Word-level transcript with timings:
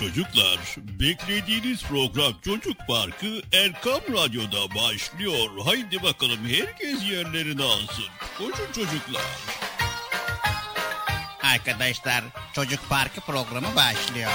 Çocuklar, 0.00 0.76
beklediğiniz 0.76 1.82
program 1.82 2.32
Çocuk 2.44 2.76
Parkı 2.88 3.42
Erkam 3.52 4.00
Radyo'da 4.12 4.74
başlıyor. 4.74 5.48
Haydi 5.64 6.02
bakalım 6.02 6.38
herkes 6.48 7.10
yerlerini 7.10 7.62
alsın. 7.62 8.04
Koşun 8.38 8.72
çocuklar. 8.72 9.22
Arkadaşlar 11.42 12.24
Çocuk 12.52 12.88
Parkı 12.88 13.20
programı 13.20 13.76
başlıyor. 13.76 14.30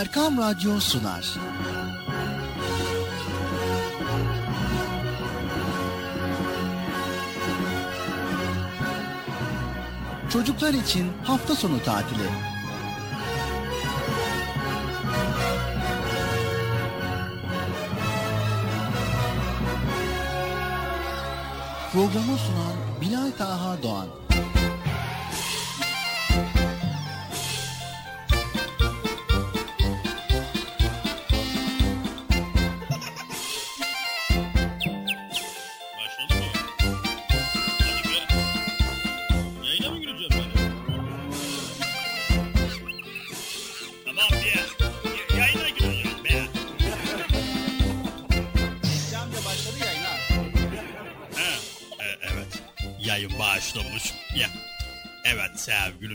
Erkam 0.00 0.38
Radyo 0.38 0.80
sunar. 0.80 1.34
Çocuklar 10.32 10.74
için 10.74 11.12
hafta 11.24 11.54
sonu 11.54 11.82
tatili. 11.84 12.22
Programı 21.92 22.38
sunan 22.38 22.76
Bilal 23.00 23.30
Taha 23.38 23.82
Doğan. 23.82 24.29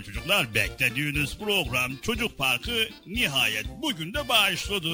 Çocuklar 0.05 0.55
beklediğiniz 0.55 1.37
program 1.37 1.97
Çocuk 2.01 2.37
Parkı 2.37 2.89
nihayet 3.05 3.65
bugün 3.81 4.13
de 4.13 4.29
başladı. 4.29 4.89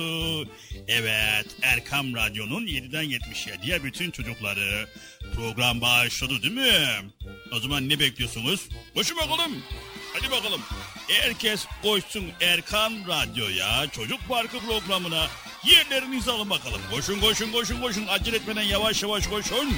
Evet 0.88 1.46
Erkam 1.62 2.16
Radyo'nun 2.16 2.66
7'den 2.66 3.04
77'ye 3.04 3.84
bütün 3.84 4.12
çocukları 4.12 4.88
program 5.36 5.82
başladı 5.82 6.44
değil 6.44 6.54
mi? 6.54 6.88
O 7.52 7.60
zaman 7.60 7.90
ne 7.90 8.00
bekliyorsunuz? 8.00 8.68
Koşun 8.96 9.18
bakalım. 9.18 9.64
Hadi 10.14 10.32
bakalım. 10.32 10.62
Herkes 11.08 11.66
koşsun 11.84 12.24
Erkam 12.42 12.94
Radyo'ya 13.08 13.88
Çocuk 13.92 14.20
Parkı 14.30 14.60
programına 14.60 15.28
yerlerinizi 15.66 16.32
alın 16.32 16.50
bakalım. 16.50 16.82
Koşun 16.92 17.20
koşun 17.20 17.52
koşun 17.52 17.82
koşun 17.82 18.08
acele 18.08 18.36
etmeden 18.36 18.62
yavaş 18.62 19.04
yavaş 19.04 19.28
koşun. 19.28 19.74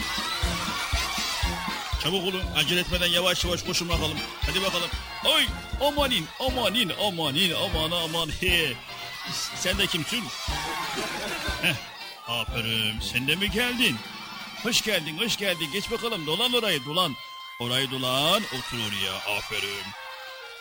Çabuk 2.03 2.23
olun 2.23 2.43
acele 2.55 2.79
etmeden 2.79 3.07
yavaş 3.07 3.45
yavaş 3.45 3.63
koşun 3.63 3.89
bakalım. 3.89 4.17
Hadi 4.41 4.61
bakalım. 4.61 4.89
Oy 5.25 5.45
amanin 5.81 6.27
amanin 6.39 6.89
amanin 6.89 7.53
aman 7.53 7.91
aman 7.91 8.29
he. 8.29 8.73
Sen 9.55 9.77
de 9.77 9.87
kimsin? 9.87 10.23
Heh, 11.61 11.75
aferin 12.27 12.99
sen 12.99 13.27
de 13.27 13.35
mi 13.35 13.51
geldin? 13.51 13.95
Hoş 14.63 14.81
geldin 14.81 15.17
hoş 15.17 15.37
geldin 15.37 15.71
geç 15.73 15.91
bakalım 15.91 16.27
dolan 16.27 16.53
orayı 16.53 16.85
dolan. 16.85 17.15
Orayı 17.59 17.91
dolan 17.91 18.43
otur 18.43 18.77
oraya 18.77 19.37
aferin. 19.37 19.85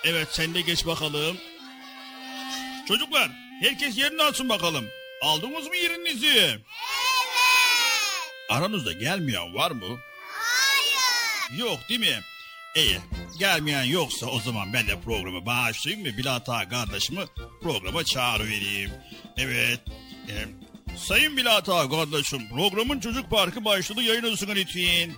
Evet 0.04 0.28
sen 0.30 0.54
de 0.54 0.60
geç 0.60 0.86
bakalım. 0.86 1.36
Çocuklar 2.88 3.30
herkes 3.60 3.98
yerini 3.98 4.22
alsın 4.22 4.48
bakalım. 4.48 4.84
Aldınız 5.22 5.66
mı 5.68 5.76
yerinizi? 5.76 6.28
Evet. 6.28 6.60
Aranızda 8.50 8.92
gelmeyen 8.92 9.54
var 9.54 9.70
mı? 9.70 10.00
Yok 11.56 11.88
değil 11.88 12.00
mi? 12.00 12.20
İyi. 12.76 12.98
Gelmeyen 13.38 13.84
yoksa 13.84 14.26
o 14.26 14.40
zaman 14.40 14.72
ben 14.72 14.86
de 14.86 15.00
programı 15.00 15.46
bağışlayayım 15.46 16.06
mı? 16.06 16.18
Bilata 16.18 16.68
kardeşimi 16.68 17.20
programa 17.62 18.04
çağırıvereyim. 18.04 18.90
Evet. 19.36 19.80
E, 20.28 20.34
Sayın 20.96 21.36
Bilata 21.36 21.90
kardeşim 21.90 22.48
programın 22.48 23.00
çocuk 23.00 23.30
parkı 23.30 23.64
başladı 23.64 24.02
yayınlasın 24.02 24.48
lütfen. 24.54 25.10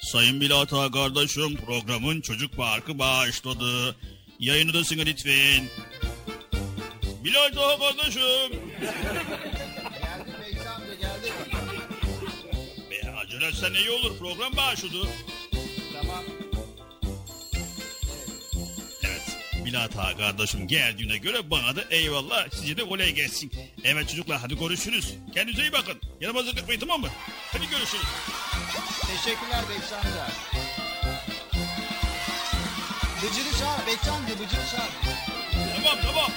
Sayın 0.00 0.40
Bilata 0.40 0.90
kardeşim 0.90 1.56
programın 1.66 2.20
çocuk 2.20 2.56
parkı 2.56 2.98
başladı. 2.98 3.96
Yayınlasın 4.38 4.98
lütfen. 4.98 5.64
Bilata 7.24 7.78
kardeşim. 7.78 8.60
Acele 13.28 13.78
iyi 13.78 13.90
olur 13.90 14.18
program 14.18 14.56
başladı. 14.56 15.08
Milat 19.68 19.98
Ağa 19.98 20.16
kardeşim 20.16 20.68
geldiğine 20.68 21.16
göre 21.16 21.50
bana 21.50 21.76
da 21.76 21.80
eyvallah 21.90 22.50
size 22.50 22.76
de 22.76 22.88
kolay 22.88 23.12
gelsin. 23.14 23.52
Evet 23.84 24.08
çocuklar 24.08 24.38
hadi 24.40 24.58
görüşürüz. 24.58 25.14
Kendinize 25.34 25.62
iyi 25.62 25.72
bakın. 25.72 26.00
Yaramazlık 26.20 26.58
etmeyin 26.58 26.80
tamam 26.80 27.00
mı? 27.00 27.08
Hadi 27.52 27.68
görüşürüz. 27.70 28.04
Teşekkürler 29.00 29.64
Bekçi 29.70 29.94
amca. 29.94 30.26
Bıcırı 33.22 33.58
çağır 33.58 33.86
Bekçi 33.86 34.10
amca 34.10 34.34
Bıcırı 34.34 34.70
çağır. 34.70 34.90
Tamam 35.76 35.98
tamam. 36.02 36.30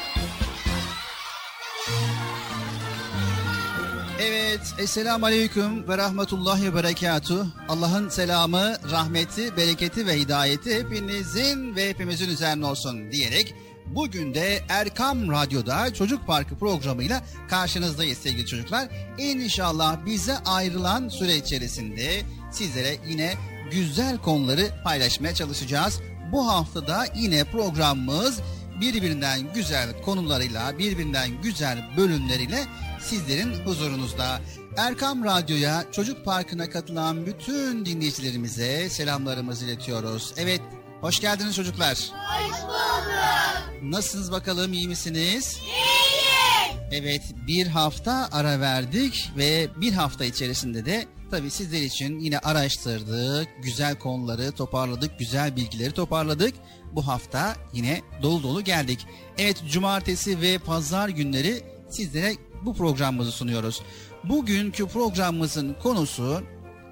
Evet, 4.23 4.61
Esselamu 4.77 5.25
Aleyküm 5.25 5.87
ve 5.87 5.97
Rahmetullahi 5.97 6.63
ve 6.63 6.75
Berekatuh. 6.75 7.45
Allah'ın 7.69 8.09
selamı, 8.09 8.73
rahmeti, 8.91 9.57
bereketi 9.57 10.07
ve 10.07 10.19
hidayeti 10.19 10.75
hepinizin 10.75 11.75
ve 11.75 11.89
hepimizin 11.89 12.29
üzerine 12.29 12.65
olsun 12.65 13.11
diyerek 13.11 13.55
bugün 13.85 14.33
de 14.33 14.59
Erkam 14.69 15.31
Radyo'da 15.31 15.93
Çocuk 15.93 16.27
Parkı 16.27 16.57
programıyla 16.57 17.23
karşınızdayız 17.49 18.17
sevgili 18.17 18.45
çocuklar. 18.45 18.87
İnşallah 19.17 20.05
bize 20.05 20.37
ayrılan 20.37 21.09
süre 21.09 21.35
içerisinde 21.35 22.21
sizlere 22.51 22.97
yine 23.07 23.33
güzel 23.71 24.17
konuları 24.17 24.67
paylaşmaya 24.83 25.35
çalışacağız. 25.35 25.99
Bu 26.31 26.47
haftada 26.47 27.05
yine 27.15 27.43
programımız 27.43 28.39
birbirinden 28.81 29.53
güzel 29.53 30.01
konularıyla, 30.01 30.77
birbirinden 30.77 31.41
güzel 31.41 31.89
bölümleriyle 31.97 32.63
sizlerin 32.99 33.65
huzurunuzda. 33.65 34.41
Erkam 34.77 35.25
Radyo'ya 35.25 35.85
Çocuk 35.91 36.25
Parkı'na 36.25 36.69
katılan 36.69 37.25
bütün 37.25 37.85
dinleyicilerimize 37.85 38.89
selamlarımızı 38.89 39.65
iletiyoruz. 39.65 40.33
Evet, 40.37 40.61
hoş 41.01 41.19
geldiniz 41.19 41.55
çocuklar. 41.55 41.97
Hoş 41.97 42.61
bulduk. 42.61 43.83
Nasılsınız 43.83 44.31
bakalım, 44.31 44.73
iyi 44.73 44.87
misiniz? 44.87 45.57
İyiyiz. 45.61 46.01
Evet, 46.91 47.21
bir 47.47 47.67
hafta 47.67 48.29
ara 48.31 48.59
verdik 48.59 49.31
ve 49.37 49.67
bir 49.81 49.93
hafta 49.93 50.25
içerisinde 50.25 50.85
de 50.85 51.05
tabii 51.31 51.49
sizler 51.51 51.81
için 51.81 52.19
yine 52.19 52.39
araştırdık, 52.39 53.47
güzel 53.63 53.95
konuları 53.95 54.51
toparladık, 54.51 55.19
güzel 55.19 55.55
bilgileri 55.55 55.91
toparladık. 55.91 56.55
Bu 56.91 57.07
hafta 57.07 57.55
yine 57.73 58.01
dolu 58.21 58.43
dolu 58.43 58.63
geldik. 58.63 59.07
Evet, 59.37 59.63
cumartesi 59.71 60.41
ve 60.41 60.57
pazar 60.57 61.09
günleri 61.09 61.63
sizlere 61.89 62.35
bu 62.65 62.73
programımızı 62.73 63.31
sunuyoruz. 63.31 63.81
Bugünkü 64.23 64.87
programımızın 64.87 65.75
konusu 65.83 66.43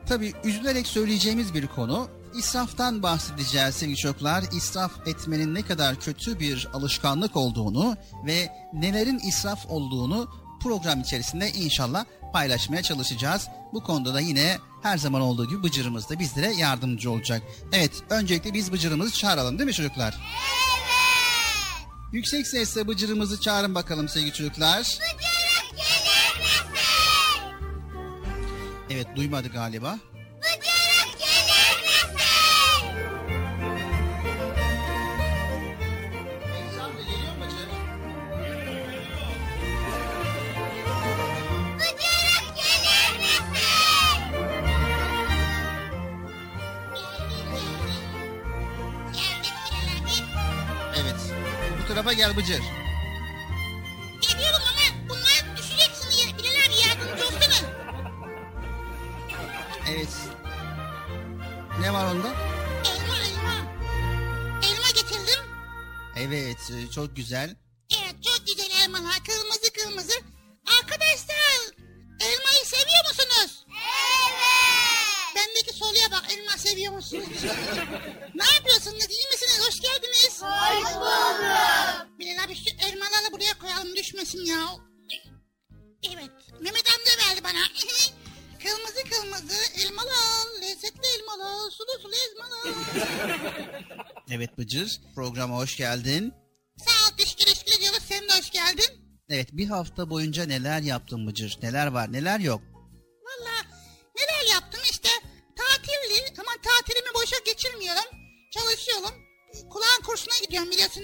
tabii 0.07 0.33
üzülerek 0.43 0.87
söyleyeceğimiz 0.87 1.53
bir 1.53 1.67
konu. 1.67 2.07
İsraftan 2.37 3.03
bahsedeceğiz 3.03 3.75
sevgili 3.75 3.97
çocuklar. 3.97 4.43
İsraf 4.57 5.07
etmenin 5.07 5.55
ne 5.55 5.61
kadar 5.61 5.95
kötü 5.95 6.39
bir 6.39 6.67
alışkanlık 6.73 7.35
olduğunu 7.35 7.97
ve 8.25 8.49
nelerin 8.73 9.19
israf 9.19 9.65
olduğunu 9.69 10.29
program 10.59 11.01
içerisinde 11.01 11.51
inşallah 11.51 12.05
paylaşmaya 12.33 12.83
çalışacağız. 12.83 13.47
Bu 13.73 13.83
konuda 13.83 14.13
da 14.13 14.19
yine 14.19 14.57
her 14.83 14.97
zaman 14.97 15.21
olduğu 15.21 15.49
gibi 15.49 15.63
Bıcır'ımız 15.63 16.09
da 16.09 16.19
bizlere 16.19 16.53
yardımcı 16.53 17.11
olacak. 17.11 17.41
Evet, 17.73 17.91
öncelikle 18.09 18.53
biz 18.53 18.71
Bıcır'ımızı 18.71 19.13
çağıralım 19.13 19.59
değil 19.59 19.67
mi 19.67 19.73
çocuklar? 19.73 20.13
Evet. 20.13 20.19
Yüksek 22.13 22.47
sesle 22.47 22.87
Bıcır'ımızı 22.87 23.41
çağırın 23.41 23.75
bakalım 23.75 24.09
sevgili 24.09 24.33
çocuklar. 24.33 24.79
Bıcırık 24.79 25.77
gelir 25.77 26.39
misin? 26.39 26.79
Evet, 28.89 29.07
duymadı 29.15 29.47
galiba. 29.47 29.99
Bıcırık 30.39 30.78
tarafa 51.89 52.13
gel 52.13 52.37
Bıcır. 52.37 52.61
Geliyorum 54.21 54.61
ama 54.69 55.09
bunlar 55.09 55.57
düşeceksin 55.57 56.11
diye 56.11 56.37
Bilal 56.37 56.65
abi 56.65 56.87
yardımcı 56.87 57.25
olsana. 57.25 57.69
Evet. 59.89 60.09
Ne 61.79 61.93
var 61.93 62.05
onda? 62.05 62.27
Elma 62.85 63.17
elma. 63.17 63.71
Elma 64.63 64.89
getirdim. 64.95 65.43
Evet, 66.15 66.71
e, 66.71 66.91
çok 66.91 67.15
güzel. 67.15 67.55
Evet 67.99 68.15
çok 68.23 68.47
güzel 68.47 68.81
elmalar 68.83 69.19
kırmızı 69.27 69.73
kırmızı. 69.73 70.19
Arkadaşlar 70.79 71.73
elmayı 72.19 72.65
seviyor 72.65 73.03
musunuz? 73.09 73.65
Bendeki 75.49 75.73
soruya 75.73 76.11
bak 76.11 76.23
elma 76.33 76.51
seviyor 76.57 76.93
musunuz? 76.93 77.27
ne 78.35 78.43
yapıyorsunuz 78.55 79.09
iyi 79.09 79.25
misiniz 79.31 79.59
hoş 79.67 79.79
geldiniz. 79.79 80.41
Hoş 80.41 80.95
bulduk. 80.95 82.19
Bilal 82.19 82.43
abi 82.43 82.55
şu 82.55 82.69
elmaları 82.87 83.31
buraya 83.31 83.57
koyalım 83.59 83.95
düşmesin 83.95 84.45
ya. 84.45 84.65
Evet 86.03 86.31
Mehmet 86.59 86.83
amca 86.97 87.29
verdi 87.29 87.43
bana. 87.43 87.63
kırmızı 88.63 89.03
kırmızı 89.09 89.85
elmalar 89.85 90.61
lezzetli 90.61 91.07
elmalar 91.19 91.71
sulu 91.71 91.99
sulu 92.01 92.13
elmalar. 92.15 92.75
Evet 94.31 94.57
Bıcır, 94.57 94.99
programa 95.15 95.57
hoş 95.57 95.77
geldin. 95.77 96.33
Sağ 96.77 96.91
ol 97.13 97.17
teşekkür 97.17 97.45
teşekkür 97.45 97.77
ediyoruz 97.77 98.03
sen 98.07 98.29
de 98.29 98.33
hoş 98.37 98.49
geldin. 98.51 98.85
Evet, 99.29 99.47
bir 99.51 99.67
hafta 99.67 100.09
boyunca 100.09 100.45
neler 100.45 100.81
yaptın 100.81 101.27
Bıcır? 101.27 101.57
Neler 101.63 101.87
var, 101.87 102.13
neler 102.13 102.39
yok? 102.39 102.61
Boşa 107.29 107.41
geçirmiyorum. 107.45 108.03
Çalışıyorum. 108.51 109.11
Kulağın 109.69 110.01
kursuna 110.05 110.33
gidiyorum 110.45 110.71
biliyorsun. 110.71 111.03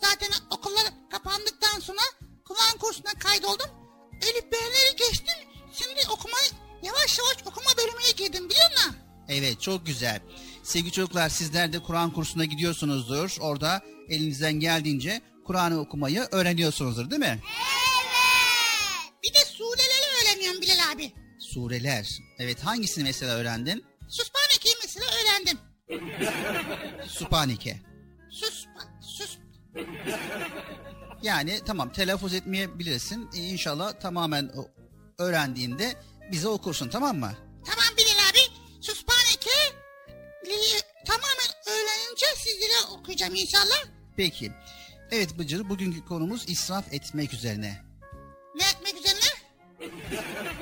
Zaten 0.00 0.28
okullar 0.50 0.84
kapandıktan 1.10 1.80
sonra 1.80 2.00
kulağın 2.44 2.78
kursuna 2.78 3.12
kaydoldum. 3.18 3.70
Elif 4.22 4.52
B'leri 4.52 4.96
geçtim. 4.96 5.48
Şimdi 5.72 6.00
okuma 6.10 6.36
yavaş 6.82 7.18
yavaş 7.18 7.36
okuma 7.46 7.66
bölümüne 7.78 8.10
girdim 8.16 8.50
biliyor 8.50 8.70
musun? 8.70 8.96
Evet, 9.28 9.60
çok 9.60 9.86
güzel. 9.86 10.20
Sevgili 10.62 10.92
çocuklar, 10.92 11.28
sizler 11.28 11.72
de 11.72 11.78
Kur'an 11.78 12.12
kursuna 12.12 12.44
gidiyorsunuzdur. 12.44 13.36
Orada 13.40 13.82
elinizden 14.08 14.52
geldiğince 14.52 15.20
Kur'an'ı 15.46 15.80
okumayı 15.80 16.28
öğreniyorsunuzdur 16.32 17.10
değil 17.10 17.20
mi? 17.20 17.40
Bir 19.22 19.34
de 19.34 19.38
sureleri 19.38 20.06
öğreniyorum 20.22 20.60
Bilal 20.62 20.92
abi. 20.92 21.12
Sureler. 21.38 22.18
Evet, 22.38 22.64
hangisini 22.64 23.04
mesela 23.04 23.34
öğrendin? 23.34 23.84
Supanike. 27.08 27.80
Sus, 28.30 28.66
sus. 29.00 29.38
Yani 31.22 31.60
tamam 31.66 31.92
telaffuz 31.92 32.34
etmeyebilirsin. 32.34 33.30
Ee, 33.36 33.38
İnşallah 33.38 34.00
tamamen 34.00 34.52
öğrendiğinde 35.18 35.94
bize 36.32 36.48
okursun 36.48 36.88
tamam 36.88 37.18
mı? 37.18 37.32
Tamam 37.66 37.96
Bilal 37.96 38.30
abi. 38.30 38.54
Suspaneke 38.80 39.50
tamamen 41.06 41.50
öğrenince 41.66 42.26
sizlere 42.36 42.92
okuyacağım 42.92 43.34
inşallah. 43.34 43.84
Peki. 44.16 44.52
Evet 45.10 45.38
Bıcır 45.38 45.68
bugünkü 45.68 46.04
konumuz 46.04 46.44
israf 46.48 46.92
etmek 46.92 47.34
üzerine. 47.34 47.82
Ne 48.54 48.64
etmek 48.68 48.94
üzerine? 48.94 49.44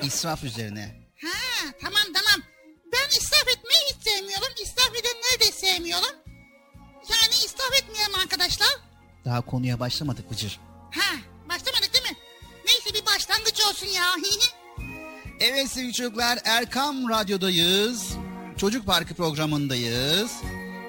İsraf 0.03 0.43
üzerine. 0.43 1.09
Ha 1.21 1.67
tamam 1.81 2.03
tamam. 2.13 2.42
İsraf 3.17 3.47
etmeyi 3.57 3.81
hiç 3.89 4.03
sevmiyorum. 4.03 4.47
İsraf 4.63 4.89
edenleri 4.89 5.39
de 5.39 5.51
sevmiyorum. 5.51 6.15
Yani 6.85 7.33
israf 7.45 7.73
etmeyelim 7.81 8.15
arkadaşlar. 8.15 8.67
Daha 9.25 9.41
konuya 9.41 9.79
başlamadık 9.79 10.31
Bıcır. 10.31 10.59
Ha 10.91 11.15
başlamadık 11.49 11.93
değil 11.93 12.05
mi? 12.11 12.17
Neyse 12.65 12.93
bir 12.93 13.05
başlangıç 13.05 13.61
olsun 13.69 13.87
ya. 13.87 14.05
Evet 15.39 15.69
sevgili 15.69 15.93
çocuklar 15.93 16.39
Erkam 16.45 17.09
Radyo'dayız. 17.09 18.09
Çocuk 18.57 18.85
Parkı 18.85 19.13
programındayız. 19.15 20.31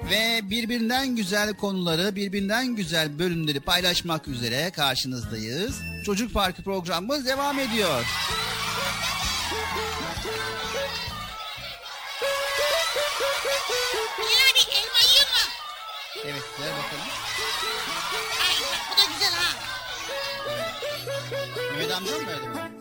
Ve 0.09 0.39
birbirinden 0.43 1.15
güzel 1.15 1.57
konuları, 1.57 2.15
birbirinden 2.15 2.75
güzel 2.75 3.19
bölümleri 3.19 3.59
paylaşmak 3.59 4.27
üzere 4.27 4.71
karşınızdayız. 4.71 5.75
Çocuk 6.05 6.33
Parkı 6.33 6.63
programımız 6.63 7.25
devam 7.25 7.59
ediyor. 7.59 8.05
Bilal 14.17 14.45
abi 14.51 14.61
elma 14.77 15.01
yiyor 15.09 15.27
mu? 15.33 15.43
Evet 16.25 16.43
ver 16.61 16.71
bakalım. 16.71 17.07
Ay 18.47 18.55
bu 18.91 18.97
da 18.97 19.03
güzel 19.13 19.33
ha. 19.33 19.49
Mehmet 21.71 21.91
amca 21.91 22.17
mı 22.17 22.27
verdi 22.27 22.47
bana? 22.55 22.74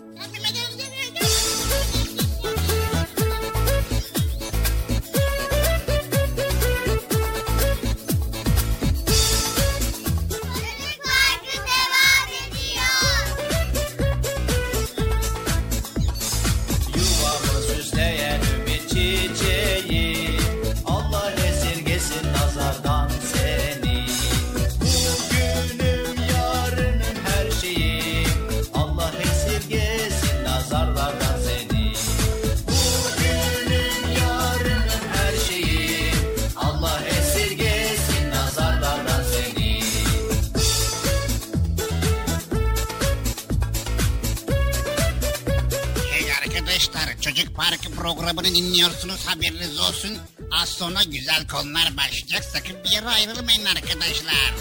Programını 48.05 48.55
dinliyorsunuz 48.55 49.27
haberiniz 49.27 49.81
olsun. 49.81 50.19
Az 50.51 50.69
sonra 50.69 51.03
güzel 51.03 51.49
konular 51.49 51.97
başlayacak 51.97 52.45
sakın 52.45 52.77
bir 52.85 52.91
yere 52.91 53.09
ayrılmayın 53.09 53.65
arkadaşlar. 53.65 54.55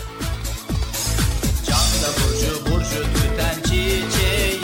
Camda 1.68 2.10
burcu 2.18 2.66
burcu 2.66 3.04
tüten 3.14 3.62
çiçeği 3.64 4.63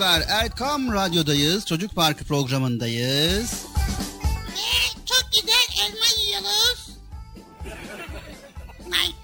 çocuklar 0.00 0.24
Erkam 0.28 0.92
Radyo'dayız. 0.92 1.66
Çocuk 1.66 1.94
Parkı 1.94 2.24
programındayız. 2.24 3.52
Ve 4.48 5.02
çok 5.06 5.24
güzel 5.32 5.86
elma 5.86 6.22
yiyoruz. 6.22 6.90
Ay. 8.92 9.14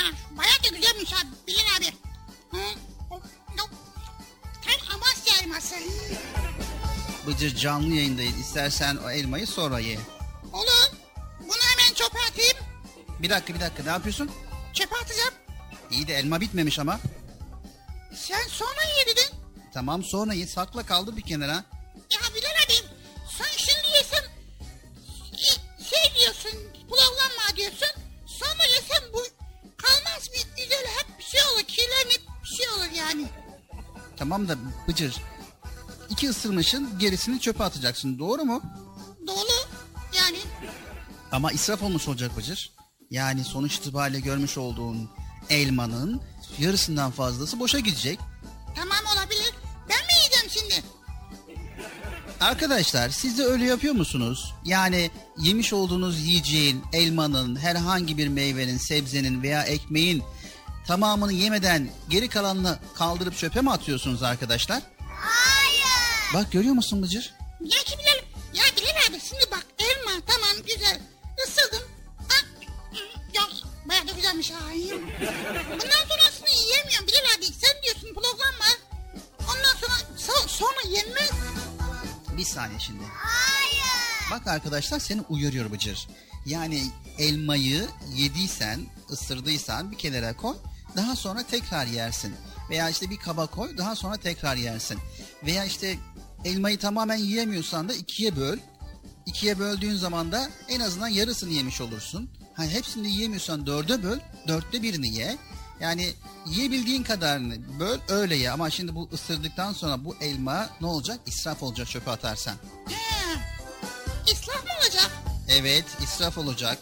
Ah, 0.00 0.36
bayağı 0.38 0.64
da 0.64 0.76
güzelmiş 0.76 1.12
abi. 1.12 1.28
Bilin 1.46 1.64
abi. 1.78 1.96
Tam 3.56 4.94
Amasya 4.94 5.34
elması. 5.42 5.74
Bıcır 7.26 7.56
canlı 7.56 7.94
yayındayız. 7.94 8.38
İstersen 8.38 8.96
o 8.96 9.10
elmayı 9.10 9.46
sonra 9.46 9.78
ye. 9.78 9.98
Olur. 10.52 10.90
Bunu 11.40 11.62
hemen 11.70 11.94
çöpe 11.94 12.18
atayım. 12.30 12.56
Bir 13.22 13.30
dakika 13.30 13.54
bir 13.54 13.60
dakika 13.60 13.82
ne 13.82 13.90
yapıyorsun? 13.90 14.30
Çöpe 14.72 14.96
atacağım. 14.96 15.34
İyi 15.90 16.08
de 16.08 16.14
elma 16.14 16.40
bitmemiş 16.40 16.78
ama. 16.78 17.00
Sen 18.14 18.38
dedin. 18.38 18.71
Tamam 19.74 20.04
sonra 20.04 20.34
ye. 20.34 20.46
Sakla 20.46 20.86
kaldı 20.86 21.16
bir 21.16 21.22
kenara. 21.22 21.64
Ya 22.10 22.20
abi 22.30 22.40
sen 23.38 23.56
şimdi 23.56 23.96
yesen 23.96 24.24
e, 25.32 25.84
şey 25.84 26.20
diyorsun 26.20 26.52
bulanma 26.90 27.56
diyorsun. 27.56 27.88
Sonra 28.26 28.64
yesen 28.64 29.12
bu 29.12 29.22
kalmaz 29.76 30.28
bir 30.32 30.62
güzel 30.62 30.86
hep 30.98 31.18
bir 31.18 31.24
şey 31.24 31.40
olur 31.52 31.62
kirlenip 31.62 32.22
bir 32.42 32.56
şey 32.56 32.68
olur 32.68 32.96
yani. 32.96 33.26
Tamam 34.16 34.48
da 34.48 34.56
Bıcır 34.88 35.14
iki 36.12 36.30
ısırmışın 36.30 36.98
gerisini 36.98 37.40
çöpe 37.40 37.64
atacaksın 37.64 38.18
doğru 38.18 38.44
mu? 38.44 38.62
Dolu 39.26 39.68
yani. 40.16 40.38
Ama 41.32 41.52
israf 41.52 41.82
olmuş 41.82 42.08
olacak 42.08 42.36
Bıcır. 42.36 42.72
Yani 43.10 43.44
sonuç 43.44 43.76
itibariyle 43.76 44.20
görmüş 44.20 44.58
olduğun 44.58 45.10
elmanın 45.50 46.20
yarısından 46.58 47.10
fazlası 47.10 47.60
boşa 47.60 47.78
gidecek. 47.78 48.18
Tamam 48.76 48.98
Arkadaşlar 52.42 53.08
siz 53.08 53.38
de 53.38 53.44
öyle 53.44 53.64
yapıyor 53.64 53.94
musunuz? 53.94 54.54
Yani 54.64 55.10
yemiş 55.38 55.72
olduğunuz 55.72 56.20
yiyeceğin, 56.20 56.84
elmanın, 56.92 57.56
herhangi 57.56 58.18
bir 58.18 58.28
meyvenin, 58.28 58.78
sebzenin 58.78 59.42
veya 59.42 59.62
ekmeğin 59.62 60.22
tamamını 60.86 61.32
yemeden 61.32 61.90
geri 62.08 62.28
kalanını 62.28 62.78
kaldırıp 62.94 63.38
çöpe 63.38 63.60
mi 63.60 63.70
atıyorsunuz 63.70 64.22
arkadaşlar? 64.22 64.82
Hayır. 65.08 66.34
Bak 66.34 66.52
görüyor 66.52 66.74
musun 66.74 67.02
Bıcır? 67.02 67.34
Ya 67.60 67.78
ki 67.78 67.96
ya 68.54 68.64
Bilal 68.76 69.10
abi 69.10 69.20
şimdi 69.28 69.44
bak 69.50 69.66
elma 69.78 70.20
tamam 70.26 70.66
güzel. 70.66 71.00
Isırdım. 71.48 71.88
Ah, 72.30 72.44
ya 73.34 73.42
bayağı 73.88 74.08
da 74.08 74.12
güzelmiş 74.12 74.50
ha. 74.50 74.58
Bundan 75.70 76.08
sonrasını 76.08 76.50
yiyemiyorum 76.50 77.06
Bilal 77.06 77.38
abi. 77.38 77.46
Sen 77.46 77.82
diyorsun 77.82 78.14
program 78.14 78.54
var. 78.60 78.76
Ondan 79.40 79.76
sonra 79.80 79.94
so- 80.18 80.48
sonra 80.48 80.96
yenmez. 80.96 81.30
Bir 82.42 82.46
saniye 82.46 82.78
şimdi. 82.78 83.02
Hayır. 83.14 84.30
Bak 84.30 84.46
arkadaşlar 84.46 84.98
seni 84.98 85.20
uyarıyor 85.20 85.72
Bıcır. 85.72 86.08
Yani 86.46 86.82
elmayı 87.18 87.88
yediysen, 88.14 88.80
ısırdıysan 89.10 89.90
bir 89.90 89.98
kenara 89.98 90.36
koy. 90.36 90.56
Daha 90.96 91.16
sonra 91.16 91.42
tekrar 91.42 91.86
yersin. 91.86 92.34
Veya 92.70 92.90
işte 92.90 93.10
bir 93.10 93.16
kaba 93.16 93.46
koy 93.46 93.78
daha 93.78 93.96
sonra 93.96 94.16
tekrar 94.16 94.56
yersin. 94.56 94.98
Veya 95.46 95.64
işte 95.64 95.98
elmayı 96.44 96.78
tamamen 96.78 97.16
yiyemiyorsan 97.16 97.88
da 97.88 97.94
ikiye 97.94 98.36
böl. 98.36 98.58
İkiye 99.26 99.58
böldüğün 99.58 99.96
zaman 99.96 100.32
da 100.32 100.50
en 100.68 100.80
azından 100.80 101.08
yarısını 101.08 101.52
yemiş 101.52 101.80
olursun. 101.80 102.30
Ha, 102.54 102.64
hepsini 102.64 103.10
yiyemiyorsan 103.10 103.66
dörde 103.66 104.02
böl, 104.02 104.18
dörtte 104.48 104.82
birini 104.82 105.14
ye. 105.14 105.38
Yani 105.82 106.14
yiyebildiğin 106.46 107.02
kadarını 107.02 107.78
böl 107.80 107.98
öyle 108.08 108.36
ye. 108.36 108.50
Ama 108.50 108.70
şimdi 108.70 108.94
bu 108.94 109.08
ısırdıktan 109.12 109.72
sonra 109.72 110.04
bu 110.04 110.16
elma 110.20 110.70
ne 110.80 110.86
olacak? 110.86 111.20
İsraf 111.26 111.62
olacak 111.62 111.88
çöpe 111.88 112.10
atarsan. 112.10 112.54
He. 112.88 113.02
İslah 114.32 114.54
mı 114.54 114.70
olacak? 114.82 115.10
Evet 115.48 115.84
israf 116.02 116.38
olacak. 116.38 116.78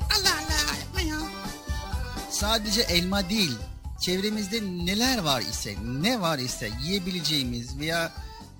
Allah 0.00 0.34
Allah 0.34 0.76
yapma 0.80 1.00
ya. 1.00 1.16
Sadece 2.30 2.80
elma 2.80 3.30
değil, 3.30 3.56
çevremizde 4.00 4.62
neler 4.62 5.18
var 5.18 5.40
ise, 5.40 5.74
ne 5.84 6.20
var 6.20 6.38
ise 6.38 6.70
yiyebileceğimiz 6.82 7.78
veya 7.78 8.12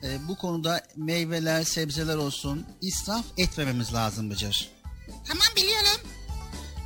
e, 0.03 0.29
bu 0.29 0.37
konuda 0.37 0.83
meyveler, 0.97 1.65
sebzeler 1.65 2.17
olsun 2.17 2.67
israf 2.81 3.25
etmememiz 3.37 3.95
lazım 3.95 4.31
Bıcır. 4.31 4.71
Tamam 5.29 5.47
biliyorum. 5.57 6.01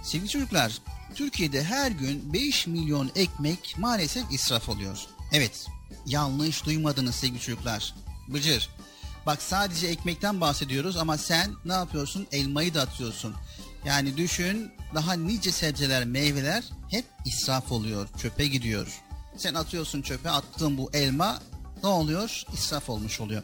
Sevgili 0.04 0.28
çocuklar, 0.28 0.78
Türkiye'de 1.14 1.64
her 1.64 1.90
gün 1.90 2.32
5 2.32 2.66
milyon 2.66 3.10
ekmek 3.16 3.74
maalesef 3.78 4.24
israf 4.32 4.68
oluyor. 4.68 4.98
Evet, 5.32 5.66
yanlış 6.06 6.64
duymadınız 6.66 7.14
sevgili 7.14 7.40
çocuklar. 7.40 7.94
Bıcır, 8.28 8.70
bak 9.26 9.42
sadece 9.42 9.86
ekmekten 9.86 10.40
bahsediyoruz 10.40 10.96
ama 10.96 11.18
sen 11.18 11.50
ne 11.64 11.72
yapıyorsun? 11.72 12.26
Elmayı 12.32 12.74
da 12.74 12.82
atıyorsun. 12.82 13.34
Yani 13.84 14.16
düşün 14.16 14.72
daha 14.94 15.12
nice 15.12 15.52
sebzeler, 15.52 16.04
meyveler 16.04 16.64
hep 16.90 17.04
israf 17.26 17.72
oluyor, 17.72 18.08
çöpe 18.22 18.46
gidiyor. 18.46 19.02
Sen 19.36 19.54
atıyorsun 19.54 20.02
çöpe, 20.02 20.30
attığın 20.30 20.78
bu 20.78 20.90
elma 20.92 21.38
ne 21.82 21.88
oluyor? 21.88 22.42
İsraf 22.54 22.90
olmuş 22.90 23.20
oluyor. 23.20 23.42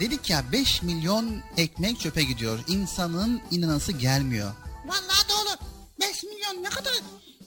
Dedik 0.00 0.30
ya 0.30 0.52
5 0.52 0.82
milyon 0.82 1.42
ekmek 1.56 2.00
çöpe 2.00 2.22
gidiyor. 2.22 2.58
İnsanın 2.68 3.40
inanası 3.50 3.92
gelmiyor. 3.92 4.52
Vallahi 4.86 5.28
doğru. 5.28 5.68
5 6.00 6.24
milyon 6.24 6.62
ne 6.62 6.68
kadar? 6.68 6.92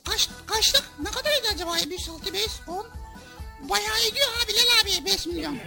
Kaç, 0.09 0.29
kaçlık? 0.45 0.83
Ne 0.99 1.11
kadar 1.11 1.31
eder 1.31 1.53
acaba? 1.53 1.75
1, 1.89 2.07
6, 2.09 2.33
5, 2.33 2.47
10. 2.67 2.85
Bayağı 3.69 3.99
ediyor 3.99 4.27
ha 4.37 4.47
Bilal 4.47 4.99
abi 4.99 5.05
5 5.05 5.25
milyon. 5.25 5.57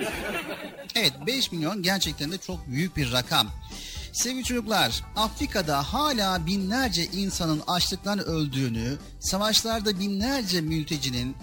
Evet 0.95 1.13
5 1.27 1.53
milyon 1.53 1.83
gerçekten 1.83 2.33
de 2.33 2.39
çok 2.39 2.67
büyük 2.67 2.97
bir 2.97 3.13
rakam. 3.13 3.51
Sevgili 4.13 4.45
çocuklar, 4.45 5.03
Afrika'da 5.17 5.83
hala 5.83 6.47
binlerce 6.47 7.05
insanın 7.05 7.63
açlıktan 7.67 8.19
öldüğünü, 8.19 8.99
savaşlarda 9.21 9.99
binlerce 9.99 10.61
mültecinin 10.61 11.37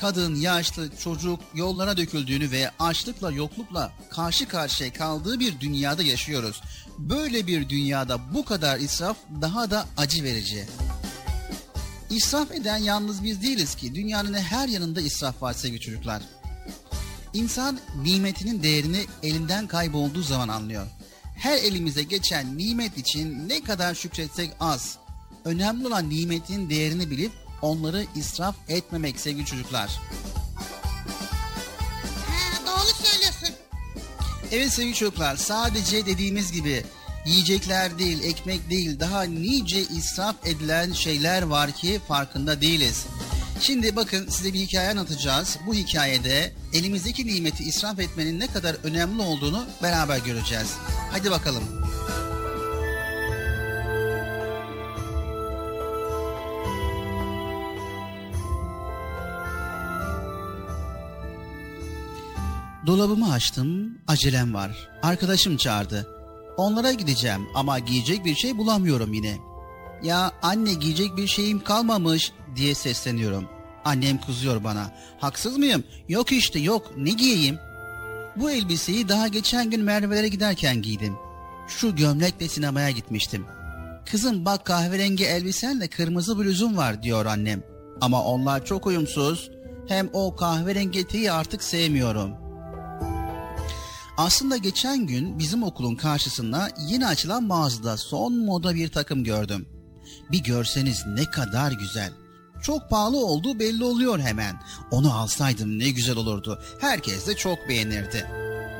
kadın, 0.00 0.34
yaşlı, 0.34 0.96
çocuk 0.96 1.40
yollara 1.54 1.96
döküldüğünü 1.96 2.50
ve 2.50 2.70
açlıkla, 2.78 3.32
yoklukla 3.32 3.92
karşı 4.10 4.48
karşıya 4.48 4.92
kaldığı 4.92 5.40
bir 5.40 5.60
dünyada 5.60 6.02
yaşıyoruz. 6.02 6.62
Böyle 6.98 7.46
bir 7.46 7.68
dünyada 7.68 8.34
bu 8.34 8.44
kadar 8.44 8.78
israf 8.78 9.16
daha 9.40 9.70
da 9.70 9.86
acı 9.96 10.24
verici. 10.24 10.66
İsraf 12.10 12.50
eden 12.52 12.76
yalnız 12.76 13.24
biz 13.24 13.42
değiliz 13.42 13.74
ki. 13.74 13.94
Dünyanın 13.94 14.34
her 14.34 14.68
yanında 14.68 15.00
israf 15.00 15.42
var 15.42 15.52
sevgili 15.52 15.80
çocuklar. 15.80 16.22
İnsan 17.34 17.78
nimetinin 18.02 18.62
değerini 18.62 19.06
elinden 19.22 19.66
kaybolduğu 19.66 20.22
zaman 20.22 20.48
anlıyor. 20.48 20.86
Her 21.36 21.58
elimize 21.58 22.02
geçen 22.02 22.58
nimet 22.58 22.98
için 22.98 23.48
ne 23.48 23.62
kadar 23.62 23.94
şükretsek 23.94 24.50
az. 24.60 24.96
Önemli 25.44 25.86
olan 25.86 26.10
nimetin 26.10 26.70
değerini 26.70 27.10
bilip 27.10 27.32
onları 27.62 28.06
israf 28.16 28.54
etmemek 28.68 29.20
sevgili 29.20 29.46
çocuklar. 29.46 30.00
Ha, 32.28 32.66
doğru 32.66 33.06
söylüyorsun. 33.06 33.21
Evet 34.52 34.72
sevgili 34.72 34.94
çocuklar 34.94 35.36
sadece 35.36 36.06
dediğimiz 36.06 36.52
gibi 36.52 36.84
yiyecekler 37.26 37.98
değil, 37.98 38.22
ekmek 38.22 38.70
değil 38.70 39.00
daha 39.00 39.22
nice 39.22 39.80
israf 39.80 40.36
edilen 40.46 40.92
şeyler 40.92 41.42
var 41.42 41.72
ki 41.72 42.00
farkında 42.08 42.60
değiliz. 42.60 43.06
Şimdi 43.60 43.96
bakın 43.96 44.28
size 44.28 44.52
bir 44.52 44.58
hikaye 44.58 44.90
anlatacağız. 44.90 45.58
Bu 45.66 45.74
hikayede 45.74 46.52
elimizdeki 46.72 47.26
nimeti 47.26 47.64
israf 47.64 47.98
etmenin 47.98 48.40
ne 48.40 48.46
kadar 48.46 48.76
önemli 48.84 49.22
olduğunu 49.22 49.66
beraber 49.82 50.18
göreceğiz. 50.18 50.74
Hadi 51.12 51.30
bakalım. 51.30 51.62
Dolabımı 62.86 63.32
açtım, 63.32 63.98
acelem 64.08 64.54
var. 64.54 64.88
Arkadaşım 65.02 65.56
çağırdı. 65.56 66.06
Onlara 66.56 66.92
gideceğim 66.92 67.48
ama 67.54 67.78
giyecek 67.78 68.24
bir 68.24 68.34
şey 68.34 68.58
bulamıyorum 68.58 69.12
yine. 69.12 69.36
Ya 70.02 70.32
anne 70.42 70.74
giyecek 70.74 71.16
bir 71.16 71.26
şeyim 71.26 71.64
kalmamış 71.64 72.32
diye 72.56 72.74
sesleniyorum. 72.74 73.48
Annem 73.84 74.20
kızıyor 74.20 74.64
bana. 74.64 74.92
Haksız 75.18 75.58
mıyım? 75.58 75.84
Yok 76.08 76.32
işte 76.32 76.58
yok. 76.58 76.92
Ne 76.96 77.10
giyeyim? 77.10 77.58
Bu 78.36 78.50
elbiseyi 78.50 79.08
daha 79.08 79.28
geçen 79.28 79.70
gün 79.70 79.82
Merve'lere 79.82 80.28
giderken 80.28 80.82
giydim. 80.82 81.16
Şu 81.68 81.96
gömlekle 81.96 82.48
sinemaya 82.48 82.90
gitmiştim. 82.90 83.46
Kızım 84.10 84.44
bak 84.44 84.64
kahverengi 84.64 85.24
elbisenle 85.24 85.88
kırmızı 85.88 86.38
bluzum 86.38 86.76
var 86.76 87.02
diyor 87.02 87.26
annem. 87.26 87.62
Ama 88.00 88.24
onlar 88.24 88.64
çok 88.64 88.86
uyumsuz. 88.86 89.50
Hem 89.88 90.10
o 90.12 90.36
kahverengi 90.36 91.00
eteği 91.00 91.32
artık 91.32 91.62
sevmiyorum. 91.62 92.41
Aslında 94.16 94.56
geçen 94.56 95.06
gün 95.06 95.38
bizim 95.38 95.62
okulun 95.62 95.94
karşısında 95.94 96.68
yeni 96.88 97.06
açılan 97.06 97.44
mağazada 97.44 97.96
son 97.96 98.34
moda 98.34 98.74
bir 98.74 98.88
takım 98.88 99.24
gördüm. 99.24 99.68
Bir 100.32 100.42
görseniz 100.42 101.04
ne 101.06 101.24
kadar 101.24 101.72
güzel. 101.72 102.12
Çok 102.62 102.90
pahalı 102.90 103.26
olduğu 103.26 103.58
belli 103.58 103.84
oluyor 103.84 104.18
hemen. 104.18 104.62
Onu 104.90 105.14
alsaydım 105.14 105.78
ne 105.78 105.90
güzel 105.90 106.16
olurdu. 106.16 106.62
Herkes 106.80 107.26
de 107.26 107.36
çok 107.36 107.58
beğenirdi. 107.68 108.26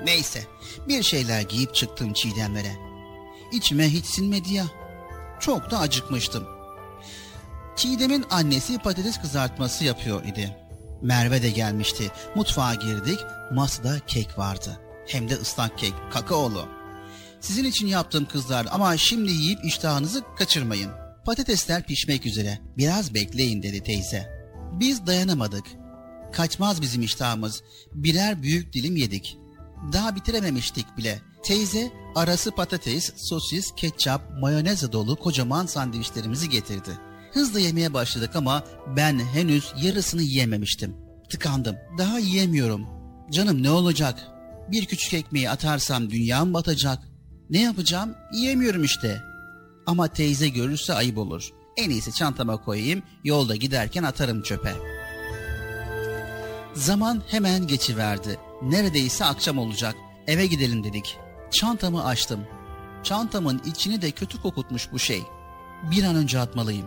Neyse 0.04 0.46
bir 0.88 1.02
şeyler 1.02 1.40
giyip 1.40 1.74
çıktım 1.74 2.12
Çiğdemlere. 2.12 2.76
İçime 3.52 3.88
hiç 3.88 4.06
sinmedi 4.06 4.54
ya. 4.54 4.64
Çok 5.40 5.70
da 5.70 5.78
acıkmıştım. 5.78 6.44
Çiğdem'in 7.76 8.24
annesi 8.30 8.78
patates 8.78 9.20
kızartması 9.20 9.84
yapıyor 9.84 10.24
idi. 10.24 10.56
Merve 11.02 11.42
de 11.42 11.50
gelmişti. 11.50 12.10
Mutfağa 12.34 12.74
girdik. 12.74 13.18
Masada 13.52 13.98
kek 14.06 14.38
vardı. 14.38 14.80
Hem 15.06 15.30
de 15.30 15.34
ıslak 15.34 15.78
kek, 15.78 15.92
kakaolu. 16.12 16.68
Sizin 17.40 17.64
için 17.64 17.86
yaptım 17.86 18.26
kızlar 18.32 18.66
ama 18.70 18.96
şimdi 18.96 19.32
yiyip 19.32 19.64
iştahınızı 19.64 20.22
kaçırmayın. 20.38 20.90
Patatesler 21.24 21.86
pişmek 21.86 22.26
üzere. 22.26 22.58
Biraz 22.76 23.14
bekleyin 23.14 23.62
dedi 23.62 23.82
teyze. 23.82 24.30
Biz 24.72 25.06
dayanamadık. 25.06 25.64
Kaçmaz 26.32 26.82
bizim 26.82 27.02
iştahımız. 27.02 27.62
Birer 27.92 28.42
büyük 28.42 28.72
dilim 28.72 28.96
yedik. 28.96 29.38
Daha 29.92 30.16
bitirememiştik 30.16 30.96
bile. 30.96 31.18
Teyze 31.42 31.92
arası 32.14 32.50
patates, 32.50 33.12
sosis, 33.16 33.72
ketçap, 33.76 34.30
mayonez 34.40 34.92
dolu 34.92 35.16
kocaman 35.16 35.66
sandviçlerimizi 35.66 36.48
getirdi. 36.48 36.90
Hızla 37.32 37.60
yemeye 37.60 37.94
başladık 37.94 38.36
ama 38.36 38.64
ben 38.96 39.18
henüz 39.18 39.72
yarısını 39.82 40.22
yiyememiştim. 40.22 40.96
Tıkandım. 41.30 41.76
Daha 41.98 42.18
yiyemiyorum. 42.18 42.86
Canım 43.30 43.62
ne 43.62 43.70
olacak? 43.70 44.31
Bir 44.68 44.86
küçük 44.86 45.14
ekmeği 45.14 45.50
atarsam 45.50 46.10
dünyam 46.10 46.54
batacak. 46.54 46.98
Ne 47.50 47.62
yapacağım? 47.62 48.14
Yiyemiyorum 48.32 48.84
işte. 48.84 49.22
Ama 49.86 50.08
teyze 50.08 50.48
görürse 50.48 50.94
ayıp 50.94 51.18
olur. 51.18 51.50
En 51.76 51.90
iyisi 51.90 52.12
çantama 52.12 52.56
koyayım, 52.56 53.02
yolda 53.24 53.56
giderken 53.56 54.02
atarım 54.02 54.42
çöpe. 54.42 54.72
Zaman 56.74 57.22
hemen 57.28 57.66
geçiverdi. 57.66 58.38
Neredeyse 58.62 59.24
akşam 59.24 59.58
olacak. 59.58 59.94
Eve 60.26 60.46
gidelim 60.46 60.84
dedik. 60.84 61.18
Çantamı 61.50 62.04
açtım. 62.04 62.40
Çantamın 63.02 63.62
içini 63.66 64.02
de 64.02 64.10
kötü 64.10 64.42
kokutmuş 64.42 64.92
bu 64.92 64.98
şey. 64.98 65.22
Bir 65.90 66.04
an 66.04 66.16
önce 66.16 66.38
atmalıyım. 66.38 66.86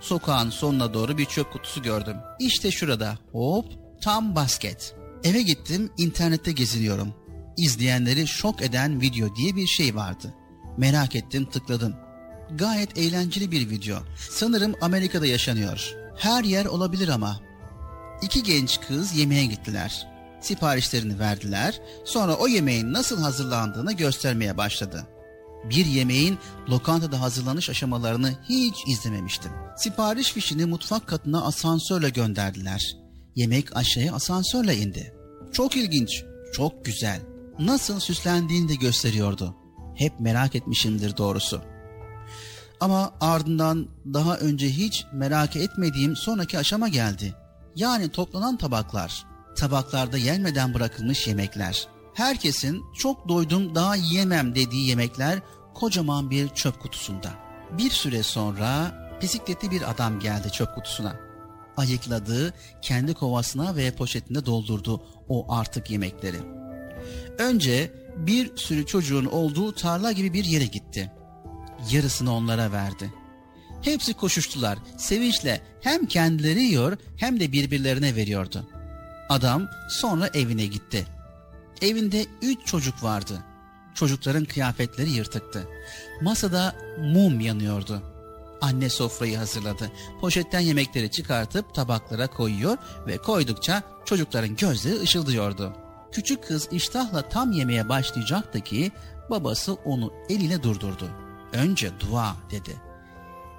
Sokağın 0.00 0.50
sonuna 0.50 0.94
doğru 0.94 1.18
bir 1.18 1.24
çöp 1.24 1.52
kutusu 1.52 1.82
gördüm. 1.82 2.16
İşte 2.38 2.70
şurada. 2.70 3.18
Hop, 3.32 3.66
tam 4.02 4.34
basket. 4.34 4.94
Eve 5.24 5.42
gittim, 5.42 5.90
internette 5.98 6.52
geziniyorum. 6.52 7.14
İzleyenleri 7.56 8.26
şok 8.26 8.62
eden 8.62 9.00
video 9.00 9.36
diye 9.36 9.56
bir 9.56 9.66
şey 9.66 9.94
vardı. 9.94 10.34
Merak 10.76 11.16
ettim, 11.16 11.44
tıkladım. 11.44 11.94
Gayet 12.50 12.98
eğlenceli 12.98 13.50
bir 13.50 13.70
video. 13.70 13.98
Sanırım 14.30 14.74
Amerika'da 14.80 15.26
yaşanıyor. 15.26 15.94
Her 16.18 16.44
yer 16.44 16.64
olabilir 16.64 17.08
ama. 17.08 17.40
İki 18.22 18.42
genç 18.42 18.80
kız 18.80 19.16
yemeğe 19.16 19.46
gittiler. 19.46 20.06
Siparişlerini 20.40 21.18
verdiler. 21.18 21.80
Sonra 22.04 22.34
o 22.34 22.48
yemeğin 22.48 22.92
nasıl 22.92 23.22
hazırlandığını 23.22 23.92
göstermeye 23.92 24.56
başladı. 24.56 25.06
Bir 25.70 25.86
yemeğin 25.86 26.38
lokantada 26.68 27.20
hazırlanış 27.20 27.70
aşamalarını 27.70 28.32
hiç 28.48 28.74
izlememiştim. 28.86 29.52
Sipariş 29.76 30.32
fişini 30.32 30.66
mutfak 30.66 31.06
katına 31.06 31.42
asansörle 31.44 32.10
gönderdiler. 32.10 33.01
Yemek 33.36 33.76
aşağıya 33.76 34.14
asansörle 34.14 34.76
indi. 34.76 35.14
Çok 35.52 35.76
ilginç, 35.76 36.24
çok 36.52 36.84
güzel. 36.84 37.20
Nasıl 37.58 38.00
süslendiğini 38.00 38.68
de 38.68 38.74
gösteriyordu. 38.74 39.56
Hep 39.94 40.20
merak 40.20 40.54
etmişimdir 40.54 41.16
doğrusu. 41.16 41.62
Ama 42.80 43.12
ardından 43.20 43.88
daha 44.14 44.36
önce 44.36 44.70
hiç 44.70 45.04
merak 45.12 45.56
etmediğim 45.56 46.16
sonraki 46.16 46.58
aşama 46.58 46.88
geldi. 46.88 47.34
Yani 47.76 48.08
toplanan 48.08 48.56
tabaklar. 48.56 49.26
Tabaklarda 49.56 50.18
yenmeden 50.18 50.74
bırakılmış 50.74 51.26
yemekler. 51.26 51.88
Herkesin 52.14 52.82
çok 52.98 53.28
doydum 53.28 53.74
daha 53.74 53.96
yiyemem 53.96 54.54
dediği 54.54 54.88
yemekler 54.88 55.38
kocaman 55.74 56.30
bir 56.30 56.48
çöp 56.48 56.80
kutusunda. 56.80 57.30
Bir 57.78 57.90
süre 57.90 58.22
sonra 58.22 58.94
bisikletli 59.22 59.70
bir 59.70 59.90
adam 59.90 60.20
geldi 60.20 60.50
çöp 60.52 60.74
kutusuna. 60.74 61.31
Ayıkladı, 61.76 62.54
kendi 62.82 63.14
kovasına 63.14 63.76
ve 63.76 63.90
poşetine 63.90 64.46
doldurdu 64.46 65.02
o 65.28 65.54
artık 65.54 65.90
yemekleri. 65.90 66.38
Önce 67.38 67.92
bir 68.16 68.56
sürü 68.56 68.86
çocuğun 68.86 69.24
olduğu 69.24 69.74
tarla 69.74 70.12
gibi 70.12 70.32
bir 70.32 70.44
yere 70.44 70.66
gitti. 70.66 71.12
Yarısını 71.90 72.34
onlara 72.34 72.72
verdi. 72.72 73.12
Hepsi 73.82 74.14
koşuştular, 74.14 74.78
sevinçle 74.96 75.60
hem 75.80 76.06
kendileri 76.06 76.62
yiyor 76.62 76.96
hem 77.16 77.40
de 77.40 77.52
birbirlerine 77.52 78.16
veriyordu. 78.16 78.68
Adam 79.28 79.68
sonra 79.88 80.30
evine 80.34 80.66
gitti. 80.66 81.06
Evinde 81.82 82.26
üç 82.42 82.66
çocuk 82.66 83.02
vardı. 83.02 83.44
Çocukların 83.94 84.44
kıyafetleri 84.44 85.10
yırtıktı. 85.10 85.68
Masada 86.20 86.76
mum 86.98 87.40
yanıyordu. 87.40 88.11
Anne 88.62 88.88
sofrayı 88.88 89.36
hazırladı. 89.36 89.92
Poşetten 90.20 90.60
yemekleri 90.60 91.10
çıkartıp 91.10 91.74
tabaklara 91.74 92.26
koyuyor 92.26 92.76
ve 93.06 93.18
koydukça 93.18 93.82
çocukların 94.04 94.56
gözleri 94.56 95.00
ışıldıyordu. 95.00 95.72
Küçük 96.12 96.44
kız 96.44 96.68
iştahla 96.72 97.28
tam 97.28 97.52
yemeye 97.52 97.88
başlayacaktı 97.88 98.60
ki 98.60 98.92
babası 99.30 99.72
onu 99.72 100.12
eliyle 100.28 100.62
durdurdu. 100.62 101.08
Önce 101.52 101.90
dua 102.00 102.36
dedi. 102.50 102.76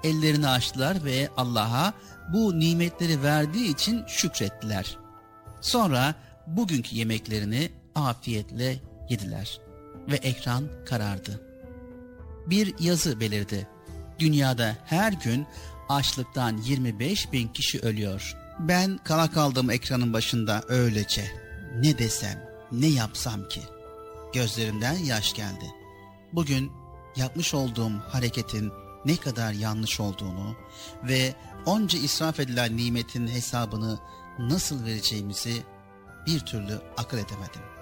Ellerini 0.04 0.48
açtılar 0.48 1.04
ve 1.04 1.28
Allah'a 1.36 1.92
bu 2.32 2.60
nimetleri 2.60 3.22
verdiği 3.22 3.72
için 3.72 4.06
şükrettiler. 4.06 4.98
Sonra 5.60 6.14
bugünkü 6.46 6.96
yemeklerini 6.96 7.70
afiyetle 7.94 8.80
yediler 9.10 9.60
ve 10.08 10.16
ekran 10.16 10.64
karardı. 10.86 11.40
Bir 12.46 12.74
yazı 12.80 13.20
belirdi. 13.20 13.73
Dünyada 14.18 14.76
her 14.84 15.12
gün 15.12 15.46
açlıktan 15.88 16.56
25 16.56 17.32
bin 17.32 17.48
kişi 17.48 17.80
ölüyor. 17.80 18.36
Ben 18.58 18.98
kala 19.04 19.30
kaldım 19.30 19.70
ekranın 19.70 20.12
başında 20.12 20.62
öylece. 20.68 21.24
Ne 21.78 21.98
desem, 21.98 22.48
ne 22.72 22.86
yapsam 22.86 23.48
ki? 23.48 23.60
Gözlerimden 24.34 24.94
yaş 24.94 25.34
geldi. 25.34 25.64
Bugün 26.32 26.72
yapmış 27.16 27.54
olduğum 27.54 27.92
hareketin 28.08 28.72
ne 29.04 29.16
kadar 29.16 29.52
yanlış 29.52 30.00
olduğunu 30.00 30.56
ve 31.02 31.34
onca 31.66 31.98
israf 31.98 32.40
edilen 32.40 32.76
nimetin 32.76 33.26
hesabını 33.26 33.98
nasıl 34.38 34.84
vereceğimizi 34.84 35.62
bir 36.26 36.40
türlü 36.40 36.80
akıl 36.96 37.18
edemedim. 37.18 37.73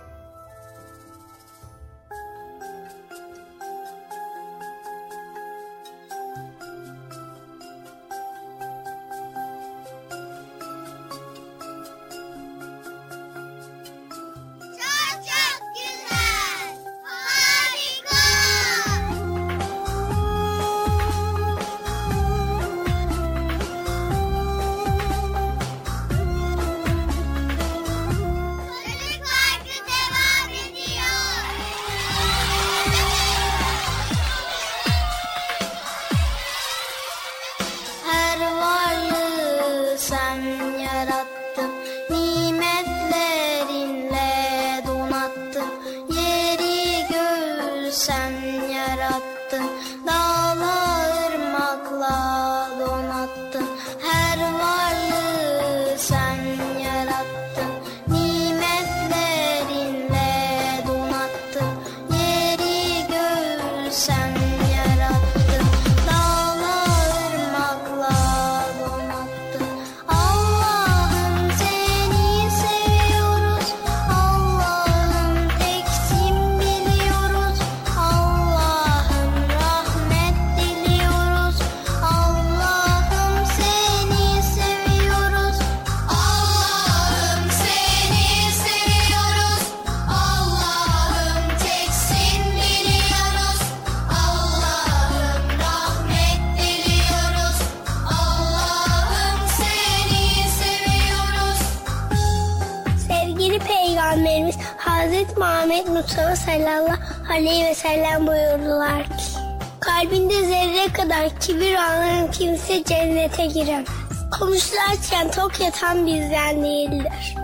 Yatan 115.82 116.06
bizden 116.06 116.64
değildir. 116.64 117.34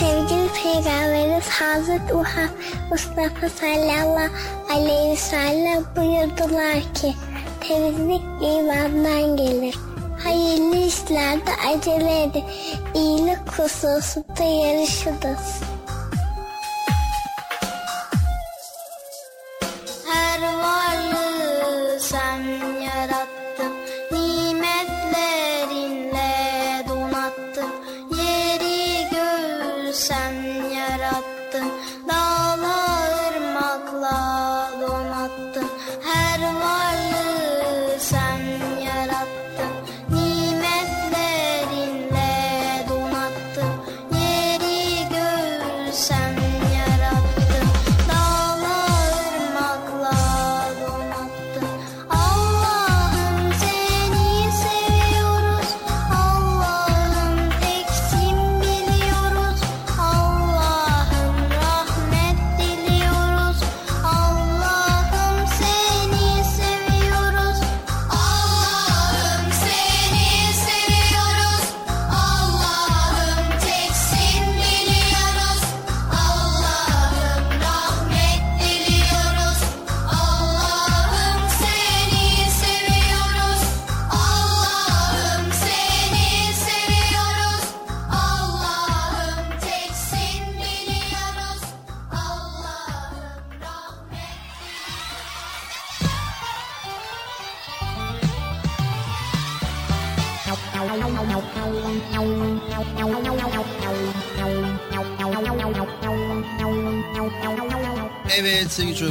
Sevgili 0.00 0.48
Peygamberimiz 0.62 1.48
Hazreti 1.48 2.14
Muhammed 2.14 2.50
Mustafa 2.90 3.48
sallallahu 3.48 4.32
aleyhi 4.72 5.10
ve 5.10 5.16
sellem 5.16 5.84
buyurdular 5.96 6.94
ki 6.94 7.14
temizlik 7.60 8.22
imandan 8.42 9.36
gelir. 9.36 9.74
Hayırlı 10.24 10.76
işlerde 10.76 11.50
acele 11.68 12.22
edin. 12.22 12.44
İyilik 12.94 13.48
hususunda 13.58 14.44
yarışınız. 14.44 15.67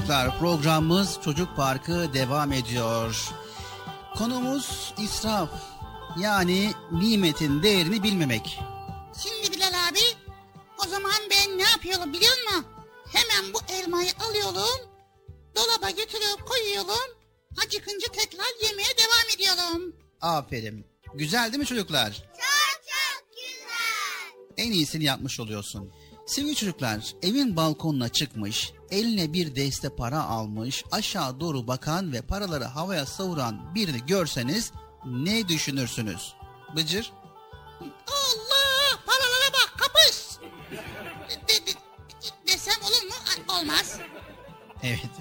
Çocuklar 0.07 0.39
programımız 0.39 1.19
Çocuk 1.23 1.55
Parkı 1.55 2.13
devam 2.13 2.51
ediyor. 2.51 3.29
Konumuz 4.15 4.93
israf 4.97 5.49
yani 6.19 6.71
nimetin 6.91 7.63
değerini 7.63 8.03
bilmemek. 8.03 8.59
Şimdi 9.23 9.55
Bilal 9.55 9.73
abi 9.89 9.99
o 10.85 10.89
zaman 10.89 11.21
ben 11.31 11.57
ne 11.57 11.63
yapıyorum 11.63 12.13
biliyor 12.13 12.33
musun? 12.45 12.65
Hemen 13.13 13.53
bu 13.53 13.59
elmayı 13.69 14.11
alıyorum. 14.29 14.89
Dolaba 15.55 15.89
götürüp 15.89 16.47
koyuyorum. 16.47 17.15
Acıkınca 17.65 18.07
tekrar 18.07 18.67
yemeye 18.69 18.93
devam 18.97 19.35
ediyorum. 19.35 19.95
Aferin. 20.21 20.85
Güzel 21.13 21.51
değil 21.51 21.59
mi 21.59 21.65
çocuklar? 21.65 22.11
Çok 22.11 22.81
çok 22.87 23.35
güzel. 23.35 24.65
En 24.67 24.71
iyisini 24.71 25.03
yapmış 25.03 25.39
oluyorsun. 25.39 25.91
Sevgili 26.27 26.55
çocuklar, 26.55 27.13
evin 27.21 27.55
balkonuna 27.55 28.09
çıkmış, 28.09 28.73
eline 28.91 29.33
bir 29.33 29.55
deste 29.55 29.89
para 29.89 30.23
almış, 30.23 30.83
aşağı 30.91 31.39
doğru 31.39 31.67
bakan 31.67 32.11
ve 32.13 32.21
paraları 32.21 32.63
havaya 32.63 33.05
savuran 33.05 33.75
birini 33.75 34.05
görseniz 34.05 34.71
ne 35.05 35.47
düşünürsünüz? 35.47 36.33
Bıcır? 36.75 37.11
Allah! 38.07 38.99
Paralara 39.05 39.53
bak 39.53 39.73
kapış! 39.77 40.37
De, 41.31 41.67
de, 41.67 41.71
desem 42.47 42.83
olur 42.83 43.03
mu? 43.07 43.43
Olmaz. 43.59 43.99
Evet. 44.83 45.11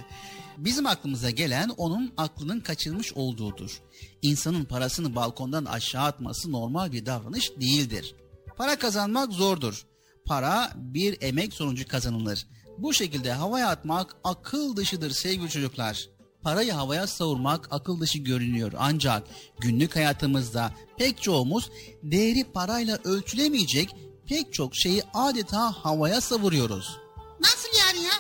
Bizim 0.57 0.87
aklımıza 0.87 1.31
gelen 1.31 1.69
onun 1.69 2.15
aklının 2.17 2.61
kaçırmış 2.61 3.13
olduğudur. 3.13 3.83
İnsanın 4.23 4.65
parasını 4.65 5.15
balkondan 5.15 5.65
aşağı 5.65 6.05
atması 6.05 6.53
normal 6.53 6.93
bir 6.93 7.07
davranış 7.07 7.51
değildir. 7.61 8.15
Para 8.57 8.79
kazanmak 8.79 9.33
zordur 9.33 9.87
Para 10.27 10.73
bir 10.75 11.19
emek 11.21 11.53
sonucu 11.55 11.89
kazanılır. 11.89 12.47
Bu 12.79 12.95
şekilde 12.95 13.33
havaya 13.33 13.69
atmak 13.69 14.17
akıl 14.25 14.77
dışıdır 14.77 15.11
sevgili 15.11 15.51
çocuklar. 15.51 16.09
Parayı 16.43 16.73
havaya 16.73 17.07
savurmak 17.07 17.69
akıl 17.71 18.01
dışı 18.01 18.19
görünüyor 18.19 18.73
ancak 18.79 19.23
günlük 19.59 19.97
hayatımızda 19.97 20.73
pek 20.99 21.23
çoğumuz 21.23 21.71
değeri 22.03 22.45
parayla 22.45 22.99
ölçülemeyecek 23.05 23.97
pek 24.27 24.53
çok 24.53 24.77
şeyi 24.77 25.03
adeta 25.15 25.73
havaya 25.73 26.21
savuruyoruz. 26.21 26.99
Nasıl 27.41 27.69
yani 27.79 28.05
ya? 28.05 28.13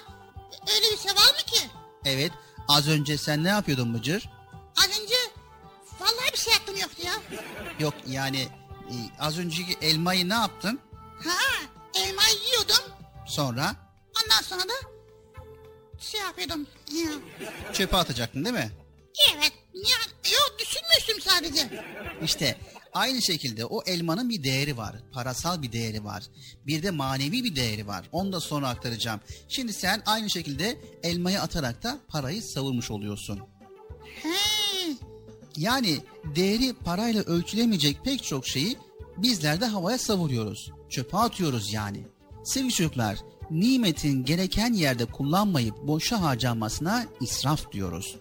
Öyle 0.74 0.92
bir 0.92 0.98
şey 0.98 1.12
var 1.12 1.34
mı 1.34 1.46
ki? 1.46 1.60
Evet 2.04 2.32
az 2.68 2.88
önce 2.88 3.18
sen 3.18 3.44
ne 3.44 3.48
yapıyordun 3.48 3.94
Bıcır? 3.94 4.30
Az 4.78 5.02
önce 5.02 5.14
vallahi 6.00 6.32
bir 6.32 6.38
şey 6.38 6.52
yaptım 6.52 6.76
yoktu 6.76 7.02
ya. 7.04 7.12
Yok 7.78 7.94
yani 8.06 8.38
e, 8.90 8.94
az 9.18 9.38
önceki 9.38 9.76
elmayı 9.82 10.28
ne 10.28 10.34
yaptın? 10.34 10.80
Elmayı 12.26 12.46
yiyordum. 12.46 12.92
Sonra 13.26 13.76
Ondan 14.24 14.42
sonra 14.42 14.62
da 14.62 14.72
şey 15.98 16.20
yapıyordum. 16.20 16.66
Ya. 16.92 17.10
çöpe 17.72 17.96
atacaktın 17.96 18.44
değil 18.44 18.54
mi? 18.54 18.70
Evet. 19.34 19.52
Ya, 19.74 19.96
yok 20.32 20.56
düşünmüştüm 20.58 21.20
sadece. 21.20 21.84
İşte 22.22 22.56
aynı 22.92 23.22
şekilde 23.22 23.64
o 23.64 23.82
elmanın 23.82 24.28
bir 24.28 24.42
değeri 24.44 24.76
var. 24.76 24.96
Parasal 25.12 25.62
bir 25.62 25.72
değeri 25.72 26.04
var. 26.04 26.22
Bir 26.66 26.82
de 26.82 26.90
manevi 26.90 27.44
bir 27.44 27.56
değeri 27.56 27.86
var. 27.86 28.08
Onu 28.12 28.32
da 28.32 28.40
sonra 28.40 28.68
aktaracağım. 28.68 29.20
Şimdi 29.48 29.72
sen 29.72 30.02
aynı 30.06 30.30
şekilde 30.30 30.80
elmayı 31.02 31.40
atarak 31.40 31.82
da 31.82 31.98
parayı 32.08 32.42
savurmuş 32.42 32.90
oluyorsun. 32.90 33.40
He. 34.22 34.28
Yani 35.56 35.98
değeri 36.36 36.72
parayla 36.72 37.22
ölçülemeyecek 37.22 38.04
pek 38.04 38.24
çok 38.24 38.46
şeyi 38.46 38.78
bizler 39.16 39.60
de 39.60 39.66
havaya 39.66 39.98
savuruyoruz. 39.98 40.70
Çöpe 40.90 41.16
atıyoruz 41.16 41.72
yani. 41.72 42.06
Sevgili 42.46 42.72
çocuklar, 42.72 43.18
nimetin 43.50 44.24
gereken 44.24 44.72
yerde 44.72 45.04
kullanmayıp 45.04 45.76
boşa 45.82 46.22
harcanmasına 46.22 47.04
israf 47.20 47.72
diyoruz. 47.72 48.16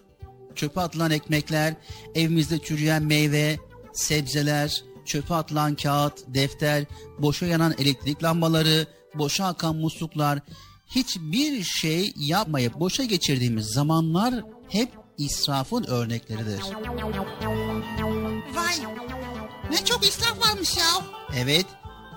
Çöpe 0.54 0.80
atılan 0.80 1.10
ekmekler, 1.10 1.74
evimizde 2.14 2.58
çürüyen 2.58 3.02
meyve, 3.02 3.56
sebzeler, 3.92 4.84
çöpe 5.04 5.34
atılan 5.34 5.74
kağıt, 5.74 6.24
defter, 6.26 6.84
boşa 7.18 7.46
yanan 7.46 7.74
elektrik 7.78 8.22
lambaları, 8.22 8.86
boşa 9.14 9.46
akan 9.46 9.76
musluklar, 9.76 10.38
hiçbir 10.86 11.62
şey 11.62 12.12
yapmayıp 12.16 12.80
boşa 12.80 13.04
geçirdiğimiz 13.04 13.66
zamanlar 13.66 14.44
hep 14.68 14.88
israfın 15.18 15.84
örnekleridir. 15.84 16.62
Vay. 18.54 18.74
Ne 19.70 19.84
çok 19.84 20.06
israf 20.06 20.48
varmış 20.48 20.76
ya. 20.76 20.84
Evet, 21.36 21.66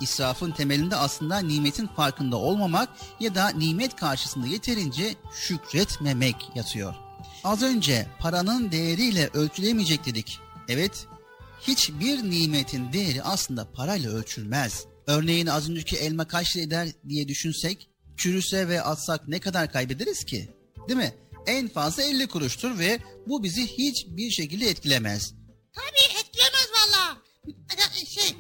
israfın 0.01 0.51
temelinde 0.51 0.95
aslında 0.95 1.39
nimetin 1.39 1.88
farkında 1.88 2.38
olmamak 2.38 2.89
ya 3.19 3.35
da 3.35 3.49
nimet 3.49 3.95
karşısında 3.95 4.47
yeterince 4.47 5.15
şükretmemek 5.33 6.35
yatıyor. 6.55 6.95
Az 7.43 7.63
önce 7.63 8.07
paranın 8.19 8.71
değeriyle 8.71 9.29
ölçülemeyecek 9.33 10.05
dedik. 10.05 10.39
Evet, 10.69 11.05
hiçbir 11.62 12.29
nimetin 12.29 12.93
değeri 12.93 13.23
aslında 13.23 13.71
parayla 13.71 14.12
ölçülmez. 14.12 14.85
Örneğin 15.07 15.47
az 15.47 15.69
önceki 15.69 15.97
elma 15.97 16.27
kaç 16.27 16.55
lira 16.55 16.63
eder 16.63 16.88
diye 17.09 17.27
düşünsek, 17.27 17.89
çürüse 18.17 18.67
ve 18.67 18.81
atsak 18.81 19.27
ne 19.27 19.39
kadar 19.39 19.71
kaybederiz 19.71 20.23
ki? 20.25 20.49
Değil 20.88 20.99
mi? 20.99 21.13
En 21.47 21.67
fazla 21.67 22.03
50 22.03 22.27
kuruştur 22.27 22.79
ve 22.79 22.99
bu 23.27 23.43
bizi 23.43 23.67
hiçbir 23.67 24.31
şekilde 24.31 24.69
etkilemez. 24.69 25.33
Tabii 25.73 26.18
Şey 28.08 28.36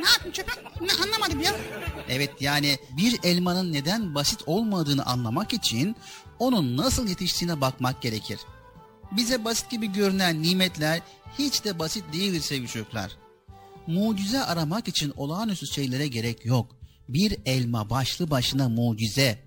ne 0.00 0.08
yapayım 0.10 0.32
çöpe? 0.32 0.52
Ne, 0.80 0.92
anlamadım 1.04 1.40
ya. 1.40 1.56
Evet 2.08 2.30
yani 2.40 2.78
bir 2.96 3.18
elmanın 3.22 3.72
neden 3.72 4.14
basit 4.14 4.42
olmadığını 4.46 5.06
anlamak 5.06 5.52
için 5.52 5.96
onun 6.38 6.76
nasıl 6.76 7.08
yetiştiğine 7.08 7.60
bakmak 7.60 8.02
gerekir. 8.02 8.40
Bize 9.12 9.44
basit 9.44 9.70
gibi 9.70 9.92
görünen 9.92 10.42
nimetler 10.42 11.00
hiç 11.38 11.64
de 11.64 11.78
basit 11.78 12.04
değildir 12.12 12.40
sevgili 12.40 12.68
çocuklar. 12.68 13.12
Mucize 13.86 14.42
aramak 14.42 14.88
için 14.88 15.12
olağanüstü 15.16 15.66
şeylere 15.66 16.08
gerek 16.08 16.44
yok. 16.46 16.76
Bir 17.08 17.36
elma 17.46 17.90
başlı 17.90 18.30
başına 18.30 18.68
mucize. 18.68 19.38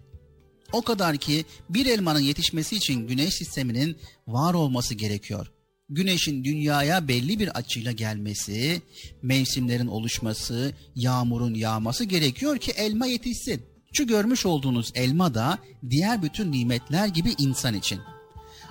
O 0.71 0.81
kadar 0.81 1.17
ki 1.17 1.45
bir 1.69 1.85
elmanın 1.85 2.19
yetişmesi 2.19 2.75
için 2.75 3.07
güneş 3.07 3.33
sisteminin 3.33 3.97
var 4.27 4.53
olması 4.53 4.95
gerekiyor. 4.95 5.51
Güneşin 5.93 6.43
dünyaya 6.43 7.07
belli 7.07 7.39
bir 7.39 7.47
açıyla 7.47 7.91
gelmesi, 7.91 8.81
mevsimlerin 9.21 9.87
oluşması, 9.87 10.73
yağmurun 10.95 11.53
yağması 11.53 12.03
gerekiyor 12.03 12.57
ki 12.57 12.71
elma 12.71 13.05
yetişsin. 13.05 13.61
Şu 13.93 14.07
görmüş 14.07 14.45
olduğunuz 14.45 14.91
elma 14.95 15.33
da 15.33 15.57
diğer 15.89 16.23
bütün 16.23 16.51
nimetler 16.51 17.07
gibi 17.07 17.33
insan 17.37 17.73
için. 17.73 17.99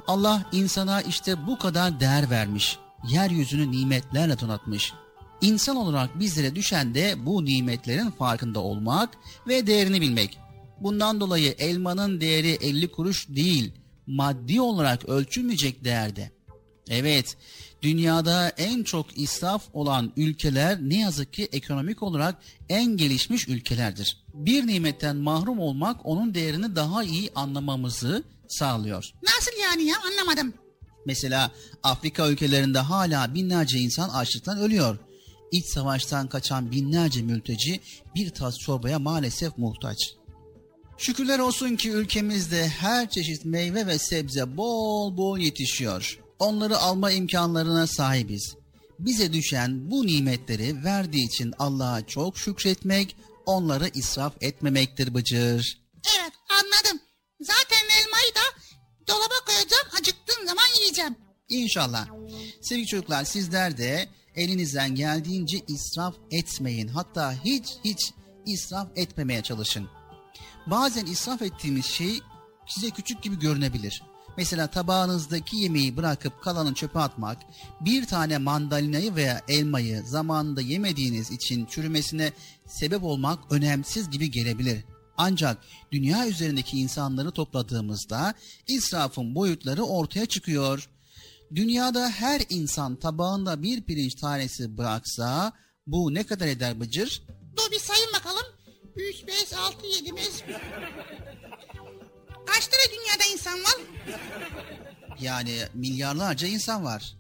Allah 0.07 0.51
insana 0.53 1.03
işte 1.03 1.47
bu 1.47 1.59
kadar 1.59 2.01
değer 2.01 2.31
vermiş. 2.31 2.79
Yeryüzünü 3.11 3.71
nimetlerle 3.71 4.41
donatmış. 4.41 4.93
İnsan 5.41 5.77
olarak 5.77 6.21
bizlere 6.21 6.55
düşen 6.55 6.95
de 6.95 7.27
bu 7.27 7.45
nimetlerin 7.45 8.11
farkında 8.11 8.61
olmak 8.61 9.11
ve 9.49 9.67
değerini 9.67 10.01
bilmek. 10.01 10.39
Bundan 10.81 11.21
dolayı 11.21 11.55
elmanın 11.59 12.21
değeri 12.21 12.51
50 12.51 12.91
kuruş 12.91 13.29
değil, 13.29 13.73
maddi 14.07 14.61
olarak 14.61 15.09
ölçülmeyecek 15.09 15.85
değerde. 15.85 16.40
Evet, 16.91 17.37
dünyada 17.83 18.49
en 18.49 18.83
çok 18.83 19.19
israf 19.19 19.63
olan 19.73 20.13
ülkeler 20.17 20.79
ne 20.81 21.01
yazık 21.01 21.33
ki 21.33 21.49
ekonomik 21.53 22.03
olarak 22.03 22.35
en 22.69 22.97
gelişmiş 22.97 23.49
ülkelerdir. 23.49 24.17
Bir 24.35 24.67
nimetten 24.67 25.17
mahrum 25.17 25.59
olmak 25.59 26.07
onun 26.07 26.35
değerini 26.35 26.77
daha 26.77 27.05
iyi 27.05 27.31
anlamamızı 27.35 28.23
sağlıyor. 28.49 29.11
Nasıl 29.23 29.53
yani 29.63 29.85
ya 29.85 29.97
anlamadım. 30.07 30.55
Mesela 31.07 31.51
Afrika 31.83 32.29
ülkelerinde 32.29 32.79
hala 32.79 33.35
binlerce 33.35 33.79
insan 33.79 34.09
açlıktan 34.09 34.59
ölüyor. 34.59 34.99
İç 35.53 35.67
savaştan 35.67 36.29
kaçan 36.29 36.71
binlerce 36.71 37.23
mülteci 37.23 37.81
bir 38.15 38.31
tas 38.31 38.59
çorbaya 38.59 38.99
maalesef 38.99 39.59
muhtaç. 39.59 39.99
Şükürler 40.99 41.39
olsun 41.39 41.77
ki 41.77 41.91
ülkemizde 41.91 42.69
her 42.69 43.11
çeşit 43.11 43.45
meyve 43.45 43.87
ve 43.87 43.99
sebze 43.99 44.57
bol 44.57 45.17
bol 45.17 45.39
yetişiyor. 45.39 46.21
Onları 46.41 46.79
alma 46.79 47.11
imkanlarına 47.11 47.87
sahibiz. 47.87 48.55
Bize 48.99 49.33
düşen 49.33 49.91
bu 49.91 50.07
nimetleri 50.07 50.85
verdiği 50.85 51.27
için 51.27 51.55
Allah'a 51.59 52.07
çok 52.07 52.39
şükretmek, 52.39 53.17
onları 53.47 53.89
israf 53.95 54.33
etmemektir 54.41 55.15
Bıcır. 55.15 55.81
Evet 56.21 56.33
anladım. 56.51 57.01
Zaten 57.41 57.87
elmayı 58.01 58.35
da 58.35 58.61
dolaba 59.09 59.45
koyacağım 59.47 59.87
acıktığım 60.01 60.47
zaman 60.47 60.65
yiyeceğim. 60.81 61.17
İnşallah. 61.49 62.09
Sevgili 62.63 62.87
çocuklar 62.87 63.25
sizler 63.25 63.79
de 63.79 64.09
elinizden 64.37 64.95
geldiğince 64.95 65.59
israf 65.69 66.15
etmeyin. 66.31 66.89
Hatta 66.89 67.35
hiç 67.45 67.65
hiç 67.85 68.13
israf 68.47 68.89
etmemeye 68.97 69.43
çalışın. 69.43 69.89
Bazen 70.67 71.07
israf 71.07 71.43
ettiğimiz 71.43 71.87
şey 71.87 72.21
size 72.69 72.91
küçük 72.91 73.23
gibi 73.23 73.39
görünebilir. 73.39 74.03
Mesela 74.41 74.67
tabağınızdaki 74.67 75.57
yemeği 75.57 75.97
bırakıp 75.97 76.43
kalanı 76.43 76.75
çöpe 76.75 76.99
atmak, 76.99 77.39
bir 77.81 78.07
tane 78.07 78.39
mandalinayı 78.39 79.15
veya 79.15 79.41
elmayı 79.49 80.03
zamanında 80.03 80.61
yemediğiniz 80.61 81.31
için 81.31 81.67
çürümesine 81.67 82.33
sebep 82.67 83.05
olmak 83.05 83.53
önemsiz 83.53 84.11
gibi 84.11 84.31
gelebilir. 84.31 84.85
Ancak 85.17 85.59
dünya 85.93 86.29
üzerindeki 86.29 86.79
insanları 86.79 87.31
topladığımızda 87.31 88.35
israfın 88.67 89.35
boyutları 89.35 89.85
ortaya 89.85 90.27
çıkıyor. 90.27 90.89
Dünyada 91.55 92.11
her 92.11 92.43
insan 92.49 92.97
tabağında 92.97 93.63
bir 93.63 93.83
pirinç 93.83 94.15
tanesi 94.15 94.79
bıraksa 94.79 95.53
bu 95.87 96.15
ne 96.15 96.23
kadar 96.23 96.47
eder 96.47 96.81
Bıcır? 96.81 97.23
Dur 97.57 97.73
bir 97.73 97.79
sayın 97.79 98.13
bakalım. 98.15 98.47
3, 98.97 99.27
5, 99.27 99.53
6, 99.53 99.87
7, 99.87 100.17
5. 100.17 100.25
Kaç 102.55 102.67
tane 102.67 102.83
dünyada 102.91 103.33
insan 103.33 103.61
var? 103.65 103.77
Yani 105.21 105.59
milyarlarca 105.75 106.49
insan 106.49 106.85
var. 106.85 107.17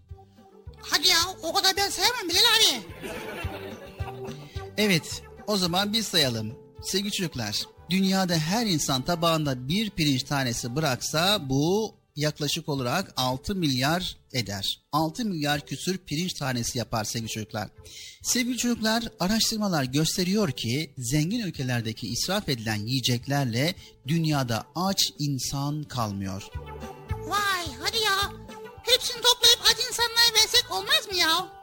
Hadi 0.83 1.09
ya 1.09 1.17
o 1.43 1.53
kadar 1.53 1.77
ben 1.77 1.91
sayamam 1.91 2.29
Bilal 2.29 2.41
abi. 2.41 2.83
Evet, 4.77 5.23
o 5.47 5.57
zaman 5.57 5.93
biz 5.93 6.07
sayalım. 6.07 6.59
Sevgili 6.83 7.13
çocuklar, 7.13 7.63
dünyada 7.91 8.35
her 8.35 8.67
insan 8.67 9.03
tabağında 9.03 9.69
bir 9.69 9.91
pirinç 9.91 10.23
tanesi 10.23 10.77
bıraksa 10.77 11.39
bu 11.49 11.95
yaklaşık 12.21 12.69
olarak 12.69 13.13
6 13.17 13.55
milyar 13.55 14.17
eder. 14.33 14.81
6 14.93 15.25
milyar 15.25 15.67
küsür 15.67 15.99
pirinç 15.99 16.33
tanesi 16.33 16.79
yapar 16.79 17.05
sevgili 17.05 17.31
çocuklar. 17.31 17.69
Sevgili 18.23 18.57
çocuklar 18.57 19.05
araştırmalar 19.21 19.85
gösteriyor 19.85 20.51
ki 20.51 20.95
zengin 20.99 21.41
ülkelerdeki 21.41 22.09
israf 22.09 22.49
edilen 22.49 22.87
yiyeceklerle 22.87 23.75
dünyada 24.07 24.67
aç 24.75 25.13
insan 25.19 25.83
kalmıyor. 25.83 26.43
Vay 27.11 27.67
hadi 27.81 27.97
ya. 27.97 28.33
Hepsini 28.83 29.23
toplayıp 29.23 29.61
aç 29.63 29.87
insanlara 29.89 30.35
versek 30.35 30.71
olmaz 30.71 31.09
mı 31.11 31.17
ya? 31.17 31.61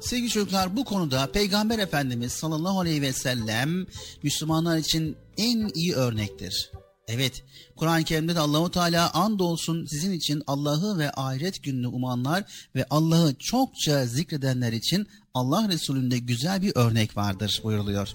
Sevgili 0.00 0.28
çocuklar 0.30 0.76
bu 0.76 0.84
konuda 0.84 1.32
Peygamber 1.32 1.78
Efendimiz 1.78 2.32
sallallahu 2.32 2.80
aleyhi 2.80 3.02
ve 3.02 3.12
sellem 3.12 3.86
Müslümanlar 4.22 4.78
için 4.78 5.16
en 5.36 5.70
iyi 5.74 5.94
örnektir. 5.94 6.70
Evet, 7.08 7.44
Kur'an-ı 7.76 8.04
Kerim'de 8.04 8.34
de 8.34 8.40
Allahu 8.40 8.70
Teala 8.70 9.12
andolsun 9.12 9.86
sizin 9.86 10.12
için 10.12 10.42
Allah'ı 10.46 10.98
ve 10.98 11.10
ahiret 11.10 11.62
gününü 11.62 11.86
umanlar 11.86 12.44
ve 12.74 12.86
Allah'ı 12.90 13.34
çokça 13.34 14.06
zikredenler 14.06 14.72
için 14.72 15.06
Allah 15.34 15.68
Resulü'nde 15.68 16.18
güzel 16.18 16.62
bir 16.62 16.72
örnek 16.74 17.16
vardır 17.16 17.60
buyuruluyor. 17.64 18.14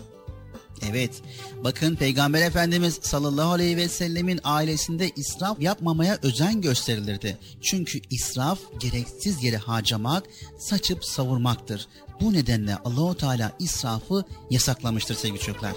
Evet, 0.89 1.21
bakın 1.63 1.95
Peygamber 1.95 2.41
Efendimiz 2.41 2.99
sallallahu 3.01 3.51
aleyhi 3.51 3.77
ve 3.77 3.87
sellemin 3.87 4.39
ailesinde 4.43 5.11
israf 5.15 5.61
yapmamaya 5.61 6.19
özen 6.23 6.61
gösterilirdi. 6.61 7.37
Çünkü 7.61 7.99
israf 8.09 8.59
gereksiz 8.79 9.43
yere 9.43 9.57
harcamak, 9.57 10.23
saçıp 10.59 11.05
savurmaktır. 11.05 11.87
Bu 12.21 12.33
nedenle 12.33 12.77
Allahu 12.85 13.17
Teala 13.17 13.51
israfı 13.59 14.23
yasaklamıştır 14.49 15.15
sevgili 15.15 15.39
çocuklar. 15.39 15.73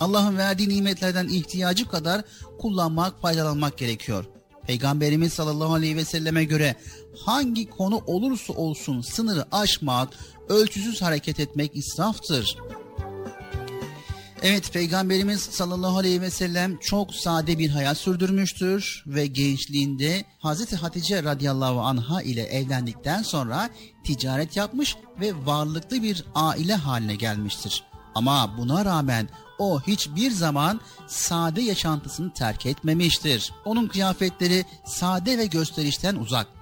Allah'ın 0.00 0.38
verdiği 0.38 0.68
nimetlerden 0.68 1.28
ihtiyacı 1.28 1.88
kadar 1.88 2.22
kullanmak, 2.58 3.20
faydalanmak 3.20 3.78
gerekiyor. 3.78 4.24
Peygamberimiz 4.66 5.32
sallallahu 5.32 5.74
aleyhi 5.74 5.96
ve 5.96 6.04
selleme 6.04 6.44
göre 6.44 6.76
hangi 7.18 7.70
konu 7.70 8.02
olursa 8.06 8.52
olsun 8.52 9.00
sınırı 9.00 9.44
aşmak, 9.52 10.08
ölçüsüz 10.48 11.02
hareket 11.02 11.40
etmek 11.40 11.76
israftır. 11.76 12.56
Evet 14.42 14.72
Peygamberimiz 14.72 15.40
sallallahu 15.40 15.98
aleyhi 15.98 16.20
ve 16.20 16.30
sellem 16.30 16.78
çok 16.78 17.14
sade 17.14 17.58
bir 17.58 17.70
hayat 17.70 17.98
sürdürmüştür 17.98 19.04
ve 19.06 19.26
gençliğinde 19.26 20.24
Hazreti 20.38 20.76
Hatice 20.76 21.22
radıyallahu 21.22 21.80
anha 21.80 22.22
ile 22.22 22.42
evlendikten 22.42 23.22
sonra 23.22 23.70
ticaret 24.04 24.56
yapmış 24.56 24.96
ve 25.20 25.46
varlıklı 25.46 26.02
bir 26.02 26.24
aile 26.34 26.74
haline 26.74 27.14
gelmiştir. 27.14 27.84
Ama 28.14 28.58
buna 28.58 28.84
rağmen 28.84 29.28
o 29.58 29.80
hiçbir 29.80 30.30
zaman 30.30 30.80
sade 31.06 31.62
yaşantısını 31.62 32.32
terk 32.32 32.66
etmemiştir. 32.66 33.52
Onun 33.64 33.86
kıyafetleri 33.86 34.64
sade 34.86 35.38
ve 35.38 35.46
gösterişten 35.46 36.16
uzak 36.16 36.55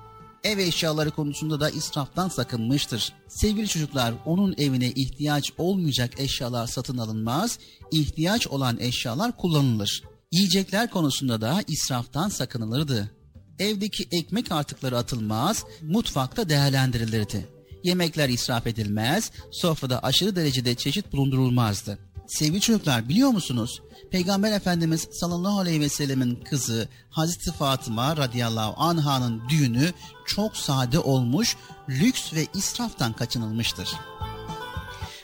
ev 0.44 0.58
eşyaları 0.58 1.10
konusunda 1.10 1.60
da 1.60 1.70
israftan 1.70 2.28
sakınmıştır. 2.28 3.12
Sevgili 3.28 3.68
çocuklar, 3.68 4.14
onun 4.24 4.54
evine 4.58 4.90
ihtiyaç 4.90 5.52
olmayacak 5.58 6.20
eşyalar 6.20 6.66
satın 6.66 6.98
alınmaz, 6.98 7.58
ihtiyaç 7.92 8.46
olan 8.46 8.80
eşyalar 8.80 9.36
kullanılır. 9.36 10.02
Yiyecekler 10.32 10.90
konusunda 10.90 11.40
da 11.40 11.62
israftan 11.68 12.28
sakınılırdı. 12.28 13.10
Evdeki 13.58 14.08
ekmek 14.12 14.52
artıkları 14.52 14.98
atılmaz, 14.98 15.64
mutfakta 15.82 16.48
değerlendirilirdi. 16.48 17.48
Yemekler 17.84 18.28
israf 18.28 18.66
edilmez, 18.66 19.30
sofrada 19.52 20.02
aşırı 20.02 20.36
derecede 20.36 20.74
çeşit 20.74 21.12
bulundurulmazdı. 21.12 21.98
Sevgili 22.28 22.60
çocuklar 22.60 23.08
biliyor 23.08 23.28
musunuz? 23.28 23.82
Peygamber 24.14 24.52
Efendimiz 24.52 25.08
sallallahu 25.12 25.58
aleyhi 25.58 25.80
ve 25.80 25.88
sellemin 25.88 26.36
kızı 26.36 26.88
Hazreti 27.10 27.52
Fatıma 27.52 28.16
radıyallahu 28.16 28.82
anh'ın 28.82 29.42
düğünü 29.48 29.92
çok 30.26 30.56
sade 30.56 30.98
olmuş, 30.98 31.56
lüks 31.88 32.34
ve 32.34 32.46
israftan 32.54 33.12
kaçınılmıştır. 33.12 33.88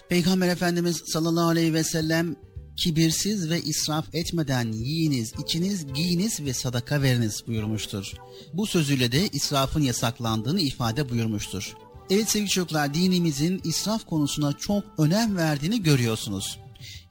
Peygamber 0.08 0.48
Efendimiz 0.48 1.02
sallallahu 1.06 1.48
aleyhi 1.48 1.74
ve 1.74 1.84
sellem 1.84 2.36
kibirsiz 2.76 3.50
ve 3.50 3.60
israf 3.60 4.14
etmeden 4.14 4.72
yiyiniz, 4.72 5.32
içiniz, 5.44 5.92
giyiniz 5.92 6.40
ve 6.40 6.54
sadaka 6.54 7.02
veriniz 7.02 7.46
buyurmuştur. 7.46 8.12
Bu 8.52 8.66
sözüyle 8.66 9.12
de 9.12 9.28
israfın 9.28 9.82
yasaklandığını 9.82 10.60
ifade 10.60 11.10
buyurmuştur. 11.10 11.76
Evet 12.10 12.30
sevgili 12.30 12.50
çocuklar 12.50 12.94
dinimizin 12.94 13.60
israf 13.64 14.06
konusuna 14.06 14.52
çok 14.52 14.84
önem 14.98 15.36
verdiğini 15.36 15.82
görüyorsunuz. 15.82 16.58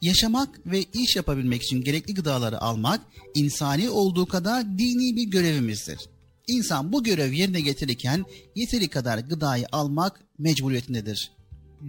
Yaşamak 0.02 0.66
ve 0.66 0.84
iş 0.94 1.16
yapabilmek 1.16 1.64
için 1.64 1.82
gerekli 1.82 2.14
gıdaları 2.14 2.62
almak 2.62 3.02
insani 3.36 3.90
olduğu 3.90 4.26
kadar 4.26 4.78
dini 4.78 5.16
bir 5.16 5.24
görevimizdir. 5.24 6.00
İnsan 6.48 6.94
bu 6.94 7.04
görev 7.04 7.32
yerine 7.32 7.62
getirirken 7.62 8.26
yeteri 8.56 8.88
kadar 8.88 9.18
gıdayı 9.18 9.66
almak 9.72 10.22
mecburiyetindedir. 10.40 11.32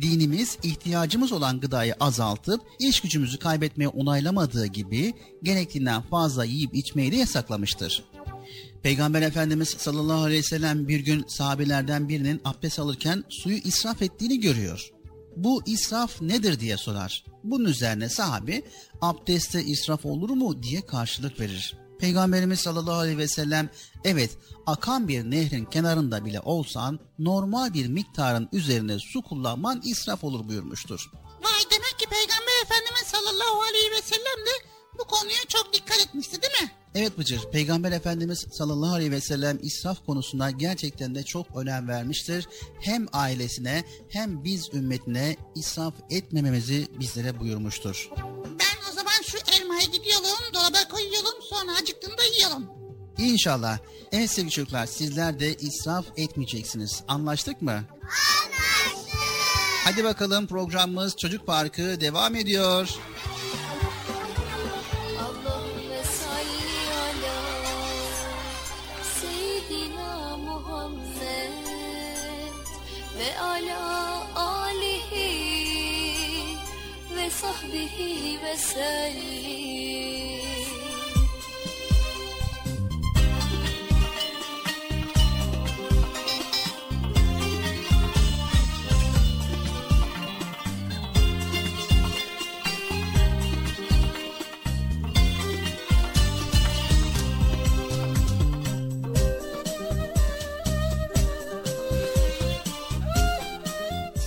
Dinimiz 0.02 0.58
ihtiyacımız 0.62 1.32
olan 1.32 1.60
gıdayı 1.60 1.94
azaltıp 2.00 2.60
iş 2.80 3.00
gücümüzü 3.00 3.38
kaybetmeye 3.38 3.88
onaylamadığı 3.88 4.66
gibi 4.66 5.14
gerektiğinden 5.42 6.02
fazla 6.02 6.44
yiyip 6.44 6.74
içmeyi 6.74 7.12
de 7.12 7.16
yasaklamıştır. 7.16 8.04
Peygamber 8.82 9.22
Efendimiz 9.22 9.68
sallallahu 9.68 10.22
aleyhi 10.22 10.38
ve 10.38 10.46
sellem 10.46 10.88
bir 10.88 11.00
gün 11.00 11.24
sahabelerden 11.28 12.08
birinin 12.08 12.40
abdest 12.44 12.78
alırken 12.78 13.24
suyu 13.28 13.56
israf 13.56 14.02
ettiğini 14.02 14.40
görüyor. 14.40 14.90
Bu 15.36 15.62
israf 15.66 16.22
nedir 16.22 16.60
diye 16.60 16.76
sorar. 16.76 17.24
Bunun 17.44 17.64
üzerine 17.64 18.08
sahabi 18.08 18.64
abdestte 19.00 19.64
israf 19.64 20.06
olur 20.06 20.30
mu 20.30 20.62
diye 20.62 20.86
karşılık 20.86 21.40
verir. 21.40 21.76
Peygamberimiz 21.98 22.60
sallallahu 22.60 22.94
aleyhi 22.94 23.18
ve 23.18 23.28
sellem 23.28 23.70
evet 24.04 24.38
akan 24.66 25.08
bir 25.08 25.24
nehrin 25.24 25.64
kenarında 25.64 26.24
bile 26.24 26.40
olsan 26.40 26.98
normal 27.18 27.74
bir 27.74 27.88
miktarın 27.88 28.48
üzerine 28.52 28.98
su 28.98 29.22
kullanman 29.22 29.82
israf 29.84 30.24
olur 30.24 30.48
buyurmuştur. 30.48 31.10
Vay 31.24 31.62
demek 31.70 31.98
ki 31.98 32.06
Peygamber 32.10 32.62
Efendimiz 32.64 33.06
sallallahu 33.06 33.62
aleyhi 33.62 33.90
ve 33.90 34.02
sellem 34.02 34.46
de 34.46 34.50
bu 34.98 35.04
konuya 35.04 35.44
çok 35.48 35.72
dikkat 35.72 36.00
etmişti 36.00 36.42
değil 36.42 36.62
mi? 36.62 36.79
Evet 36.94 37.18
Bıcır, 37.18 37.50
Peygamber 37.52 37.92
Efendimiz 37.92 38.46
sallallahu 38.52 38.94
aleyhi 38.94 39.10
ve 39.10 39.20
sellem 39.20 39.58
israf 39.62 40.06
konusunda 40.06 40.50
gerçekten 40.50 41.14
de 41.14 41.22
çok 41.22 41.56
önem 41.56 41.88
vermiştir. 41.88 42.48
Hem 42.80 43.06
ailesine 43.12 43.84
hem 44.08 44.44
biz 44.44 44.68
ümmetine 44.74 45.36
israf 45.54 45.94
etmememizi 46.10 46.88
bizlere 47.00 47.40
buyurmuştur. 47.40 48.10
Ben 48.44 48.90
o 48.90 48.94
zaman 48.94 49.22
şu 49.26 49.38
elmayı 49.56 49.86
gidiyorum 49.86 50.54
dolaba 50.54 50.88
koyuyorum 50.90 51.42
sonra 51.50 51.72
acıktığımda 51.82 52.22
yiyorum. 52.36 52.66
İnşallah. 53.18 53.78
Evet 54.12 54.30
sevgili 54.30 54.50
çocuklar 54.50 54.86
sizler 54.86 55.40
de 55.40 55.54
israf 55.54 56.06
etmeyeceksiniz. 56.16 57.02
Anlaştık 57.08 57.62
mı? 57.62 57.72
Anlaştık. 57.72 59.18
Hadi 59.84 60.04
bakalım 60.04 60.46
programımız 60.46 61.16
Çocuk 61.16 61.46
Parkı 61.46 62.00
devam 62.00 62.34
ediyor. 62.34 62.88
Ve 78.42 78.56
sellim. 78.56 80.40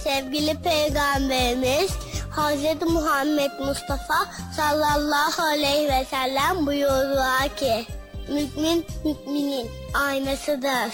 Sevgili 0.04 0.58
Peygamberimiz 0.64 1.92
Hz. 2.36 2.82
Muhammed 2.90 3.52
Mustafa 3.60 4.28
sallallahu 4.56 5.42
aleyhi 5.42 5.88
ve 5.88 6.06
sellem 6.06 6.66
buyurdular 6.66 7.56
ki 7.56 7.86
Mümin 8.28 8.86
müminin 9.04 9.72
aynasıdır. 9.94 10.94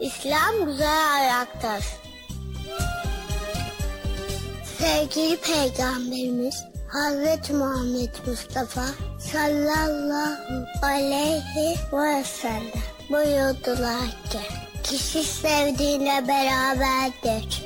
İslam 0.00 0.66
güzel 0.66 1.14
ayaktır. 1.14 1.84
Sevgili 4.78 5.36
Peygamberimiz 5.36 6.64
Hz. 6.88 7.50
Muhammed 7.50 8.14
Mustafa 8.26 8.84
sallallahu 9.18 10.66
aleyhi 10.82 11.78
ve 11.92 12.24
sellem 12.24 12.82
buyurdular 13.10 14.08
ki 14.30 14.40
kişi 14.82 15.24
sevdiğiyle 15.24 16.28
beraberdir. 16.28 17.62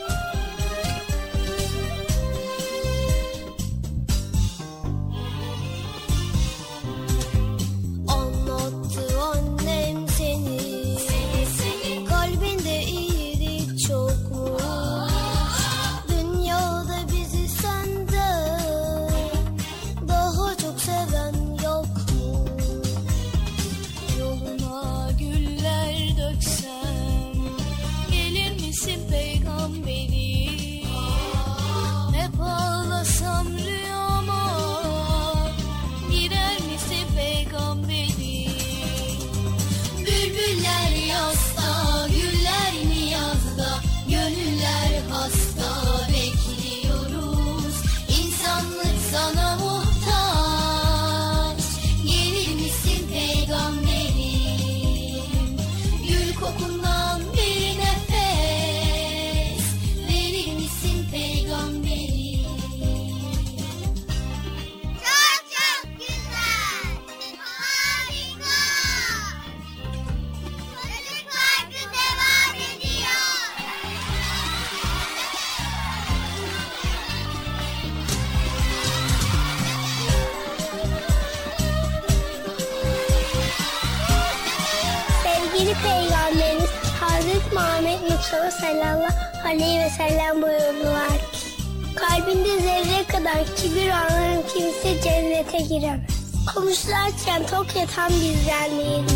Komşularken 97.96 99.06
tok 99.06 99.11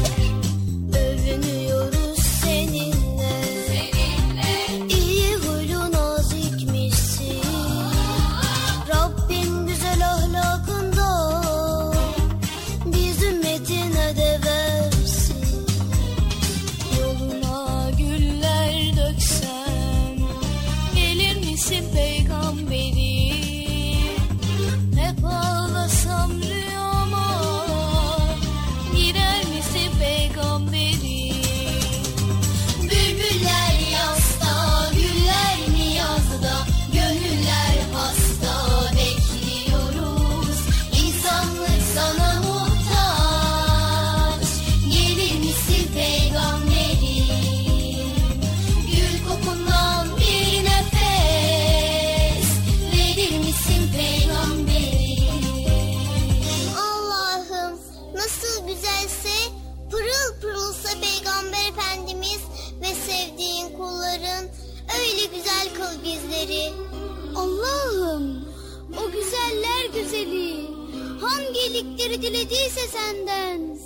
iyilikleri 71.67 72.23
dilediyse 72.23 72.89
senden 72.89 73.79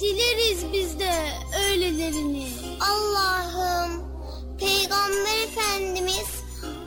dileriz 0.00 0.72
biz 0.72 0.98
de 0.98 1.12
öylelerini. 1.68 2.48
Allah'ım 2.80 4.02
Peygamber 4.58 5.38
Efendimiz 5.44 6.28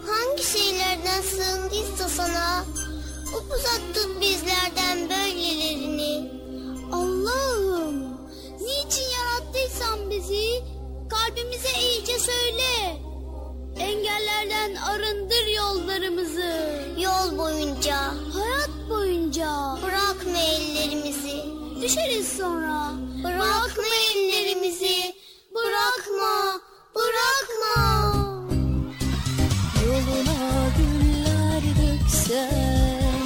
hangi 0.08 0.44
şeylerden 0.44 1.22
sığındıysa 1.22 2.10
sana 2.10 2.66
uzattın 3.34 4.22
bizlerden 4.22 5.10
böylelerini. 5.10 6.32
Allah'ım 6.92 8.04
niçin 8.62 9.06
yarattıysan 9.18 10.10
bizi 10.10 10.64
kalbimize 11.10 11.82
iyice 11.82 12.20
söyle. 12.20 13.02
Engellerden 13.80 14.76
arındır 14.76 15.48
yollarımızı. 15.58 16.80
Yol 16.98 17.38
boyunca 17.38 17.98
Hayat 18.34 18.70
boyunca 18.90 19.48
bırakma 19.84 20.38
ellerimizi. 20.40 21.44
düşeriz 21.82 22.28
sonra. 22.38 22.92
Bırakma 23.24 23.84
ellerimizi. 24.16 25.16
Bırakma. 25.56 26.60
Bırakma. 26.96 28.06
Yoluna 29.86 30.70
güller 30.78 31.64
döksem 31.64 33.20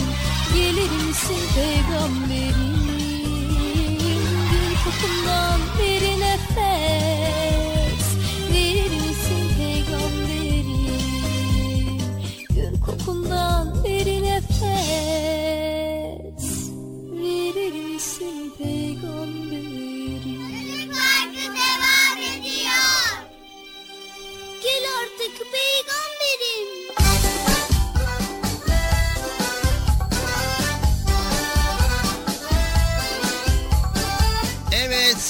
Gelir 0.55 0.91
misin 1.07 1.41
peygamberim 1.55 2.62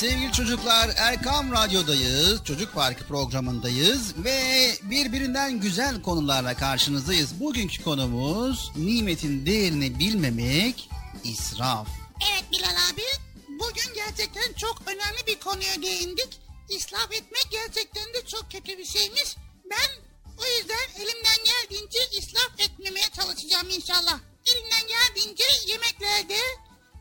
sevgili 0.04 0.32
çocuklar 0.32 0.89
Erkam 0.97 1.51
Radyo'dayız. 1.51 2.43
Çocuk 2.43 2.74
Parkı 2.74 3.08
programındayız 3.08 4.14
ve 4.18 4.70
birbirinden 4.82 5.60
güzel 5.60 6.01
konularla 6.01 6.54
karşınızdayız. 6.54 7.39
Bugünkü 7.39 7.84
konumuz 7.84 8.72
nimetin 8.76 9.45
değerini 9.45 9.99
bilmemek, 9.99 10.89
israf. 11.24 11.88
Evet 12.32 12.43
Bilal 12.51 12.76
abi. 12.91 13.01
Bugün 13.47 13.93
gerçekten 13.95 14.54
çok 14.54 14.82
önemli 14.86 15.28
bir 15.28 15.39
konuya 15.39 15.82
değindik. 15.82 16.39
İsraf 16.70 17.12
etmek 17.12 17.47
gerçekten 17.51 18.06
de 18.14 18.26
çok 18.28 18.51
kötü 18.51 18.78
bir 18.78 18.86
şeymiş. 18.86 19.36
Ben 19.72 19.89
o 20.38 20.43
yüzden 20.58 21.01
elimden 21.01 21.39
geldiğince 21.45 21.99
israf 22.18 22.60
etmemeye 22.60 23.08
çalışacağım 23.16 23.70
inşallah. 23.70 24.20
Elimden 24.45 24.88
geldiğince 24.88 25.43
yemeklerde 25.68 26.38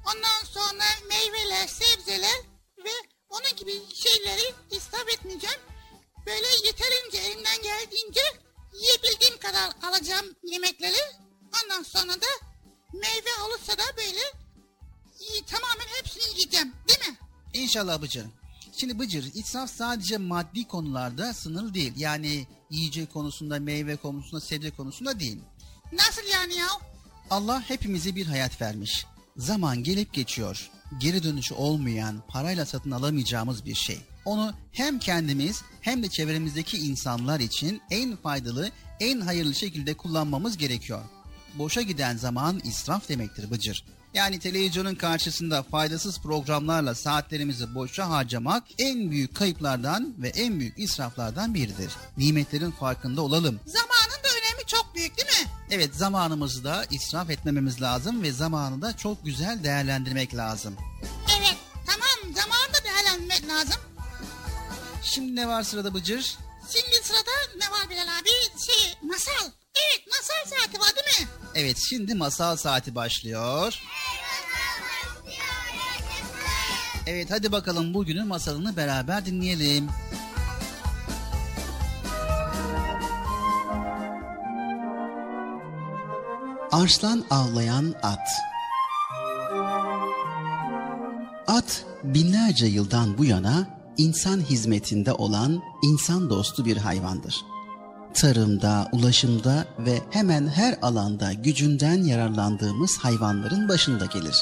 ondan 0.07 0.45
sonra 0.55 0.85
meyveler, 1.09 1.67
sebzeler 1.67 2.52
ve 2.85 3.09
onun 3.31 3.57
gibi 3.57 3.73
şeyleri 3.95 4.55
israf 4.71 5.09
etmeyeceğim. 5.09 5.61
Böyle 6.27 6.47
yeterince 6.67 7.19
elimden 7.19 7.63
geldiğince 7.63 8.21
yiyebildiğim 8.73 9.39
kadar 9.39 9.73
alacağım 9.83 10.27
yemekleri. 10.43 11.03
Ondan 11.65 11.83
sonra 11.83 12.13
da 12.13 12.27
meyve 12.93 13.43
olursa 13.47 13.73
da 13.73 13.97
böyle 13.97 14.21
tamamen 15.47 15.87
hepsini 15.99 16.23
yiyeceğim 16.35 16.73
değil 16.89 17.11
mi? 17.11 17.17
İnşallah 17.55 18.03
Bıcır. 18.03 18.27
Şimdi 18.77 18.99
Bıcır, 18.99 19.35
israf 19.35 19.71
sadece 19.71 20.19
maddi 20.19 20.69
konularda 20.69 21.35
sınırlı 21.35 21.75
değil. 21.75 21.93
Yani 21.97 22.47
yiyecek 22.71 23.13
konusunda, 23.13 23.61
meyve 23.61 23.97
konusunda, 23.97 24.41
sebze 24.41 24.71
konusunda 24.71 25.21
değil. 25.21 25.39
Nasıl 25.93 26.23
yani 26.33 26.55
ya? 26.55 26.67
Allah 27.31 27.61
hepimize 27.61 28.17
bir 28.17 28.27
hayat 28.27 28.61
vermiş. 28.61 29.07
Zaman 29.37 29.83
gelip 29.83 30.13
geçiyor. 30.13 30.71
Geri 31.01 31.23
dönüşü 31.23 31.55
olmayan, 31.55 32.23
parayla 32.29 32.67
satın 32.67 32.91
alamayacağımız 32.91 33.65
bir 33.65 33.75
şey. 33.75 33.99
Onu 34.25 34.53
hem 34.73 34.99
kendimiz 34.99 35.63
hem 35.81 36.03
de 36.03 36.09
çevremizdeki 36.09 36.79
insanlar 36.79 37.41
için 37.41 37.83
en 37.91 38.17
faydalı, 38.17 38.71
en 39.01 39.21
hayırlı 39.21 39.55
şekilde 39.55 39.95
kullanmamız 39.95 40.57
gerekiyor. 40.57 41.01
Boşa 41.55 41.83
giden 41.83 42.17
zaman 42.17 42.61
israf 42.65 43.09
demektir 43.09 43.51
Bıcır. 43.51 43.85
Yani 44.15 44.39
televizyonun 44.39 44.95
karşısında 44.95 45.63
faydasız 45.63 46.21
programlarla 46.21 46.95
saatlerimizi 46.95 47.75
boşa 47.75 48.11
harcamak 48.11 48.65
en 48.79 49.11
büyük 49.11 49.35
kayıplardan 49.35 50.15
ve 50.19 50.29
en 50.29 50.61
büyük 50.61 50.79
israflardan 50.79 51.55
biridir. 51.55 51.93
Nimetlerin 52.17 52.71
farkında 52.71 53.23
olalım. 53.23 53.61
Zamanın 53.67 54.25
da 54.25 54.29
önemi 54.29 54.67
çok 54.67 54.95
büyük 54.95 55.17
değil 55.17 55.29
mi? 55.29 55.51
Evet 55.75 55.95
zamanımızı 55.95 56.65
da 56.65 56.85
israf 56.91 57.31
etmememiz 57.31 57.83
lazım 57.83 58.23
ve 58.23 58.33
zamanı 58.33 58.83
da 58.83 58.97
çok 58.97 59.25
güzel 59.25 59.65
değerlendirmek 59.65 60.35
lazım. 60.37 60.77
Evet 61.39 61.57
tamam 61.87 62.35
zamanı 62.35 62.75
da 62.75 62.85
değerlendirmek 62.85 63.49
lazım. 63.49 63.81
Şimdi 65.03 65.37
ne 65.37 65.49
var 65.49 65.63
sırada 65.63 65.95
Bıcır? 65.95 66.37
Şimdi 66.73 67.07
sırada 67.07 67.31
ne 67.59 67.71
var 67.71 67.91
Bilal 67.91 68.19
abi? 68.21 68.31
Şey 68.67 68.95
masal. 69.03 69.51
Evet 69.75 70.07
masal 70.07 70.57
saati 70.57 70.81
var 70.81 70.93
değil 70.97 71.21
mi? 71.21 71.33
Evet 71.55 71.77
şimdi 71.89 72.15
masal 72.15 72.57
saati 72.57 72.95
başlıyor. 72.95 73.83
Evet 77.07 77.31
hadi 77.31 77.53
bakalım 77.53 77.95
bugünün 77.95 78.27
masalını 78.27 78.77
beraber 78.77 79.27
dinleyelim. 79.27 79.89
Arslan 86.73 87.25
avlayan 87.31 87.95
at. 88.03 88.29
At 91.47 91.85
binlerce 92.05 92.67
yıldan 92.67 93.19
bu 93.19 93.25
yana 93.25 93.67
insan 93.99 94.41
hizmetinde 94.41 95.13
olan 95.13 95.63
insan 95.83 96.31
dostu 96.31 96.65
bir 96.65 96.77
hayvandır. 96.77 97.45
Tarımda, 98.15 98.89
ulaşımda 98.93 99.67
ve 99.79 100.01
hemen 100.11 100.49
her 100.49 100.79
alanda 100.83 101.33
gücünden 101.33 102.05
yararlandığımız 102.05 102.99
hayvanların 102.99 103.69
başında 103.69 104.07
gelir. 104.07 104.37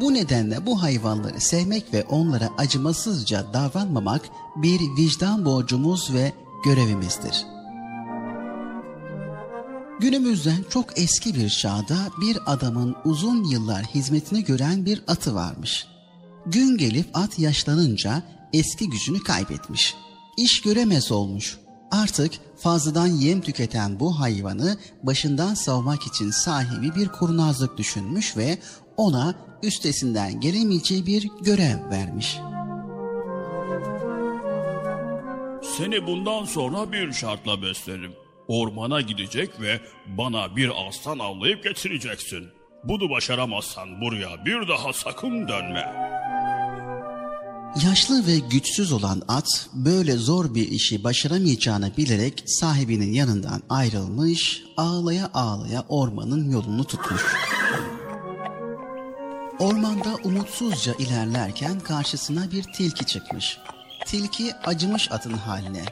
Bu 0.00 0.14
nedenle 0.14 0.66
bu 0.66 0.82
hayvanları 0.82 1.40
sevmek 1.40 1.94
ve 1.94 2.04
onlara 2.04 2.48
acımasızca 2.58 3.52
davranmamak 3.52 4.22
bir 4.56 4.80
vicdan 4.80 5.44
borcumuz 5.44 6.14
ve 6.14 6.32
görevimizdir. 6.64 7.57
Günümüzden 10.00 10.64
çok 10.70 10.98
eski 10.98 11.34
bir 11.34 11.48
çağda 11.48 11.96
bir 12.20 12.38
adamın 12.46 12.96
uzun 13.04 13.44
yıllar 13.44 13.84
hizmetini 13.84 14.44
gören 14.44 14.86
bir 14.86 15.02
atı 15.06 15.34
varmış. 15.34 15.86
Gün 16.46 16.76
gelip 16.76 17.06
at 17.14 17.38
yaşlanınca 17.38 18.22
eski 18.52 18.90
gücünü 18.90 19.22
kaybetmiş. 19.22 19.94
İş 20.36 20.60
göremez 20.60 21.12
olmuş. 21.12 21.58
Artık 21.90 22.32
fazladan 22.56 23.06
yem 23.06 23.40
tüketen 23.40 24.00
bu 24.00 24.20
hayvanı 24.20 24.76
başından 25.02 25.54
savmak 25.54 26.06
için 26.06 26.30
sahibi 26.30 26.94
bir 26.94 27.08
kurnazlık 27.08 27.78
düşünmüş 27.78 28.36
ve 28.36 28.58
ona 28.96 29.34
üstesinden 29.62 30.40
gelemeyeceği 30.40 31.06
bir 31.06 31.28
görev 31.40 31.90
vermiş. 31.90 32.38
Seni 35.76 36.06
bundan 36.06 36.44
sonra 36.44 36.92
bir 36.92 37.12
şartla 37.12 37.62
beslerim. 37.62 38.27
Ormana 38.48 39.00
gidecek 39.00 39.60
ve 39.60 39.80
bana 40.06 40.56
bir 40.56 40.70
aslan 40.88 41.18
avlayıp 41.18 41.64
getireceksin. 41.64 42.48
Bunu 42.84 43.10
başaramazsan 43.10 44.00
buraya 44.00 44.44
bir 44.44 44.68
daha 44.68 44.92
sakın 44.92 45.48
dönme. 45.48 46.08
Yaşlı 47.84 48.26
ve 48.26 48.38
güçsüz 48.50 48.92
olan 48.92 49.22
at 49.28 49.68
böyle 49.74 50.16
zor 50.16 50.54
bir 50.54 50.68
işi 50.68 51.04
başaramayacağını 51.04 51.96
bilerek 51.96 52.42
sahibinin 52.46 53.12
yanından 53.12 53.62
ayrılmış, 53.68 54.62
ağlaya 54.76 55.30
ağlaya 55.34 55.84
ormanın 55.88 56.50
yolunu 56.50 56.84
tutmuş. 56.84 57.22
Ormanda 59.58 60.16
umutsuzca 60.24 60.94
ilerlerken 60.98 61.80
karşısına 61.80 62.50
bir 62.50 62.62
tilki 62.62 63.06
çıkmış. 63.06 63.58
Tilki 64.06 64.54
acımış 64.64 65.12
atın 65.12 65.32
haline. 65.32 65.84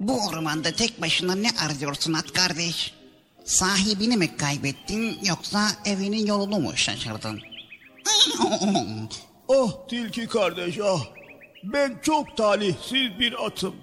Bu 0.00 0.26
ormanda 0.26 0.70
tek 0.72 1.00
başına 1.00 1.34
ne 1.34 1.48
arıyorsun 1.50 2.12
at 2.12 2.32
kardeş? 2.32 2.94
Sahibini 3.44 4.16
mi 4.16 4.36
kaybettin 4.36 5.18
yoksa 5.24 5.68
evinin 5.84 6.26
yolunu 6.26 6.58
mu 6.58 6.72
şaşırdın? 6.76 7.40
Ah 9.48 9.88
tilki 9.88 10.26
kardeş 10.26 10.78
ah. 10.84 11.06
Ben 11.64 11.98
çok 12.02 12.36
talihsiz 12.36 13.18
bir 13.18 13.46
atım. 13.46 13.74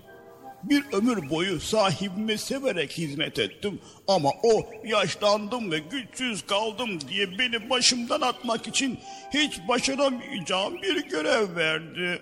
Bir 0.63 0.83
ömür 0.91 1.29
boyu 1.29 1.59
sahibimi 1.59 2.37
severek 2.37 2.91
hizmet 2.97 3.39
ettim 3.39 3.81
ama 4.07 4.29
o 4.43 4.69
yaşlandım 4.85 5.71
ve 5.71 5.79
güçsüz 5.79 6.45
kaldım 6.45 6.99
diye 7.09 7.39
beni 7.39 7.69
başımdan 7.69 8.21
atmak 8.21 8.67
için 8.67 8.99
hiç 9.33 9.59
başaramayacağım 9.67 10.81
bir 10.81 11.09
görev 11.09 11.55
verdi. 11.55 12.21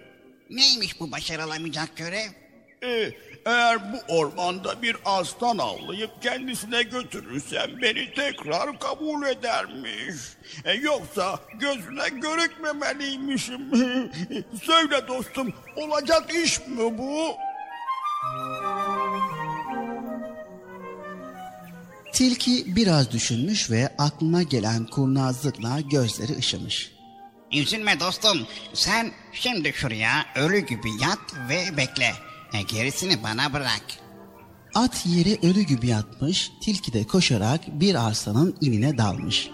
Neymiş 0.50 1.00
bu 1.00 1.12
başarılamayacak 1.12 1.98
görev? 1.98 2.30
Ee, 2.84 3.12
eğer 3.46 3.94
bu 3.94 4.16
ormanda 4.16 4.82
bir 4.82 4.98
aslan 5.06 5.58
avlayıp 5.58 6.22
kendisine 6.22 6.84
götürürsem 6.84 7.82
beni 7.82 8.14
tekrar 8.14 8.80
kabul 8.80 9.28
edermiş. 9.28 10.16
E, 10.66 10.74
yoksa 10.74 11.40
gözüne 11.60 12.10
görükmemeliymişim. 12.10 13.62
Söyle 14.64 15.08
dostum 15.08 15.54
olacak 15.76 16.34
iş 16.34 16.60
mi 16.60 16.98
bu? 16.98 17.36
Tilki 22.14 22.76
biraz 22.76 23.12
düşünmüş 23.12 23.72
ve 23.72 23.90
aklına 23.98 24.44
gelen 24.44 24.86
kurnazlıkla 24.86 25.80
gözleri 25.82 26.38
ışımış. 26.38 26.92
Üzülme 27.52 28.00
dostum. 28.00 28.48
Sen 28.74 29.12
şimdi 29.34 29.74
şuraya 29.74 30.26
ölü 30.36 30.60
gibi 30.60 30.90
yat 31.02 31.20
ve 31.50 31.78
bekle. 31.78 32.12
E, 32.54 32.62
gerisini 32.62 33.24
bana 33.24 33.54
bırak. 33.54 33.84
At 34.76 35.06
yere 35.06 35.48
ölü 35.48 35.62
gibi 35.62 35.88
yatmış, 35.88 36.52
tilki 36.62 36.94
de 36.94 37.04
koşarak 37.08 37.62
bir 37.68 38.08
arslanın 38.08 38.58
inine 38.62 38.98
dalmış. 38.98 39.50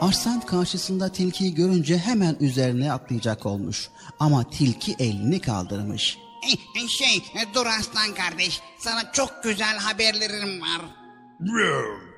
Arslan 0.00 0.40
karşısında 0.40 1.12
tilkiyi 1.12 1.54
görünce 1.54 1.98
hemen 1.98 2.36
üzerine 2.40 2.92
atlayacak 2.92 3.46
olmuş. 3.46 3.88
Ama 4.20 4.50
tilki 4.50 4.96
elini 4.98 5.40
kaldırmış. 5.40 6.18
E, 6.48 6.80
e, 6.84 6.88
şey 6.88 7.16
e, 7.16 7.54
dur 7.54 7.66
aslan 7.66 8.14
kardeş. 8.14 8.60
Sana 8.78 9.12
çok 9.12 9.42
güzel 9.44 9.78
haberlerim 9.78 10.60
var. 10.60 10.80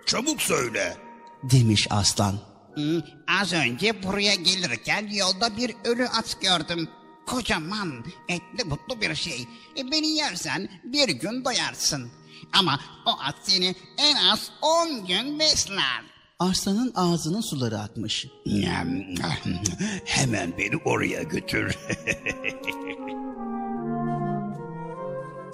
Çabuk 0.06 0.42
söyle. 0.42 0.96
Demiş 1.42 1.86
aslan. 1.90 2.38
Hı, 2.74 3.02
az 3.40 3.52
önce 3.52 4.02
buraya 4.02 4.34
gelirken 4.34 5.08
yolda 5.12 5.56
bir 5.56 5.74
ölü 5.84 6.08
at 6.08 6.40
gördüm. 6.40 6.88
Kocaman, 7.26 8.04
etli 8.28 8.70
butlu 8.70 9.00
bir 9.00 9.14
şey. 9.14 9.48
E, 9.78 9.90
beni 9.90 10.08
yersen 10.08 10.68
bir 10.84 11.08
gün 11.08 11.44
doyarsın. 11.44 12.10
Ama 12.52 12.80
o 13.06 13.10
at 13.10 13.36
seni 13.42 13.74
en 13.98 14.16
az 14.16 14.50
on 14.62 15.06
gün 15.06 15.38
besler. 15.38 16.02
Arslanın 16.38 16.92
ağzının 16.94 17.40
suları 17.40 17.78
akmış. 17.78 18.26
Hemen 20.04 20.58
beni 20.58 20.76
oraya 20.84 21.22
götür. 21.22 21.78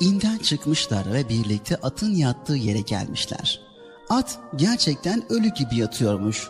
İnden 0.01 0.39
çıkmışlar 0.39 1.13
ve 1.13 1.29
birlikte 1.29 1.77
atın 1.77 2.15
yattığı 2.15 2.57
yere 2.57 2.81
gelmişler. 2.81 3.61
At 4.09 4.39
gerçekten 4.57 5.33
ölü 5.33 5.49
gibi 5.55 5.77
yatıyormuş. 5.77 6.49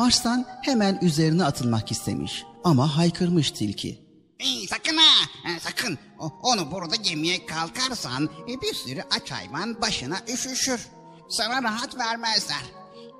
Arslan 0.00 0.46
hemen 0.62 0.98
üzerine 1.02 1.44
atılmak 1.44 1.90
istemiş 1.90 2.44
ama 2.64 2.96
haykırmış 2.96 3.50
tilki. 3.50 3.98
Ey, 4.38 4.66
sakın 4.66 4.96
ha, 4.96 5.28
sakın. 5.60 5.98
O- 6.18 6.32
onu 6.42 6.70
burada 6.72 6.94
yemeye 7.04 7.46
kalkarsan 7.46 8.24
e, 8.24 8.60
bir 8.62 8.74
sürü 8.74 9.02
aç 9.10 9.30
hayvan 9.30 9.80
başına 9.82 10.16
üşüşür. 10.34 10.88
Sana 11.28 11.62
rahat 11.62 11.98
vermezler. 11.98 12.62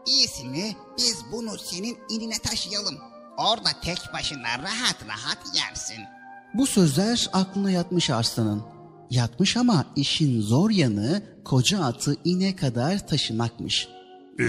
İyisi 0.07 0.45
mi 0.45 0.77
biz 0.99 1.17
bunu 1.33 1.59
senin 1.59 1.99
inine 2.11 2.39
taşıyalım. 2.39 2.99
Orada 3.39 3.69
tek 3.83 3.99
başına 4.13 4.59
rahat 4.59 4.97
rahat 5.09 5.39
yersin. 5.57 5.99
Bu 6.55 6.67
sözler 6.67 7.31
aklına 7.33 7.71
yatmış 7.71 8.11
Arslan'ın. 8.11 8.63
Yatmış 9.11 9.57
ama 9.57 9.85
işin 9.97 10.41
zor 10.41 10.71
yanı 10.71 11.23
koca 11.45 11.85
atı 11.85 12.17
ine 12.25 12.57
kadar 12.57 13.07
taşımakmış. 13.07 13.89
Ee, 14.41 14.45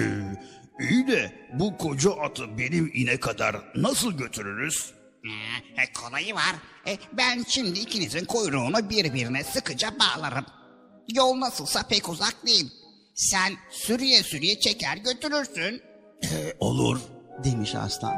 iyi 0.82 1.08
de 1.08 1.50
bu 1.54 1.78
koca 1.78 2.12
atı 2.12 2.58
benim 2.58 2.92
ine 2.94 3.20
kadar 3.20 3.56
nasıl 3.76 4.14
götürürüz? 4.14 4.94
Ee, 5.26 5.82
e, 5.82 5.94
kolayı 5.94 6.36
var. 6.36 6.56
E, 6.88 6.98
ben 7.14 7.44
şimdi 7.48 7.80
ikinizin 7.80 8.26
kuyruğunu 8.26 8.90
birbirine 8.90 9.44
sıkıca 9.44 9.90
bağlarım. 10.00 10.46
Yol 11.16 11.40
nasılsa 11.40 11.84
pek 11.84 12.10
uzak 12.10 12.46
değil. 12.46 12.72
Sen 13.16 13.54
sürüye 13.72 14.24
sürüye 14.24 14.60
çeker 14.60 14.98
götürürsün. 14.98 15.82
Olur. 16.60 17.00
demiş 17.44 17.76
Arslan. 17.76 18.14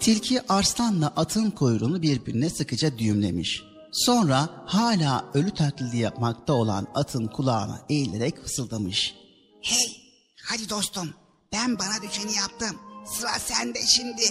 Tilki 0.00 0.40
Arslan'la 0.48 1.12
atın 1.16 1.50
kuyruğunu 1.50 2.02
birbirine 2.02 2.50
sıkıca 2.50 2.98
düğümlemiş. 2.98 3.62
Sonra 3.92 4.48
hala 4.66 5.24
ölü 5.34 5.50
taklidi 5.50 5.96
yapmakta 5.98 6.52
olan 6.52 6.86
atın 6.94 7.26
kulağına 7.26 7.80
eğilerek 7.88 8.42
fısıldamış. 8.42 9.21
Hey, 9.62 9.96
hadi 10.44 10.70
dostum. 10.70 11.14
Ben 11.52 11.78
bana 11.78 12.02
düşeni 12.02 12.36
yaptım. 12.36 12.78
Sıra 13.04 13.28
sende 13.38 13.78
şimdi. 13.86 14.22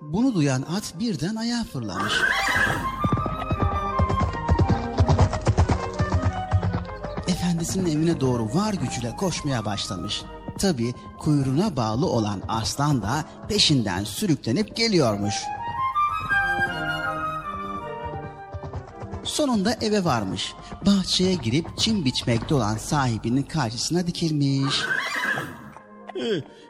Bunu 0.00 0.34
duyan 0.34 0.62
at 0.62 0.94
birden 0.98 1.34
ayağa 1.34 1.64
fırlamış. 1.72 2.12
Efendisinin 7.28 7.90
evine 7.96 8.20
doğru 8.20 8.54
var 8.54 8.74
gücüyle 8.74 9.16
koşmaya 9.16 9.64
başlamış. 9.64 10.22
Tabi 10.58 10.94
kuyruğuna 11.18 11.76
bağlı 11.76 12.06
olan 12.06 12.42
aslan 12.48 13.02
da 13.02 13.24
peşinden 13.48 14.04
sürüklenip 14.04 14.76
geliyormuş. 14.76 15.34
Sonunda 19.24 19.76
eve 19.80 20.04
varmış. 20.04 20.54
Bahçeye 20.86 21.34
girip 21.34 21.78
çim 21.78 22.04
biçmekte 22.04 22.54
olan 22.54 22.76
sahibinin 22.76 23.42
karşısına 23.42 24.06
dikilmiş. 24.06 24.74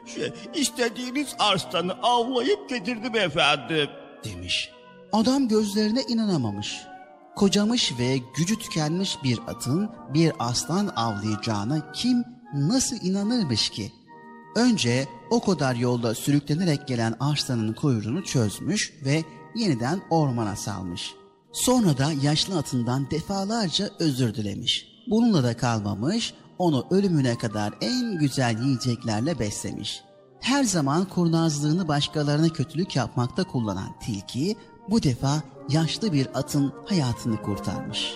Şey, 0.05 0.33
istediğiniz 0.53 1.35
arslanı 1.39 1.93
avlayıp 1.93 2.69
getirdim 2.69 3.15
efendim. 3.15 3.89
demiş. 4.23 4.71
Adam 5.13 5.47
gözlerine 5.47 6.01
inanamamış. 6.01 6.81
Kocamış 7.35 7.93
ve 7.99 8.17
gücü 8.37 8.59
tükenmiş 8.59 9.23
bir 9.23 9.39
atın 9.47 9.89
bir 10.13 10.33
aslan 10.39 10.87
avlayacağına 10.95 11.91
kim 11.91 12.23
nasıl 12.53 12.95
inanırmış 13.01 13.69
ki? 13.69 13.91
Önce 14.55 15.07
o 15.29 15.41
kadar 15.41 15.75
yolda 15.75 16.15
sürüklenerek 16.15 16.87
gelen 16.87 17.15
arslanın 17.19 17.73
kuyruğunu 17.73 18.23
çözmüş 18.23 18.93
ve 19.05 19.23
yeniden 19.55 20.01
ormana 20.09 20.55
salmış. 20.55 21.15
Sonra 21.55 21.97
da 21.97 22.11
yaşlı 22.21 22.57
atından 22.57 23.11
defalarca 23.11 23.89
özür 23.99 24.35
dilemiş. 24.35 24.87
Bununla 25.07 25.43
da 25.43 25.57
kalmamış, 25.57 26.33
onu 26.57 26.85
ölümüne 26.91 27.37
kadar 27.37 27.73
en 27.81 28.17
güzel 28.19 28.61
yiyeceklerle 28.63 29.39
beslemiş. 29.39 30.03
Her 30.41 30.63
zaman 30.63 31.05
kurnazlığını 31.05 31.87
başkalarına 31.87 32.49
kötülük 32.49 32.95
yapmakta 32.95 33.43
kullanan 33.43 33.99
tilki 33.99 34.55
bu 34.89 35.03
defa 35.03 35.43
yaşlı 35.69 36.13
bir 36.13 36.27
atın 36.39 36.73
hayatını 36.85 37.41
kurtarmış. 37.41 38.15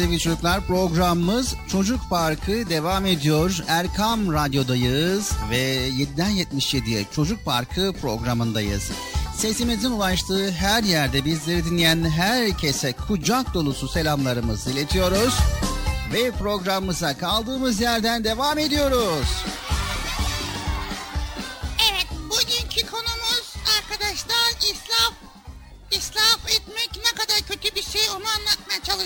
Sevgili 0.00 0.18
çocuklar 0.18 0.66
programımız 0.66 1.54
Çocuk 1.68 2.00
Parkı 2.10 2.70
devam 2.70 3.06
ediyor. 3.06 3.64
Erkam 3.68 4.32
Radyo'dayız 4.32 5.32
ve 5.50 5.88
7'den 5.88 6.30
77'ye 6.30 7.04
Çocuk 7.12 7.44
Parkı 7.44 7.92
programındayız. 8.00 8.90
Sesimizin 9.36 9.90
ulaştığı 9.90 10.50
her 10.50 10.82
yerde 10.82 11.24
bizleri 11.24 11.64
dinleyen 11.64 12.04
herkese 12.10 12.92
kucak 12.92 13.54
dolusu 13.54 13.88
selamlarımızı 13.88 14.70
iletiyoruz. 14.70 15.34
Ve 16.12 16.30
programımıza 16.30 17.18
kaldığımız 17.18 17.80
yerden 17.80 18.24
devam 18.24 18.58
ediyoruz. 18.58 19.44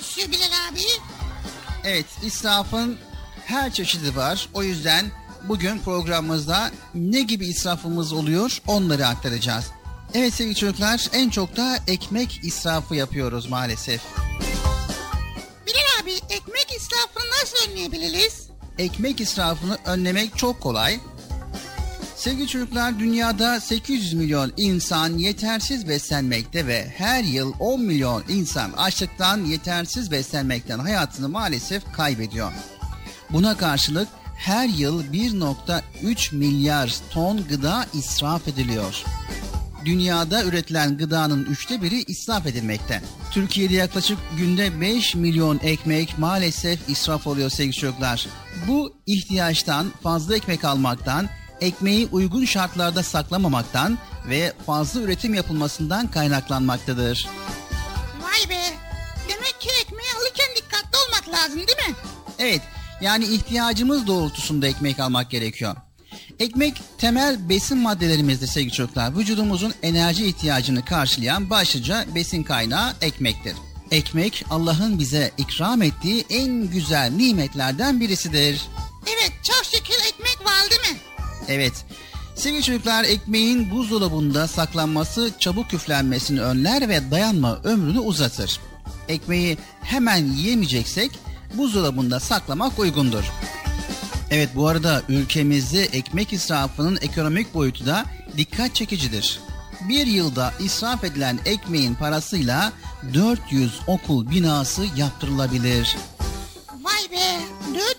Çalışıyor 0.05 0.28
Bilal 0.28 0.68
abi. 0.72 0.80
Evet 1.84 2.07
israfın 2.22 2.98
her 3.46 3.72
çeşidi 3.72 4.16
var. 4.16 4.48
O 4.55 4.62
yüzden 4.62 5.11
bugün 5.42 5.78
programımızda 5.78 6.70
ne 6.94 7.20
gibi 7.22 7.46
israfımız 7.46 8.12
oluyor 8.12 8.61
onları 8.66 9.07
aktaracağız. 9.07 9.64
Evet 10.14 10.34
sevgili 10.34 10.55
çocuklar 10.55 11.09
en 11.12 11.30
çok 11.30 11.57
da 11.57 11.78
ekmek 11.86 12.40
israfı 12.42 12.94
yapıyoruz 12.94 13.46
maalesef. 13.46 14.00
Bilal 15.66 16.02
abi 16.02 16.11
ekmek 16.11 16.66
israfını 16.76 17.24
nasıl 17.42 17.70
önleyebiliriz? 17.70 18.48
Ekmek 18.78 19.20
israfını 19.20 19.78
önlemek 19.84 20.38
çok 20.38 20.61
kolay. 20.61 21.00
Sevgili 22.25 22.49
çocuklar 22.49 22.99
dünyada 22.99 23.61
800 23.61 24.12
milyon 24.14 24.53
insan 24.57 25.18
yetersiz 25.18 25.89
beslenmekte 25.89 26.66
ve 26.66 26.93
her 26.97 27.25
yıl 27.25 27.53
10 27.59 27.83
milyon 27.83 28.25
insan 28.29 28.72
açlıktan 28.72 29.45
yetersiz 29.45 30.11
beslenmekten 30.11 30.79
hayatını 30.79 31.29
maalesef 31.29 31.93
kaybediyor. 31.93 32.53
Buna 33.31 33.57
karşılık 33.57 34.09
her 34.37 34.68
yıl 34.68 35.05
1.3 35.05 36.35
milyar 36.35 36.97
ton 37.11 37.49
gıda 37.49 37.87
israf 37.95 38.49
ediliyor. 38.49 39.05
Dünyada 39.85 40.45
üretilen 40.45 40.99
gıdanın 40.99 41.45
üçte 41.45 41.83
biri 41.83 42.03
israf 42.03 42.47
edilmekte. 42.47 43.03
Türkiye'de 43.31 43.75
yaklaşık 43.75 44.18
günde 44.39 44.81
5 44.81 45.14
milyon 45.14 45.61
ekmek 45.62 46.18
maalesef 46.18 46.89
israf 46.89 47.27
oluyor 47.27 47.51
sevgili 47.51 47.77
çocuklar. 47.77 48.27
Bu 48.68 48.93
ihtiyaçtan 49.07 49.93
fazla 50.03 50.37
ekmek 50.37 50.64
almaktan, 50.64 51.29
ekmeği 51.64 52.08
uygun 52.12 52.44
şartlarda 52.44 53.02
saklamamaktan 53.02 53.98
ve 54.28 54.52
fazla 54.66 55.00
üretim 55.00 55.34
yapılmasından 55.34 56.10
kaynaklanmaktadır. 56.10 57.28
Vay 58.22 58.50
be. 58.50 58.62
Demek 59.28 59.60
ki 59.60 59.68
ekmeği 59.80 60.08
alırken 60.18 60.56
dikkatli 60.56 60.98
olmak 61.06 61.28
lazım 61.28 61.56
değil 61.56 61.88
mi? 61.88 61.94
Evet, 62.38 62.62
yani 63.00 63.24
ihtiyacımız 63.24 64.06
doğrultusunda 64.06 64.66
ekmek 64.66 65.00
almak 65.00 65.30
gerekiyor. 65.30 65.76
Ekmek 66.40 66.82
temel 66.98 67.48
besin 67.48 67.78
maddelerimizdir 67.78 68.46
sevgili 68.46 68.72
çocuklar. 68.72 69.16
Vücudumuzun 69.16 69.74
enerji 69.82 70.26
ihtiyacını 70.26 70.84
karşılayan 70.84 71.50
başlıca 71.50 72.04
besin 72.14 72.42
kaynağı 72.42 72.94
ekmektir. 73.00 73.54
Ekmek 73.90 74.44
Allah'ın 74.50 74.98
bize 74.98 75.32
ikram 75.38 75.82
ettiği 75.82 76.24
en 76.30 76.70
güzel 76.70 77.10
nimetlerden 77.10 78.00
birisidir. 78.00 78.62
Evet 79.06 79.32
çok 79.42 79.64
şükür 79.64 80.04
ekmek 80.08 80.46
var 80.46 80.70
değil 80.70 80.94
mi? 80.94 80.98
Evet. 81.49 81.84
Sevgili 82.34 82.62
çocuklar 82.62 83.05
ekmeğin 83.05 83.70
buzdolabında 83.70 84.49
saklanması 84.49 85.30
çabuk 85.38 85.70
küflenmesini 85.70 86.40
önler 86.40 86.88
ve 86.88 87.11
dayanma 87.11 87.59
ömrünü 87.64 87.99
uzatır. 87.99 88.61
Ekmeği 89.09 89.59
hemen 89.82 90.24
yiyemeyeceksek 90.24 91.11
buzdolabında 91.55 92.20
saklamak 92.20 92.78
uygundur. 92.78 93.24
Evet 94.30 94.49
bu 94.55 94.68
arada 94.68 95.03
ülkemizde 95.09 95.84
ekmek 95.84 96.32
israfının 96.32 96.99
ekonomik 97.03 97.55
boyutu 97.55 97.86
da 97.86 98.05
dikkat 98.36 98.74
çekicidir. 98.74 99.40
Bir 99.88 100.07
yılda 100.07 100.53
israf 100.61 101.05
edilen 101.05 101.38
ekmeğin 101.45 101.95
parasıyla 101.95 102.72
400 103.14 103.80
okul 103.86 104.30
binası 104.30 104.84
yaptırılabilir. 104.97 105.97
Vay 106.82 107.11
be. 107.11 107.40
Dört, 107.74 107.99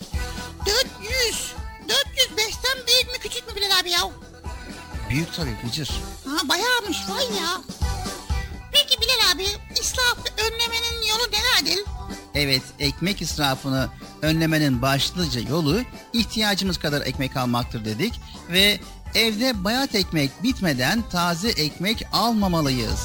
400. 0.65 1.55
405'ten 1.87 2.87
büyük 2.87 3.07
mü 3.13 3.29
küçük 3.29 3.47
mü 3.47 3.55
Bilal 3.55 3.79
abi 3.81 3.89
ya? 3.89 3.99
Büyük 5.09 5.33
tabii 5.33 5.55
Bıcır. 5.67 5.89
Ha 6.25 6.49
bayağımış 6.49 6.97
vay 7.09 7.25
ya. 7.25 7.61
Peki 8.71 9.01
Bilal 9.01 9.31
abi 9.35 9.43
israfı 9.81 10.23
önlemenin 10.37 11.07
yolu 11.09 11.31
nelerdir? 11.31 11.83
Evet, 12.35 12.61
ekmek 12.79 13.21
israfını 13.21 13.89
önlemenin 14.21 14.81
başlıca 14.81 15.41
yolu 15.41 15.81
ihtiyacımız 16.13 16.77
kadar 16.77 17.01
ekmek 17.01 17.37
almaktır 17.37 17.85
dedik 17.85 18.13
ve 18.49 18.79
evde 19.15 19.63
bayat 19.63 19.95
ekmek 19.95 20.43
bitmeden 20.43 21.09
taze 21.09 21.49
ekmek 21.49 22.03
almamalıyız. 22.11 22.99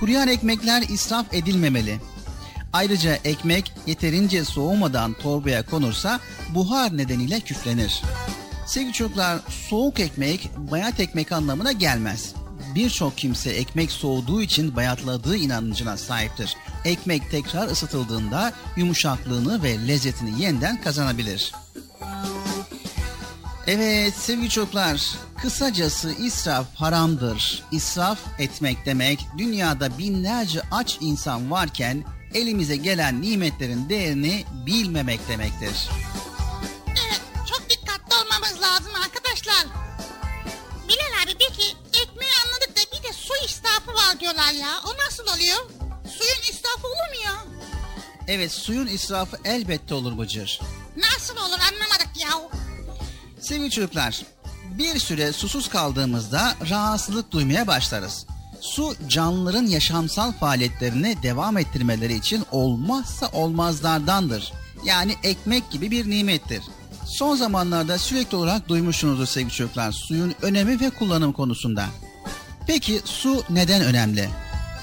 Kuruyan 0.00 0.28
ekmekler 0.28 0.82
israf 0.82 1.34
edilmemeli. 1.34 2.00
Ayrıca 2.72 3.18
ekmek 3.24 3.72
yeterince 3.86 4.44
soğumadan 4.44 5.12
torbaya 5.12 5.66
konursa 5.66 6.20
buhar 6.54 6.96
nedeniyle 6.96 7.40
küflenir. 7.40 8.02
Sevgili 8.66 8.92
çocuklar, 8.92 9.38
soğuk 9.48 10.00
ekmek 10.00 10.50
bayat 10.56 11.00
ekmek 11.00 11.32
anlamına 11.32 11.72
gelmez. 11.72 12.32
Birçok 12.74 13.18
kimse 13.18 13.50
ekmek 13.50 13.92
soğuduğu 13.92 14.42
için 14.42 14.76
bayatladığı 14.76 15.36
inancına 15.36 15.96
sahiptir. 15.96 16.56
Ekmek 16.84 17.30
tekrar 17.30 17.68
ısıtıldığında 17.68 18.52
yumuşaklığını 18.76 19.62
ve 19.62 19.88
lezzetini 19.88 20.42
yeniden 20.42 20.80
kazanabilir. 20.80 21.52
Evet 23.66 24.14
sevgili 24.14 24.48
çocuklar, 24.48 25.10
kısacası 25.42 26.12
israf 26.12 26.66
haramdır. 26.74 27.62
İsraf 27.72 28.18
etmek 28.38 28.86
demek 28.86 29.26
dünyada 29.38 29.98
binlerce 29.98 30.62
aç 30.70 30.98
insan 31.00 31.50
varken 31.50 32.04
elimize 32.34 32.76
gelen 32.76 33.22
nimetlerin 33.22 33.88
değerini 33.88 34.44
bilmemek 34.66 35.28
demektir. 35.28 35.88
Evet 37.06 37.20
çok 37.50 37.70
dikkatli 37.70 38.14
olmamız 38.16 38.62
lazım 38.62 38.92
arkadaşlar. 39.04 39.66
Bilal 40.88 41.22
abi 41.24 41.36
peki 41.38 41.76
ekmeği 42.02 42.30
anladık 42.46 42.76
da 42.76 42.96
bir 42.96 43.02
de 43.08 43.12
su 43.12 43.32
israfı 43.44 43.94
var 43.94 44.20
diyorlar 44.20 44.52
ya. 44.52 44.80
O 44.86 45.06
nasıl 45.06 45.22
oluyor? 45.22 45.70
Suyun 46.18 46.56
israfı 46.56 46.86
olur 46.86 47.08
mu 47.16 47.22
ya? 47.24 47.32
Evet 48.28 48.52
suyun 48.52 48.86
israfı 48.86 49.36
elbette 49.44 49.94
olur 49.94 50.18
Bıcır. 50.18 50.60
Nasıl 50.96 51.36
olur 51.36 51.58
anlamadık 51.72 52.08
ya. 52.20 52.28
Sevgili 53.40 53.70
çocuklar, 53.70 54.22
bir 54.64 54.98
süre 54.98 55.32
susuz 55.32 55.68
kaldığımızda 55.68 56.56
rahatsızlık 56.70 57.32
duymaya 57.32 57.66
başlarız. 57.66 58.26
Su 58.60 58.94
canlıların 59.08 59.66
yaşamsal 59.66 60.32
faaliyetlerini 60.32 61.16
devam 61.22 61.58
ettirmeleri 61.58 62.14
için 62.14 62.44
olmazsa 62.50 63.28
olmazlardandır. 63.32 64.52
Yani 64.84 65.14
ekmek 65.22 65.70
gibi 65.70 65.90
bir 65.90 66.10
nimettir. 66.10 66.62
Son 67.06 67.36
zamanlarda 67.36 67.98
sürekli 67.98 68.36
olarak 68.36 68.68
duymuşsunuzdur 68.68 69.26
sevgili 69.26 69.52
çocuklar 69.52 69.92
suyun 69.92 70.34
önemi 70.42 70.80
ve 70.80 70.90
kullanım 70.90 71.32
konusunda. 71.32 71.86
Peki 72.66 73.00
su 73.04 73.42
neden 73.50 73.82
önemli? 73.82 74.28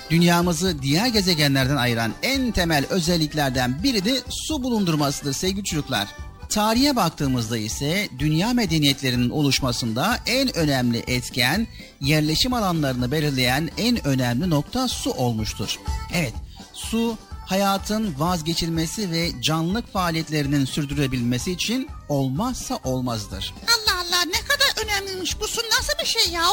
Dünyamızı 0.10 0.82
diğer 0.82 1.08
gezegenlerden 1.08 1.76
ayıran 1.76 2.14
en 2.24 2.52
temel 2.52 2.86
özelliklerden 2.90 3.84
biri 3.84 4.06
de 4.06 4.22
su 4.30 4.64
bulundurmasıdır 4.64 5.34
sevgili 5.34 5.64
çocuklar. 5.64 6.08
Tarihe 6.50 6.96
baktığımızda 6.96 7.58
ise 7.58 8.10
dünya 8.20 8.54
medeniyetlerinin 8.54 9.30
oluşmasında 9.30 10.20
en 10.26 10.58
önemli 10.58 11.04
etken, 11.08 11.68
yerleşim 12.02 12.54
alanlarını 12.54 13.12
belirleyen 13.12 13.70
en 13.78 14.08
önemli 14.08 14.50
nokta 14.50 14.88
su 14.88 15.12
olmuştur. 15.12 15.80
Evet, 16.14 16.34
su 16.74 17.18
hayatın 17.46 18.16
vazgeçilmesi 18.18 19.12
ve 19.12 19.42
canlılık 19.42 19.94
faaliyetlerinin 19.94 20.66
sürdürülebilmesi 20.66 21.52
için 21.52 21.90
olmazsa 22.10 22.80
olmazdır. 22.84 23.54
Allah 23.68 24.00
Allah 24.00 24.26
ne 24.26 24.48
kadar 24.48 24.86
önemliymiş 24.86 25.40
bu 25.40 25.48
su 25.48 25.62
nasıl 25.78 25.94
bir 26.02 26.06
şey 26.06 26.34
ya? 26.34 26.46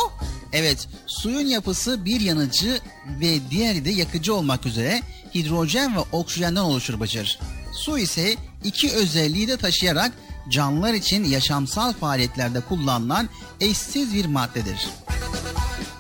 Evet, 0.53 0.89
suyun 1.07 1.47
yapısı 1.47 2.05
bir 2.05 2.21
yanıcı 2.21 2.81
ve 3.21 3.51
diğeri 3.51 3.85
de 3.85 3.91
yakıcı 3.91 4.35
olmak 4.35 4.67
üzere 4.67 5.03
hidrojen 5.35 5.97
ve 5.97 6.01
oksijenden 6.13 6.61
oluşur 6.61 7.01
Bıcır. 7.01 7.39
Su 7.73 7.99
ise 7.99 8.37
iki 8.65 8.93
özelliği 8.93 9.49
de 9.49 9.57
taşıyarak 9.57 10.13
canlılar 10.49 10.95
için 10.95 11.25
yaşamsal 11.25 11.93
faaliyetlerde 11.93 12.61
kullanılan 12.61 13.29
eşsiz 13.61 14.15
bir 14.15 14.25
maddedir. 14.25 14.89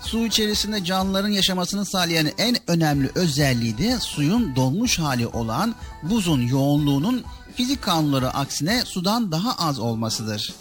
Su 0.00 0.26
içerisinde 0.26 0.84
canlıların 0.84 1.28
yaşamasını 1.28 1.86
sağlayan 1.86 2.28
en 2.38 2.56
önemli 2.66 3.10
özelliği 3.14 3.78
de 3.78 4.00
suyun 4.00 4.56
donmuş 4.56 4.98
hali 4.98 5.26
olan 5.26 5.74
buzun 6.02 6.40
yoğunluğunun 6.40 7.24
fizik 7.54 7.82
kanunları 7.82 8.30
aksine 8.30 8.84
sudan 8.84 9.32
daha 9.32 9.52
az 9.52 9.78
olmasıdır. 9.78 10.54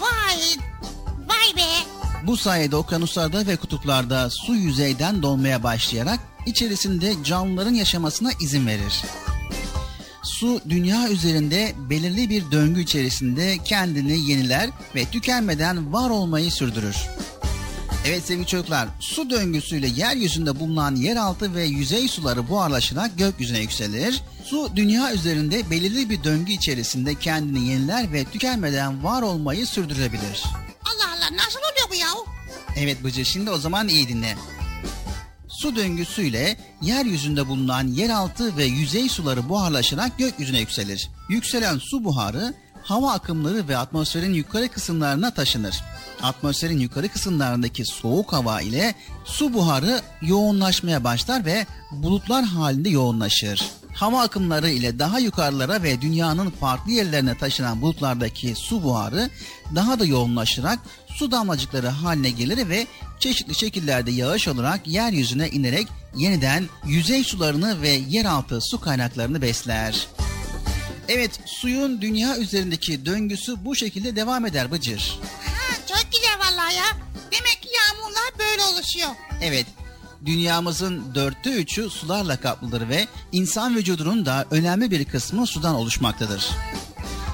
Vay, 0.00 0.38
vay 1.28 1.56
be. 1.56 1.68
Bu 2.26 2.36
sayede 2.36 2.76
okyanuslarda 2.76 3.46
ve 3.46 3.56
kutuplarda 3.56 4.28
su 4.30 4.54
yüzeyden 4.54 5.22
donmaya 5.22 5.62
başlayarak 5.62 6.20
içerisinde 6.46 7.14
canlıların 7.24 7.74
yaşamasına 7.74 8.30
izin 8.40 8.66
verir. 8.66 9.02
Su 10.26 10.60
dünya 10.68 11.08
üzerinde 11.08 11.72
belirli 11.90 12.30
bir 12.30 12.50
döngü 12.50 12.80
içerisinde 12.80 13.58
kendini 13.64 14.30
yeniler 14.30 14.70
ve 14.94 15.04
tükenmeden 15.04 15.92
var 15.92 16.10
olmayı 16.10 16.50
sürdürür. 16.50 16.96
Evet 18.06 18.22
sevgili 18.24 18.46
çocuklar, 18.46 18.88
su 19.00 19.30
döngüsüyle 19.30 19.88
yeryüzünde 19.88 20.60
bulunan 20.60 20.96
yeraltı 20.96 21.54
ve 21.54 21.64
yüzey 21.64 22.08
suları 22.08 22.48
buharlaşarak 22.48 23.18
gökyüzüne 23.18 23.58
yükselir. 23.58 24.22
Su 24.44 24.70
dünya 24.76 25.12
üzerinde 25.12 25.70
belirli 25.70 26.10
bir 26.10 26.24
döngü 26.24 26.52
içerisinde 26.52 27.14
kendini 27.14 27.68
yeniler 27.68 28.12
ve 28.12 28.24
tükenmeden 28.24 29.04
var 29.04 29.22
olmayı 29.22 29.66
sürdürebilir. 29.66 30.42
Allah 30.84 31.10
Allah 31.10 31.36
nasıl 31.36 31.58
oluyor 31.58 31.90
bu 31.90 31.94
ya? 31.94 32.08
Evet 32.76 33.04
Bıcır 33.04 33.24
şimdi 33.24 33.50
o 33.50 33.58
zaman 33.58 33.88
iyi 33.88 34.08
dinle. 34.08 34.36
Su 35.56 35.76
döngüsüyle 35.76 36.56
yeryüzünde 36.82 37.48
bulunan 37.48 37.86
yeraltı 37.88 38.56
ve 38.56 38.64
yüzey 38.64 39.08
suları 39.08 39.48
buharlaşarak 39.48 40.18
gökyüzüne 40.18 40.60
yükselir. 40.60 41.10
Yükselen 41.28 41.78
su 41.78 42.04
buharı 42.04 42.54
hava 42.82 43.12
akımları 43.12 43.68
ve 43.68 43.76
atmosferin 43.76 44.34
yukarı 44.34 44.68
kısımlarına 44.68 45.30
taşınır. 45.34 45.82
Atmosferin 46.22 46.78
yukarı 46.78 47.08
kısımlarındaki 47.08 47.84
soğuk 47.84 48.32
hava 48.32 48.60
ile 48.60 48.94
su 49.24 49.54
buharı 49.54 50.00
yoğunlaşmaya 50.22 51.04
başlar 51.04 51.44
ve 51.44 51.66
bulutlar 51.92 52.44
halinde 52.44 52.88
yoğunlaşır. 52.88 53.70
Hava 53.96 54.22
akımları 54.22 54.70
ile 54.70 54.98
daha 54.98 55.18
yukarılara 55.18 55.82
ve 55.82 56.00
dünyanın 56.00 56.50
farklı 56.50 56.92
yerlerine 56.92 57.38
taşınan 57.38 57.82
bulutlardaki 57.82 58.54
su 58.54 58.82
buharı 58.82 59.30
daha 59.74 59.98
da 59.98 60.04
yoğunlaşarak 60.04 60.78
su 61.08 61.30
damlacıkları 61.30 61.88
haline 61.88 62.30
gelir 62.30 62.68
ve 62.68 62.86
çeşitli 63.20 63.54
şekillerde 63.54 64.10
yağış 64.10 64.48
olarak 64.48 64.86
yeryüzüne 64.86 65.48
inerek 65.48 65.88
yeniden 66.16 66.68
yüzey 66.86 67.24
sularını 67.24 67.82
ve 67.82 67.88
yeraltı 67.88 68.58
su 68.60 68.80
kaynaklarını 68.80 69.42
besler. 69.42 70.06
Evet, 71.08 71.40
suyun 71.46 72.00
dünya 72.00 72.36
üzerindeki 72.36 73.06
döngüsü 73.06 73.64
bu 73.64 73.76
şekilde 73.76 74.16
devam 74.16 74.46
eder 74.46 74.72
Bıcır. 74.72 75.18
Ha, 75.46 75.76
çok 75.88 76.12
güzel 76.12 76.38
vallahi 76.38 76.74
ya. 76.74 76.84
Demek 77.32 77.62
ki 77.62 77.68
yağmurlar 77.68 78.32
böyle 78.38 78.62
oluşuyor. 78.62 79.08
Evet, 79.42 79.66
dünyamızın 80.26 81.14
dörtte 81.14 81.52
üçü 81.52 81.90
sularla 81.90 82.36
kaplıdır 82.36 82.88
ve 82.88 83.06
insan 83.32 83.76
vücudunun 83.76 84.26
da 84.26 84.46
önemli 84.50 84.90
bir 84.90 85.04
kısmı 85.04 85.46
sudan 85.46 85.74
oluşmaktadır. 85.74 86.50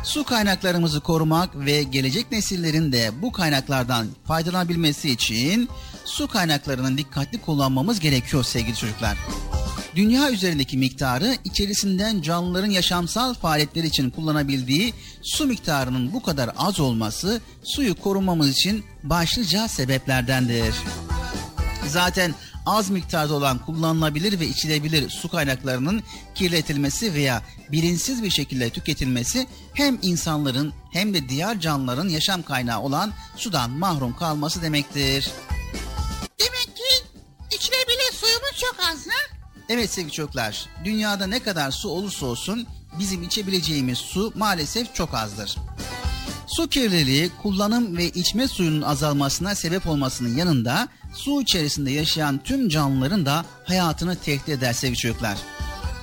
Su 0.05 0.25
kaynaklarımızı 0.25 1.01
korumak 1.01 1.57
ve 1.57 1.83
gelecek 1.83 2.33
nesillerin 2.33 2.93
de 2.93 3.11
bu 3.23 3.33
kaynaklardan 3.33 4.07
faydalanabilmesi 4.25 5.11
için 5.11 5.69
su 6.05 6.29
kaynaklarının 6.29 6.99
dikkatli 6.99 7.41
kullanmamız 7.41 8.01
gerekiyor 8.01 8.45
sevgili 8.45 8.77
çocuklar. 8.77 9.19
Dünya 9.97 10.31
üzerindeki 10.31 10.79
miktarı 10.79 11.37
içerisinden 11.45 12.23
canlıların 12.23 12.71
yaşamsal 12.71 13.35
faaliyetleri 13.35 13.87
için 13.87 14.11
kullanabildiği 14.11 14.95
su 15.23 15.47
miktarının 15.47 16.13
bu 16.13 16.23
kadar 16.23 16.51
az 16.59 16.81
olması 16.81 17.41
suyu 17.65 17.95
korumamız 17.95 18.51
için 18.51 18.85
başlıca 19.03 19.69
sebeplerdendir. 19.69 20.75
Zaten 21.89 22.35
az 22.67 22.91
miktarda 22.91 23.35
olan 23.35 23.59
kullanılabilir 23.59 24.41
ve 24.41 24.47
içilebilir 24.47 25.11
su 25.11 25.29
kaynaklarının 25.29 26.03
kirletilmesi 26.35 27.15
veya 27.15 27.43
bilinçsiz 27.73 28.23
bir 28.23 28.31
şekilde 28.31 28.71
tüketilmesi 28.71 29.47
hem 29.75 29.99
insanların 30.03 30.73
hem 30.93 31.15
de 31.15 31.29
diğer 31.29 31.61
canlıların 31.61 32.09
yaşam 32.09 32.43
kaynağı 32.43 32.81
olan 32.81 33.13
sudan 33.37 33.71
mahrum 33.71 34.17
kalması 34.17 34.63
demektir. 34.63 35.31
Demek 36.41 36.77
ki 36.77 37.07
içilebilir 37.51 38.13
suyumuz 38.13 38.59
çok 38.61 38.77
az 38.93 39.07
ha? 39.07 39.37
Evet 39.69 39.91
sevgili 39.91 40.13
çocuklar, 40.13 40.67
dünyada 40.85 41.27
ne 41.27 41.43
kadar 41.43 41.71
su 41.71 41.89
olursa 41.89 42.27
olsun 42.27 42.67
bizim 42.99 43.23
içebileceğimiz 43.23 43.99
su 43.99 44.33
maalesef 44.37 44.95
çok 44.95 45.15
azdır. 45.15 45.57
Su 46.47 46.69
kirliliği 46.69 47.31
kullanım 47.43 47.97
ve 47.97 48.09
içme 48.09 48.49
suyunun 48.49 48.83
azalmasına 48.83 49.55
sebep 49.55 49.87
olmasının 49.87 50.37
yanında 50.37 50.89
su 51.13 51.43
içerisinde 51.43 51.91
yaşayan 51.91 52.41
tüm 52.45 52.69
canlıların 52.69 53.27
da 53.27 53.45
hayatını 53.65 54.17
tehdit 54.17 54.49
eder 54.49 54.73
sevgili 54.73 54.99
çocuklar. 54.99 55.39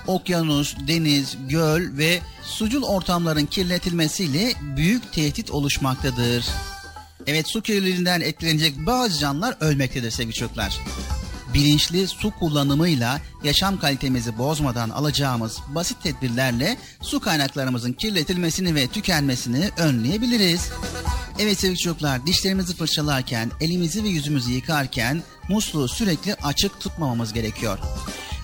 Okyanus, 0.07 0.75
deniz, 0.87 1.37
göl 1.49 1.97
ve 1.97 2.19
sucul 2.43 2.83
ortamların 2.83 3.45
kirletilmesiyle 3.45 4.53
büyük 4.61 5.13
tehdit 5.13 5.51
oluşmaktadır. 5.51 6.45
Evet 7.27 7.49
su 7.49 7.61
kirliliğinden 7.61 8.21
etkilenecek 8.21 8.85
bazı 8.85 9.19
canlılar 9.19 9.57
ölmektedir 9.59 10.11
sevgili 10.11 10.33
çocuklar. 10.33 10.79
Bilinçli 11.53 12.07
su 12.07 12.31
kullanımıyla 12.31 13.21
yaşam 13.43 13.79
kalitemizi 13.79 14.37
bozmadan 14.37 14.89
alacağımız 14.89 15.57
basit 15.67 16.03
tedbirlerle 16.03 16.77
su 17.01 17.19
kaynaklarımızın 17.19 17.93
kirletilmesini 17.93 18.75
ve 18.75 18.87
tükenmesini 18.87 19.69
önleyebiliriz. 19.77 20.69
Evet 21.41 21.59
sevgili 21.59 21.77
çocuklar 21.77 22.25
dişlerimizi 22.25 22.75
fırçalarken, 22.75 23.51
elimizi 23.61 24.03
ve 24.03 24.07
yüzümüzü 24.07 24.51
yıkarken 24.51 25.23
musluğu 25.49 25.87
sürekli 25.87 26.35
açık 26.35 26.79
tutmamamız 26.79 27.33
gerekiyor. 27.33 27.79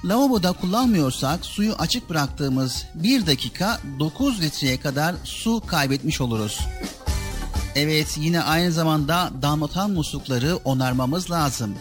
Lavaboda 0.05 0.51
kullanmıyorsak 0.51 1.45
suyu 1.45 1.73
açık 1.73 2.09
bıraktığımız 2.09 2.85
1 2.95 3.27
dakika 3.27 3.79
9 3.99 4.41
litreye 4.41 4.79
kadar 4.79 5.15
su 5.23 5.61
kaybetmiş 5.67 6.21
oluruz. 6.21 6.59
Evet 7.75 8.17
yine 8.17 8.41
aynı 8.41 8.71
zamanda 8.71 9.31
damlatan 9.41 9.91
muslukları 9.91 10.55
onarmamız 10.55 11.31
lazım. 11.31 11.75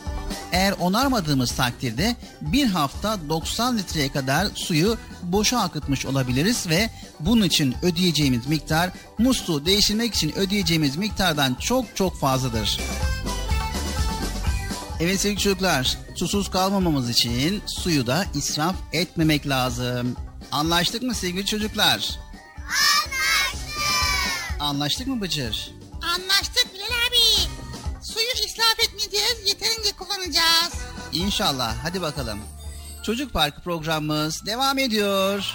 Eğer 0.53 0.74
onarmadığımız 0.80 1.53
takdirde 1.53 2.16
bir 2.40 2.66
hafta 2.66 3.28
90 3.28 3.78
litreye 3.78 4.12
kadar 4.12 4.49
suyu 4.55 4.97
boşa 5.22 5.61
akıtmış 5.61 6.07
olabiliriz 6.07 6.68
ve 6.68 6.90
bunun 7.20 7.47
için 7.47 7.74
ödeyeceğimiz 7.82 8.47
miktar 8.47 8.90
musluğu 9.18 9.66
değiştirmek 9.66 10.14
için 10.14 10.38
ödeyeceğimiz 10.38 10.97
miktardan 10.97 11.55
çok 11.55 11.97
çok 11.97 12.20
fazladır. 12.20 12.80
Evet 15.01 15.20
sevgili 15.20 15.40
çocuklar, 15.40 15.99
susuz 16.14 16.51
kalmamamız 16.51 17.11
için 17.11 17.62
suyu 17.66 18.07
da 18.07 18.24
israf 18.34 18.76
etmemek 18.92 19.49
lazım. 19.49 20.16
Anlaştık 20.53 21.03
mı 21.03 21.14
sevgili 21.14 21.47
çocuklar? 21.47 22.18
Anlaştık. 22.59 23.14
Anlaştık 24.61 25.07
mı 25.07 25.20
Bıcır? 25.20 25.74
Anlaştık 26.09 26.74
Bilal 26.74 26.84
abi. 26.86 27.48
Suyu 28.02 28.46
israf 28.46 28.80
etmeyeceğiz, 28.80 29.48
yeterince 29.48 29.92
kullanacağız. 29.92 30.74
İnşallah. 31.12 31.74
Hadi 31.82 32.02
bakalım. 32.02 32.38
Çocuk 33.02 33.32
Parkı 33.32 33.61
programımız 33.61 34.46
devam 34.46 34.78
ediyor. 34.78 35.55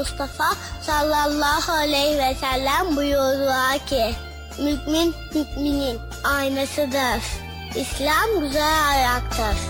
Mustafa 0.00 0.56
sallallahu 0.82 1.72
aleyhi 1.72 2.18
ve 2.18 2.34
sellem 2.34 2.96
buyurdular 2.96 3.86
ki 3.86 4.14
Mümin 4.58 5.14
müminin 5.34 5.98
aynasıdır. 6.24 7.22
İslam 7.74 8.40
güzel 8.40 8.88
ayaktır. 8.88 9.69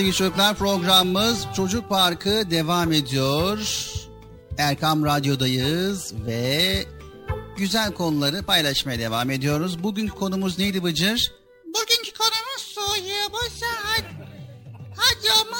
Sevgili 0.00 0.16
çocuklar 0.16 0.56
programımız 0.56 1.46
Çocuk 1.56 1.88
Parkı 1.88 2.50
devam 2.50 2.92
ediyor. 2.92 3.58
Erkam 4.58 5.04
Radyo'dayız 5.04 6.14
ve 6.26 6.84
güzel 7.56 7.92
konuları 7.92 8.42
paylaşmaya 8.42 8.98
devam 8.98 9.30
ediyoruz. 9.30 9.82
Bugünkü 9.82 10.14
konumuz 10.14 10.58
neydi 10.58 10.84
Bıcır? 10.84 11.32
Bugünkü 11.66 12.12
konumuz 12.18 12.62
suyu 12.62 13.32
bu 13.32 13.50
saat. 13.60 14.04
Hacımı 14.96 15.56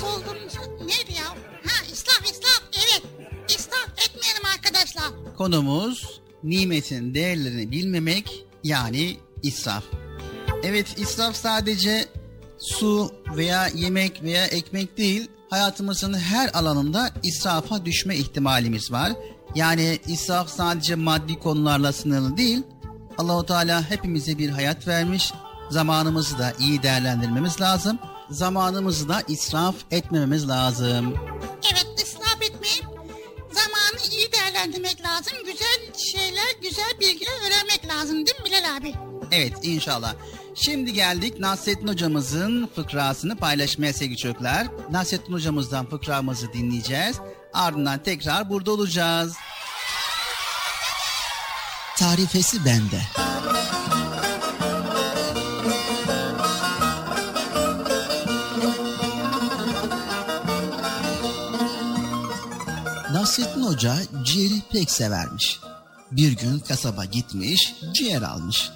soldum. 0.00 0.38
Neydi 0.80 1.12
ya? 1.12 1.28
Ha 1.64 1.84
israf 1.92 2.24
israf 2.24 2.62
evet. 2.72 3.02
İsraf 3.48 3.88
etmeyelim 4.06 4.44
arkadaşlar. 4.54 5.36
Konumuz 5.36 6.20
nimetin 6.42 7.14
değerlerini 7.14 7.70
bilmemek 7.70 8.44
yani 8.64 9.16
israf. 9.42 9.84
Evet 10.62 10.86
israf 10.98 11.36
sadece 11.36 12.08
su 12.58 13.12
veya 13.36 13.68
yemek 13.74 14.22
veya 14.22 14.46
ekmek 14.46 14.98
değil 14.98 15.30
hayatımızın 15.50 16.14
her 16.14 16.50
alanında 16.54 17.10
israfa 17.22 17.84
düşme 17.84 18.16
ihtimalimiz 18.16 18.92
var. 18.92 19.12
Yani 19.54 19.98
israf 20.06 20.50
sadece 20.50 20.94
maddi 20.94 21.38
konularla 21.38 21.92
sınırlı 21.92 22.36
değil. 22.36 22.62
Allahu 23.18 23.46
Teala 23.46 23.90
hepimize 23.90 24.38
bir 24.38 24.50
hayat 24.50 24.88
vermiş. 24.88 25.32
Zamanımızı 25.70 26.38
da 26.38 26.52
iyi 26.60 26.82
değerlendirmemiz 26.82 27.60
lazım. 27.60 27.98
Zamanımızı 28.30 29.08
da 29.08 29.22
israf 29.28 29.74
etmememiz 29.90 30.48
lazım. 30.48 31.14
Evet 31.72 31.86
israf 32.02 32.42
etmeyip 32.42 32.84
zamanı 33.52 34.12
iyi 34.12 34.32
değerlendirmek 34.32 35.02
lazım. 35.02 35.32
Güzel 35.46 35.94
şeyler, 36.12 36.48
güzel 36.62 36.92
bilgiler 37.00 37.32
öğrenmek 37.46 37.88
lazım 37.88 38.26
değil 38.26 38.40
mi 38.40 38.44
Bilal 38.44 38.76
abi? 38.76 38.94
Evet 39.32 39.52
inşallah. 39.62 40.14
Şimdi 40.60 40.92
geldik 40.92 41.40
Nasrettin 41.40 41.88
hocamızın 41.88 42.70
fıkrasını 42.74 43.36
paylaşmaya 43.36 43.92
sevgili 43.92 44.16
çocuklar. 44.16 44.66
Nasrettin 44.90 45.32
hocamızdan 45.32 45.86
fıkramızı 45.86 46.52
dinleyeceğiz. 46.52 47.16
Ardından 47.52 48.02
tekrar 48.02 48.50
burada 48.50 48.70
olacağız. 48.72 49.36
Tarifesi 51.98 52.64
bende. 52.64 53.00
Nasrettin 63.12 63.62
Hoca 63.62 63.96
ciğeri 64.24 64.62
pek 64.72 64.90
severmiş. 64.90 65.60
Bir 66.10 66.32
gün 66.32 66.58
kasaba 66.58 67.04
gitmiş, 67.04 67.74
ciğer 67.94 68.22
almış. 68.22 68.70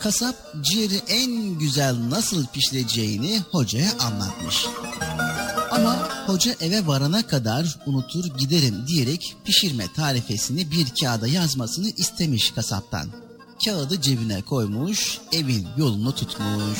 Kasap 0.00 0.36
ciğeri 0.62 1.00
en 1.08 1.58
güzel 1.58 2.10
nasıl 2.10 2.46
pişireceğini 2.46 3.40
hocaya 3.50 3.90
anlatmış. 3.98 4.66
Ama 5.70 5.96
hoca 6.26 6.54
eve 6.60 6.86
varana 6.86 7.26
kadar 7.26 7.78
unutur 7.86 8.24
giderim 8.24 8.86
diyerek 8.86 9.36
pişirme 9.44 9.92
tarifesini 9.96 10.70
bir 10.70 10.86
kağıda 11.00 11.28
yazmasını 11.28 11.90
istemiş 11.96 12.50
kasaptan. 12.50 13.08
Kağıdı 13.64 14.00
cebine 14.00 14.42
koymuş, 14.42 15.18
evin 15.32 15.66
yolunu 15.76 16.14
tutmuş. 16.14 16.78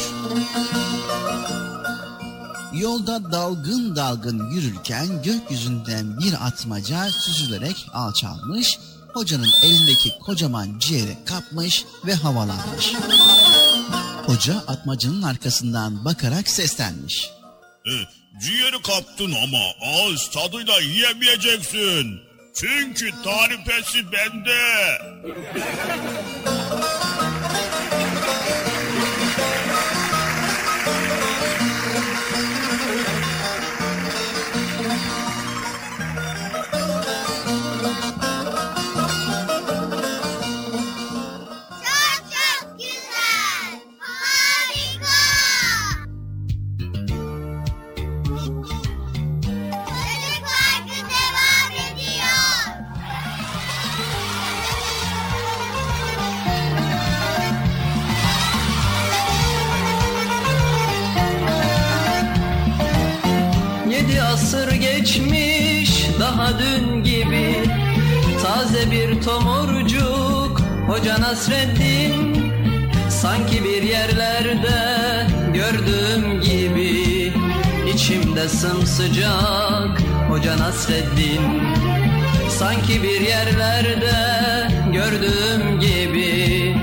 Yolda 2.74 3.32
dalgın 3.32 3.96
dalgın 3.96 4.50
yürürken 4.50 5.22
gökyüzünden 5.22 6.18
bir 6.18 6.46
atmaca 6.46 7.10
süzülerek 7.10 7.86
alçalmış, 7.92 8.78
hocanın 9.14 9.50
elindeki 9.62 10.18
kocaman 10.18 10.78
ciğeri 10.78 11.16
kapmış 11.26 11.84
ve 12.06 12.14
havalanmış. 12.14 12.92
Hoca 14.26 14.54
atmacının 14.54 15.22
arkasından 15.22 16.04
bakarak 16.04 16.48
seslenmiş. 16.48 17.30
E, 17.86 17.92
ciğeri 18.40 18.82
kaptın 18.82 19.32
ama 19.32 19.64
ağız 19.82 20.30
tadıyla 20.30 20.80
yiyemeyeceksin. 20.80 22.20
Çünkü 22.54 23.10
tarifesi 23.24 24.12
bende. 24.12 24.58
Hoca 70.98 71.20
Nasreddin 71.20 72.52
Sanki 73.08 73.64
bir 73.64 73.82
yerlerde 73.82 75.26
gördüğüm 75.54 76.40
gibi 76.40 77.32
İçimde 77.94 78.48
sımsıcak 78.48 80.02
Hoca 80.30 80.58
Nasreddin 80.58 81.62
Sanki 82.50 83.02
bir 83.02 83.20
yerlerde 83.20 84.12
gördüğüm 84.92 85.80
gibi 85.80 86.76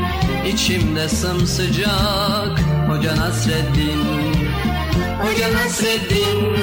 içimde 0.54 1.10
sımsıcak 1.10 2.60
Hoca 2.88 3.16
Nasreddin 3.16 4.06
Hoca 5.20 5.54
Nasreddin 5.54 6.56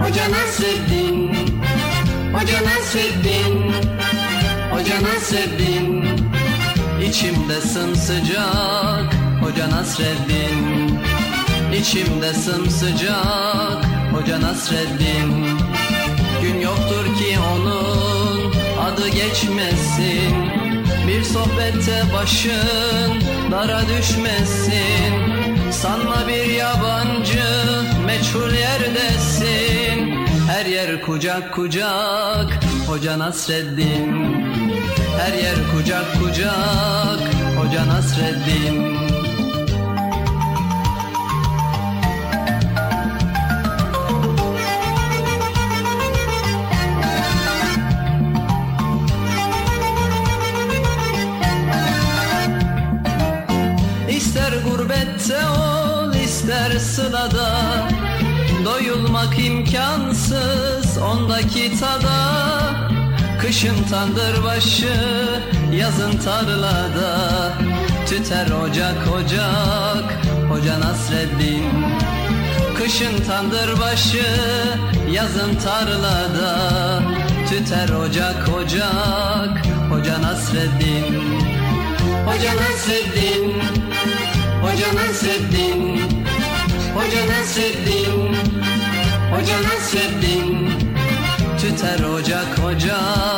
Hoca 0.00 0.30
Nasreddin 0.30 1.36
Hoca 2.32 2.64
Nasreddin 2.64 3.72
Hoca 4.70 5.02
Nasreddin 5.02 6.27
İçimde 7.08 7.60
sımsıcak 7.60 9.14
Hoca 9.42 9.70
Nasreddin. 9.70 10.98
İçimde 11.80 12.34
sımsıcak 12.34 13.84
Hoca 14.12 14.40
Nasreddin. 14.40 15.46
Gün 16.42 16.60
yoktur 16.60 17.04
ki 17.04 17.38
onun 17.54 18.52
adı 18.80 19.08
geçmesin. 19.08 20.34
Bir 21.08 21.22
sohbette 21.22 22.02
başın 22.14 23.22
dara 23.50 23.80
düşmesin. 23.88 25.12
Sanma 25.70 26.28
bir 26.28 26.54
yabancı 26.54 27.44
meçhul 28.06 28.52
yerdesin. 28.52 30.26
Her 30.48 30.66
yer 30.66 31.02
kucak 31.02 31.54
kucak 31.54 32.58
Hoca 32.86 33.18
Nasreddin 33.18 34.47
Her 35.18 35.34
yer 35.34 35.58
kucak 35.70 36.06
kucak 36.20 37.20
Hoca 37.56 37.86
Nasreddin. 37.86 38.98
İster 54.08 54.52
gurbette 54.64 55.46
ol 55.46 56.14
ister 56.14 56.78
sılada 56.78 57.48
Doyulmak 58.64 59.38
imkansız 59.38 60.98
ondaki 60.98 61.80
tada 61.80 62.87
Kışın 63.48 63.84
tandır 63.90 64.44
başı 64.44 64.94
yazın 65.72 66.18
tarlada. 66.18 67.52
Tüter 68.06 68.46
ocak 68.50 69.08
ocak 69.14 70.24
Hoca 70.48 70.80
Nasreddin. 70.80 71.64
Kışın 72.78 73.24
tandır 73.26 73.80
başı 73.80 74.26
yazın 75.10 75.54
tarlada. 75.54 77.02
Tüter 77.48 77.88
ocak 77.88 78.48
ocak 78.48 79.66
Hoca 79.90 80.22
Nasreddin. 80.22 81.40
Hoca 82.26 82.52
Nasreddin 82.56 83.62
Hoca 84.62 84.94
Nasreddin. 84.94 86.00
Hoca 86.94 87.26
Nasreddin 87.26 88.36
Hoca 89.30 89.62
Nasreddin. 89.62 90.68
Tüter 91.60 92.04
ocak 92.04 92.58
ocak 92.64 93.37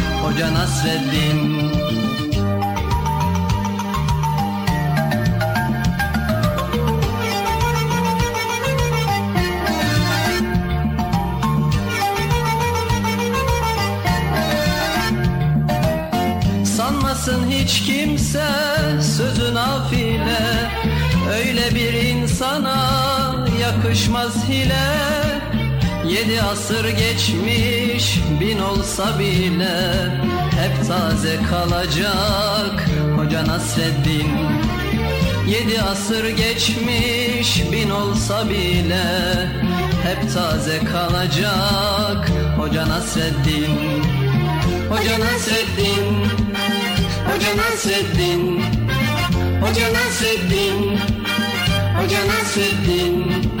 Hoca 0.21 0.53
Nasreddin. 0.53 1.71
Sanmasın 16.65 17.51
hiç 17.51 17.81
kimse 17.81 18.47
sözün 19.17 19.55
afile 19.55 20.71
Öyle 21.31 21.75
bir 21.75 21.93
insana 21.93 22.77
yakışmaz 23.61 24.49
hile 24.49 25.30
Yedi 26.11 26.41
asır 26.41 26.89
geçmiş 26.89 28.19
bin 28.39 28.59
olsa 28.59 29.19
bile 29.19 30.09
Hep 30.59 30.87
taze 30.87 31.39
kalacak 31.49 32.89
Hoca 33.17 33.47
Nasreddin. 33.47 34.31
Yedi 35.47 35.81
asır 35.81 36.29
geçmiş 36.29 37.71
bin 37.71 37.89
olsa 37.89 38.49
bile 38.49 39.03
Hep 40.03 40.33
taze 40.33 40.79
kalacak 40.79 42.31
Hoca 42.57 42.89
Nasreddin. 42.89 44.03
Hoca 44.89 45.19
Nasreddin. 45.19 46.25
Hoca 47.27 47.57
Nasreddin. 47.57 48.63
Hoca 49.61 49.93
Nasreddin. 49.93 50.99
Hoca 51.97 52.19
Nasreddin 52.27 53.60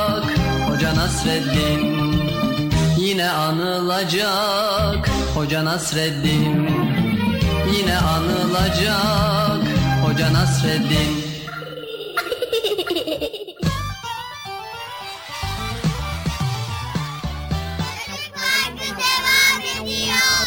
Hoca 0.81 0.95
Nasreddin. 0.95 1.81
Yine 2.97 3.29
anılacak 3.29 5.09
Hoca 5.35 5.65
Nasreddin. 5.65 6.69
Yine 7.77 7.97
anılacak 7.97 9.61
Hoca 10.05 10.33
Nasreddin. 10.33 11.23
Devam 18.97 19.61
ediyor. 19.81 20.41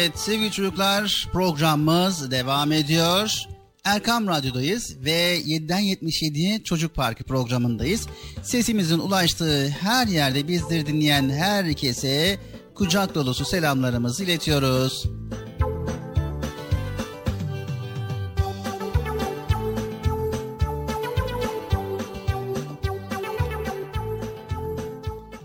Evet 0.00 0.18
sevgili 0.18 0.50
çocuklar 0.50 1.28
programımız 1.32 2.30
devam 2.30 2.72
ediyor. 2.72 3.32
Erkam 3.84 4.28
Radyo'dayız 4.28 4.96
ve 5.04 5.40
7'den 5.40 5.82
77'ye 5.82 6.62
Çocuk 6.62 6.94
Parkı 6.94 7.24
programındayız. 7.24 8.06
Sesimizin 8.42 8.98
ulaştığı 8.98 9.68
her 9.68 10.06
yerde 10.06 10.48
bizleri 10.48 10.86
dinleyen 10.86 11.30
herkese 11.30 12.38
kucak 12.74 13.14
dolusu 13.14 13.44
selamlarımızı 13.44 14.24
iletiyoruz. 14.24 15.04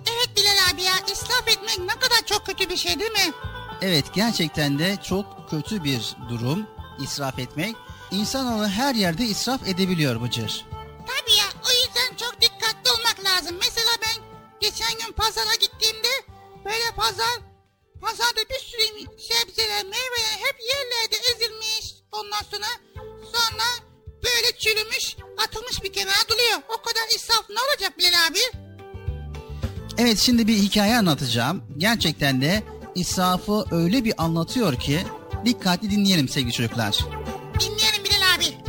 Evet 0.05 0.29
Bilal 0.37 0.73
abi 0.73 0.81
ya 0.81 0.93
israf 1.13 1.47
etmek 1.47 1.79
ne 1.79 1.99
kadar 1.99 2.25
çok 2.25 2.45
kötü 2.45 2.69
bir 2.69 2.77
şey 2.77 2.99
değil 2.99 3.11
mi? 3.11 3.54
Evet 3.81 4.05
gerçekten 4.13 4.79
de 4.79 4.97
çok 5.03 5.49
kötü 5.49 5.83
bir 5.83 6.15
durum 6.29 6.67
israf 7.03 7.39
etmek. 7.39 7.75
İnsanoğlu 8.11 8.67
her 8.67 8.95
yerde 8.95 9.25
israf 9.25 9.67
edebiliyor 9.67 10.21
Bıcır. 10.21 10.65
Tabii 11.07 11.37
ya 11.37 11.45
o 11.67 11.71
yüzden 11.71 12.15
çok 12.17 12.41
dikkatli 12.41 12.91
olmak 12.91 13.25
lazım. 13.25 13.55
Mesela 13.59 13.91
ben 14.01 14.23
geçen 14.59 14.93
gün 15.05 15.11
pazara 15.13 15.55
gittiğimde 15.55 16.09
böyle 16.65 16.91
pazar 16.95 17.55
Pazarda 18.01 18.49
bir 18.49 18.59
sürü 18.59 19.05
sebzeler, 19.19 19.83
meyveler 19.83 20.37
hep 20.39 20.55
yerlerde 20.61 21.15
ezilmiş. 21.31 21.93
Ondan 22.11 22.41
sonra 22.51 22.65
sonra 23.33 23.89
böyle 24.23 24.57
çürümüş, 24.57 25.15
atılmış 25.47 25.83
bir 25.83 25.93
kenara 25.93 26.29
duruyor. 26.29 26.59
O 26.69 26.81
kadar 26.81 27.15
israf 27.15 27.49
ne 27.49 27.55
olacak 27.69 27.97
Bilal 27.97 28.27
abi? 28.27 28.39
Evet 29.97 30.19
şimdi 30.19 30.47
bir 30.47 30.57
hikaye 30.57 30.97
anlatacağım. 30.97 31.63
Gerçekten 31.77 32.41
de 32.41 32.63
israfı 32.95 33.65
öyle 33.71 34.03
bir 34.05 34.13
anlatıyor 34.17 34.75
ki 34.75 34.99
dikkatli 35.45 35.91
dinleyelim 35.91 36.29
sevgili 36.29 36.53
çocuklar. 36.53 36.99
Dinleyelim 37.59 38.03
Bilal 38.03 38.35
abi. 38.37 38.65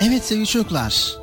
Evet 0.00 0.24
sevgili 0.24 0.46
çocuklar. 0.46 1.16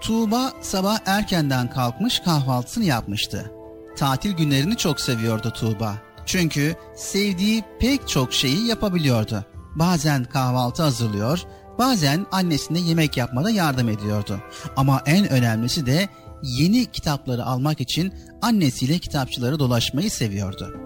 Tuğba 0.00 0.52
sabah 0.60 0.98
erkenden 1.06 1.70
kalkmış 1.70 2.20
kahvaltısını 2.20 2.84
yapmıştı. 2.84 3.52
Tatil 3.96 4.32
günlerini 4.32 4.76
çok 4.76 5.00
seviyordu 5.00 5.52
Tuğba. 5.56 6.09
Çünkü 6.30 6.76
sevdiği 6.96 7.64
pek 7.80 8.08
çok 8.08 8.32
şeyi 8.32 8.66
yapabiliyordu. 8.66 9.44
Bazen 9.74 10.24
kahvaltı 10.24 10.82
hazırlıyor, 10.82 11.42
bazen 11.78 12.26
annesine 12.32 12.80
yemek 12.80 13.16
yapmada 13.16 13.50
yardım 13.50 13.88
ediyordu. 13.88 14.40
Ama 14.76 15.02
en 15.06 15.28
önemlisi 15.28 15.86
de 15.86 16.08
yeni 16.42 16.86
kitapları 16.86 17.44
almak 17.44 17.80
için 17.80 18.14
annesiyle 18.42 18.98
kitapçıları 18.98 19.58
dolaşmayı 19.58 20.10
seviyordu. 20.10 20.76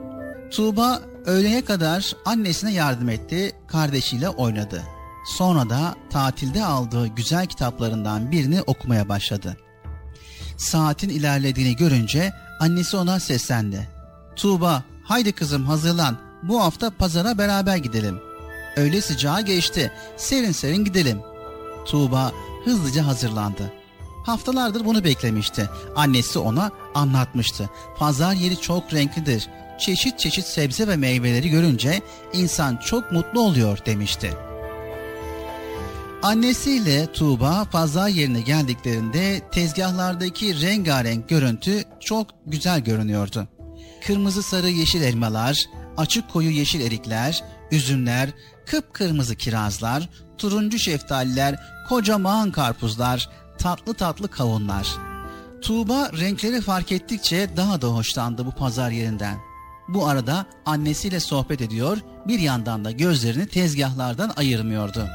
Tuğba 0.50 1.00
öğleye 1.26 1.64
kadar 1.64 2.12
annesine 2.24 2.72
yardım 2.72 3.08
etti, 3.08 3.52
kardeşiyle 3.68 4.28
oynadı. 4.28 4.82
Sonra 5.36 5.70
da 5.70 5.94
tatilde 6.10 6.64
aldığı 6.64 7.06
güzel 7.06 7.46
kitaplarından 7.46 8.30
birini 8.32 8.62
okumaya 8.62 9.08
başladı. 9.08 9.56
Saatin 10.56 11.08
ilerlediğini 11.08 11.76
görünce 11.76 12.32
annesi 12.60 12.96
ona 12.96 13.20
seslendi. 13.20 13.88
Tuğba, 14.36 14.82
haydi 15.04 15.32
kızım 15.32 15.64
hazırlan, 15.64 16.18
bu 16.42 16.62
hafta 16.62 16.90
pazara 16.90 17.38
beraber 17.38 17.76
gidelim. 17.76 18.18
Öğle 18.76 19.00
sıcağı 19.00 19.40
geçti, 19.40 19.92
serin 20.16 20.52
serin 20.52 20.84
gidelim. 20.84 21.20
Tuğba 21.86 22.32
hızlıca 22.64 23.06
hazırlandı. 23.06 23.72
Haftalardır 24.26 24.84
bunu 24.84 25.04
beklemişti. 25.04 25.70
Annesi 25.96 26.38
ona 26.38 26.70
anlatmıştı. 26.94 27.70
Pazar 27.96 28.32
yeri 28.34 28.60
çok 28.60 28.94
renklidir. 28.94 29.48
Çeşit 29.78 30.18
çeşit 30.18 30.44
sebze 30.44 30.88
ve 30.88 30.96
meyveleri 30.96 31.50
görünce 31.50 32.02
insan 32.32 32.76
çok 32.76 33.12
mutlu 33.12 33.40
oluyor 33.40 33.78
demişti. 33.86 34.32
Annesiyle 36.22 37.12
Tuğba 37.12 37.66
pazar 37.72 38.08
yerine 38.08 38.40
geldiklerinde 38.40 39.40
tezgahlardaki 39.52 40.60
rengarenk 40.60 41.28
görüntü 41.28 41.82
çok 42.00 42.26
güzel 42.46 42.80
görünüyordu. 42.80 43.48
Kırmızı 44.06 44.42
sarı 44.42 44.68
yeşil 44.68 45.02
elmalar, 45.02 45.64
açık 45.96 46.30
koyu 46.30 46.50
yeşil 46.50 46.80
erikler, 46.80 47.44
üzümler, 47.70 48.30
kıpkırmızı 48.66 49.36
kirazlar, 49.36 50.08
turuncu 50.38 50.78
şeftaliler, 50.78 51.60
kocaman 51.88 52.52
karpuzlar, 52.52 53.28
tatlı 53.58 53.94
tatlı 53.94 54.28
kavunlar. 54.28 54.88
Tuğba 55.62 56.10
renkleri 56.20 56.60
fark 56.60 56.92
ettikçe 56.92 57.48
daha 57.56 57.82
da 57.82 57.86
hoşlandı 57.86 58.46
bu 58.46 58.50
pazar 58.50 58.90
yerinden. 58.90 59.38
Bu 59.88 60.06
arada 60.06 60.46
annesiyle 60.66 61.20
sohbet 61.20 61.60
ediyor, 61.60 61.98
bir 62.28 62.38
yandan 62.38 62.84
da 62.84 62.90
gözlerini 62.90 63.46
tezgahlardan 63.46 64.32
ayırmıyordu. 64.36 65.06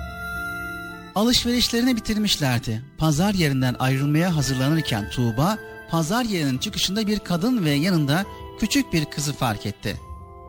Alışverişlerini 1.15 1.95
bitirmişlerdi. 1.95 2.83
Pazar 2.97 3.33
yerinden 3.33 3.75
ayrılmaya 3.79 4.35
hazırlanırken 4.35 5.09
Tuğba, 5.09 5.57
pazar 5.89 6.23
yerinin 6.23 6.57
çıkışında 6.57 7.07
bir 7.07 7.19
kadın 7.19 7.65
ve 7.65 7.71
yanında 7.71 8.25
küçük 8.59 8.93
bir 8.93 9.05
kızı 9.05 9.33
fark 9.33 9.65
etti. 9.65 9.97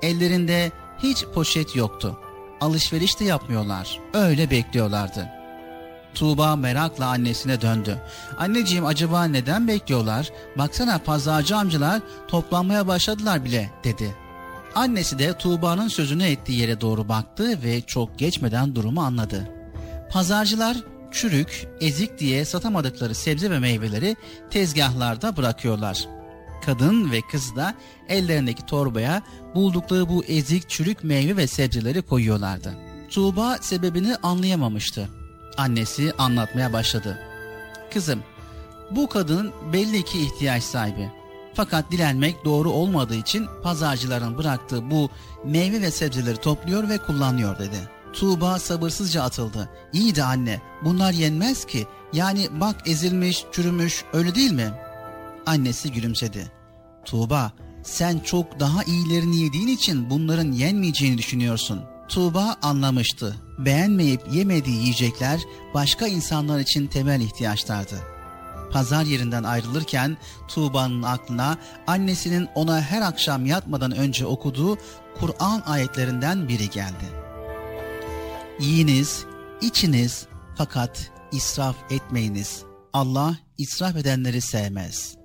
Ellerinde 0.02 0.72
hiç 1.02 1.24
poşet 1.34 1.76
yoktu. 1.76 2.18
Alışveriş 2.60 3.20
de 3.20 3.24
yapmıyorlar. 3.24 4.00
Öyle 4.14 4.50
bekliyorlardı. 4.50 5.28
Tuğba 6.14 6.56
merakla 6.56 7.06
annesine 7.06 7.60
döndü. 7.60 8.02
Anneciğim 8.38 8.86
acaba 8.86 9.24
neden 9.24 9.68
bekliyorlar? 9.68 10.30
Baksana 10.58 10.98
pazarcı 10.98 11.56
amcalar 11.56 12.00
toplanmaya 12.28 12.86
başladılar 12.86 13.44
bile 13.44 13.70
dedi. 13.84 14.14
Annesi 14.74 15.18
de 15.18 15.38
Tuğba'nın 15.38 15.88
sözünü 15.88 16.24
ettiği 16.24 16.60
yere 16.60 16.80
doğru 16.80 17.08
baktı 17.08 17.62
ve 17.62 17.80
çok 17.80 18.18
geçmeden 18.18 18.74
durumu 18.74 19.00
anladı. 19.00 19.50
Pazarcılar 20.10 20.76
çürük, 21.10 21.68
ezik 21.80 22.18
diye 22.18 22.44
satamadıkları 22.44 23.14
sebze 23.14 23.50
ve 23.50 23.58
meyveleri 23.58 24.16
tezgahlarda 24.50 25.36
bırakıyorlar. 25.36 26.19
Kadın 26.66 27.12
ve 27.12 27.20
kız 27.20 27.56
da 27.56 27.74
ellerindeki 28.08 28.66
torbaya 28.66 29.22
buldukları 29.54 30.08
bu 30.08 30.24
ezik 30.24 30.68
çürük 30.68 31.04
meyve 31.04 31.36
ve 31.36 31.46
sebzeleri 31.46 32.02
koyuyorlardı. 32.02 32.74
Tuğba 33.10 33.58
sebebini 33.60 34.16
anlayamamıştı. 34.16 35.08
Annesi 35.56 36.12
anlatmaya 36.18 36.72
başladı. 36.72 37.18
Kızım, 37.92 38.20
bu 38.90 39.08
kadın 39.08 39.52
belli 39.72 40.04
ki 40.04 40.20
ihtiyaç 40.20 40.62
sahibi. 40.62 41.10
Fakat 41.54 41.90
dilenmek 41.90 42.44
doğru 42.44 42.70
olmadığı 42.70 43.14
için 43.14 43.46
pazarcıların 43.62 44.38
bıraktığı 44.38 44.90
bu 44.90 45.10
meyve 45.44 45.82
ve 45.82 45.90
sebzeleri 45.90 46.36
topluyor 46.36 46.88
ve 46.88 46.98
kullanıyor 46.98 47.58
dedi. 47.58 47.88
Tuğba 48.12 48.58
sabırsızca 48.58 49.22
atıldı. 49.22 49.68
İyi 49.92 50.14
de 50.14 50.24
anne 50.24 50.60
bunlar 50.84 51.12
yenmez 51.12 51.64
ki. 51.64 51.86
Yani 52.12 52.48
bak 52.60 52.76
ezilmiş, 52.86 53.44
çürümüş 53.52 54.04
öyle 54.12 54.34
değil 54.34 54.52
mi? 54.52 54.70
Annesi 55.50 55.92
gülümsedi. 55.92 56.52
Tuğba 57.04 57.52
sen 57.82 58.18
çok 58.18 58.60
daha 58.60 58.84
iyilerini 58.84 59.40
yediğin 59.40 59.68
için 59.68 60.10
bunların 60.10 60.52
yenmeyeceğini 60.52 61.18
düşünüyorsun. 61.18 61.80
Tuğba 62.08 62.56
anlamıştı. 62.62 63.36
Beğenmeyip 63.58 64.20
yemediği 64.32 64.80
yiyecekler 64.80 65.40
başka 65.74 66.06
insanlar 66.06 66.60
için 66.60 66.86
temel 66.86 67.20
ihtiyaçlardı. 67.20 67.94
Pazar 68.72 69.04
yerinden 69.04 69.42
ayrılırken 69.42 70.16
Tuğba'nın 70.48 71.02
aklına 71.02 71.58
annesinin 71.86 72.48
ona 72.54 72.80
her 72.80 73.02
akşam 73.02 73.46
yatmadan 73.46 73.92
önce 73.92 74.26
okuduğu 74.26 74.78
Kur'an 75.20 75.62
ayetlerinden 75.66 76.48
biri 76.48 76.70
geldi. 76.70 77.04
Yiyiniz, 78.60 79.24
içiniz 79.60 80.26
fakat 80.56 81.10
israf 81.32 81.76
etmeyiniz. 81.90 82.62
Allah 82.92 83.36
israf 83.58 83.96
edenleri 83.96 84.40
sevmez. 84.40 85.19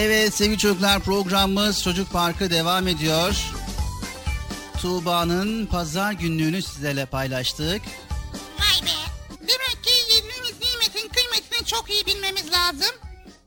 Evet 0.00 0.34
sevgili 0.34 0.58
çocuklar 0.58 1.00
programımız 1.00 1.82
Çocuk 1.82 2.12
Parkı 2.12 2.50
devam 2.50 2.88
ediyor. 2.88 3.36
Tuğba'nın 4.82 5.66
pazar 5.66 6.12
günlüğünü 6.12 6.62
sizlerle 6.62 7.06
paylaştık. 7.06 7.82
Vay 8.58 8.86
be. 8.86 8.94
Demek 9.40 9.84
ki 9.84 10.14
yediğimiz 10.14 10.54
nimetin 10.60 11.08
kıymetini 11.08 11.66
çok 11.66 11.90
iyi 11.90 12.06
bilmemiz 12.06 12.52
lazım. 12.52 12.96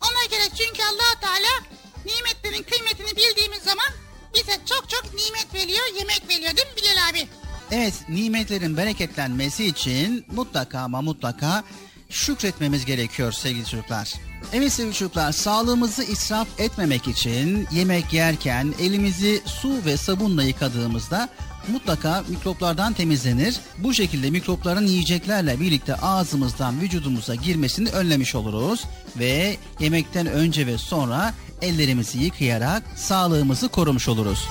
Ona 0.02 0.26
göre 0.32 0.50
çünkü 0.58 0.84
allah 0.84 1.20
Teala 1.22 1.82
nimetlerin 2.06 2.64
kıymetini 2.64 3.18
bildiğimiz 3.18 3.64
zaman 3.64 3.88
bize 4.34 4.60
çok 4.66 4.90
çok 4.90 5.04
nimet 5.04 5.54
veriyor, 5.54 5.86
yemek 6.00 6.22
veriyor 6.30 6.58
değil 6.58 6.68
mi 6.68 6.76
Bilal 6.78 7.10
abi? 7.10 7.28
Evet 7.72 7.94
nimetlerin 8.10 8.78
bereketlenmesi 8.78 9.66
için 9.66 10.26
mutlaka 10.32 10.80
ama 10.80 11.02
mutlaka 11.02 11.64
şükretmemiz 12.12 12.86
gerekiyor 12.86 13.32
sevgili 13.32 13.66
çocuklar. 13.66 14.14
Evet 14.54 14.74
sevgili 14.74 14.94
çocuklar 14.94 15.32
sağlığımızı 15.32 16.04
israf 16.04 16.48
etmemek 16.60 17.08
için 17.08 17.68
yemek 17.72 18.14
yerken 18.14 18.74
elimizi 18.80 19.42
su 19.46 19.86
ve 19.86 19.98
sabunla 19.98 20.44
yıkadığımızda 20.44 21.30
mutlaka 21.68 22.24
mikroplardan 22.28 22.94
temizlenir. 22.94 23.60
Bu 23.78 23.94
şekilde 23.94 24.30
mikropların 24.30 24.88
yiyeceklerle 24.88 25.60
birlikte 25.60 25.96
ağzımızdan 25.96 26.82
vücudumuza 26.82 27.36
girmesini 27.36 27.90
önlemiş 27.90 28.36
oluruz 28.36 28.84
ve 29.20 29.58
yemekten 29.80 30.28
önce 30.28 30.68
ve 30.68 30.78
sonra 30.78 31.34
ellerimizi 31.62 32.20
yıkayarak 32.20 32.84
sağlığımızı 32.96 33.68
korumuş 33.68 34.08
oluruz. 34.08 34.48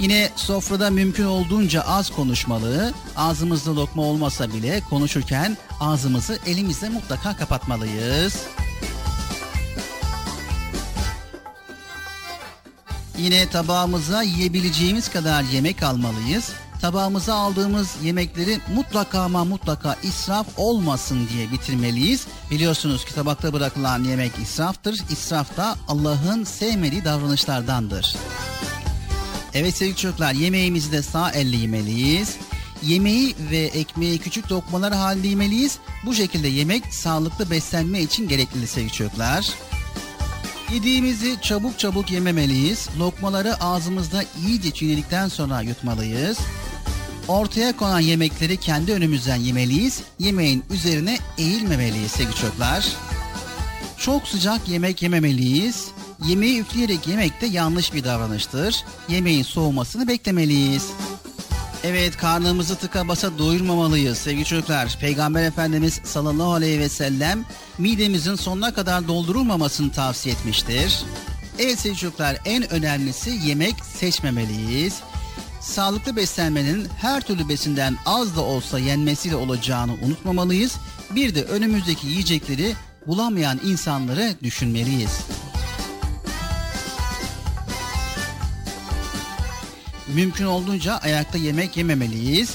Yine 0.00 0.30
sofrada 0.36 0.90
mümkün 0.90 1.24
olduğunca 1.24 1.82
az 1.82 2.10
konuşmalı, 2.10 2.92
ağzımızda 3.16 3.76
lokma 3.76 4.02
olmasa 4.02 4.52
bile 4.52 4.80
konuşurken 4.90 5.56
ağzımızı 5.80 6.38
elimizle 6.46 6.88
mutlaka 6.88 7.36
kapatmalıyız. 7.36 8.46
Yine 13.18 13.50
tabağımıza 13.50 14.22
yiyebileceğimiz 14.22 15.08
kadar 15.08 15.42
yemek 15.42 15.82
almalıyız. 15.82 16.52
Tabağımıza 16.80 17.34
aldığımız 17.34 17.96
yemekleri 18.02 18.58
mutlaka 18.74 19.20
ama 19.20 19.44
mutlaka 19.44 19.96
israf 20.02 20.46
olmasın 20.56 21.28
diye 21.32 21.52
bitirmeliyiz. 21.52 22.26
Biliyorsunuz 22.50 23.04
ki 23.04 23.14
tabakta 23.14 23.52
bırakılan 23.52 24.04
yemek 24.04 24.32
israftır. 24.42 25.00
İsraf 25.10 25.56
da 25.56 25.76
Allah'ın 25.88 26.44
sevmediği 26.44 27.04
davranışlardandır. 27.04 28.16
Evet 29.54 29.76
sevgili 29.76 29.96
çocuklar 29.96 30.32
yemeğimizi 30.32 30.92
de 30.92 31.02
sağ 31.02 31.30
elle 31.30 31.56
yemeliyiz. 31.56 32.36
Yemeği 32.82 33.34
ve 33.50 33.58
ekmeği 33.58 34.18
küçük 34.18 34.52
lokmalar 34.52 34.94
halinde 34.94 35.28
yemeliyiz. 35.28 35.78
Bu 36.06 36.14
şekilde 36.14 36.48
yemek 36.48 36.94
sağlıklı 36.94 37.50
beslenme 37.50 38.00
için 38.02 38.28
gerekli 38.28 38.66
sevgili 38.66 38.92
çocuklar. 38.92 39.50
Yediğimizi 40.72 41.36
çabuk 41.42 41.78
çabuk 41.78 42.10
yememeliyiz. 42.10 42.88
Lokmaları 42.98 43.64
ağzımızda 43.64 44.24
iyice 44.46 44.70
çiğnedikten 44.70 45.28
sonra 45.28 45.60
yutmalıyız. 45.60 46.38
Ortaya 47.28 47.76
konan 47.76 48.00
yemekleri 48.00 48.56
kendi 48.56 48.92
önümüzden 48.92 49.36
yemeliyiz. 49.36 50.02
Yemeğin 50.18 50.64
üzerine 50.70 51.18
eğilmemeliyiz 51.38 52.10
sevgili 52.10 52.34
çocuklar. 52.34 52.88
Çok 53.98 54.28
sıcak 54.28 54.68
yemek 54.68 55.02
yememeliyiz. 55.02 55.88
Yemeği 56.26 56.60
üfleyerek 56.60 57.06
yemek 57.08 57.40
de 57.40 57.46
yanlış 57.46 57.94
bir 57.94 58.04
davranıştır. 58.04 58.84
Yemeğin 59.08 59.42
soğumasını 59.42 60.08
beklemeliyiz. 60.08 60.90
Evet 61.84 62.16
karnımızı 62.16 62.76
tıka 62.76 63.08
basa 63.08 63.38
doyurmamalıyız 63.38 64.18
sevgili 64.18 64.44
çocuklar. 64.44 64.96
Peygamber 65.00 65.42
Efendimiz 65.42 66.00
sallallahu 66.04 66.52
aleyhi 66.52 66.80
ve 66.80 66.88
sellem 66.88 67.44
midemizin 67.78 68.34
sonuna 68.34 68.74
kadar 68.74 69.08
doldurulmamasını 69.08 69.92
tavsiye 69.92 70.34
etmiştir. 70.34 71.02
Evet 71.58 71.78
sevgili 71.78 71.98
çocuklar 72.00 72.36
en 72.44 72.72
önemlisi 72.72 73.30
yemek 73.30 73.74
seçmemeliyiz. 73.84 75.00
Sağlıklı 75.60 76.16
beslenmenin 76.16 76.88
her 77.00 77.20
türlü 77.20 77.48
besinden 77.48 77.96
az 78.06 78.36
da 78.36 78.40
olsa 78.40 78.78
yenmesiyle 78.78 79.36
olacağını 79.36 79.92
unutmamalıyız. 79.92 80.76
Bir 81.10 81.34
de 81.34 81.44
önümüzdeki 81.44 82.06
yiyecekleri 82.06 82.74
bulamayan 83.06 83.60
insanları 83.64 84.34
düşünmeliyiz. 84.42 85.20
Mümkün 90.14 90.44
olduğunca 90.44 90.96
ayakta 90.96 91.38
yemek 91.38 91.76
yememeliyiz. 91.76 92.54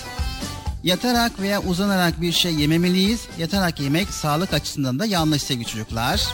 Yatarak 0.84 1.40
veya 1.40 1.61
uzanarak 1.61 2.22
bir 2.22 2.32
şey 2.32 2.53
yememeliyiz. 2.53 3.22
Yatarak 3.38 3.80
yemek 3.80 4.10
sağlık 4.10 4.53
açısından 4.53 4.99
da 4.99 5.06
yanlış 5.06 5.41
sevgili 5.41 5.68
çocuklar. 5.68 6.27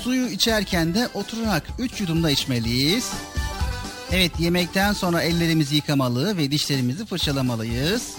Suyu 0.00 0.28
içerken 0.28 0.94
de 0.94 1.08
oturarak 1.14 1.62
3 1.78 2.00
yudumda 2.00 2.30
içmeliyiz. 2.30 3.10
Evet 4.12 4.40
yemekten 4.40 4.92
sonra 4.92 5.22
ellerimizi 5.22 5.76
yıkamalı 5.76 6.36
ve 6.36 6.50
dişlerimizi 6.50 7.06
fırçalamalıyız. 7.06 8.16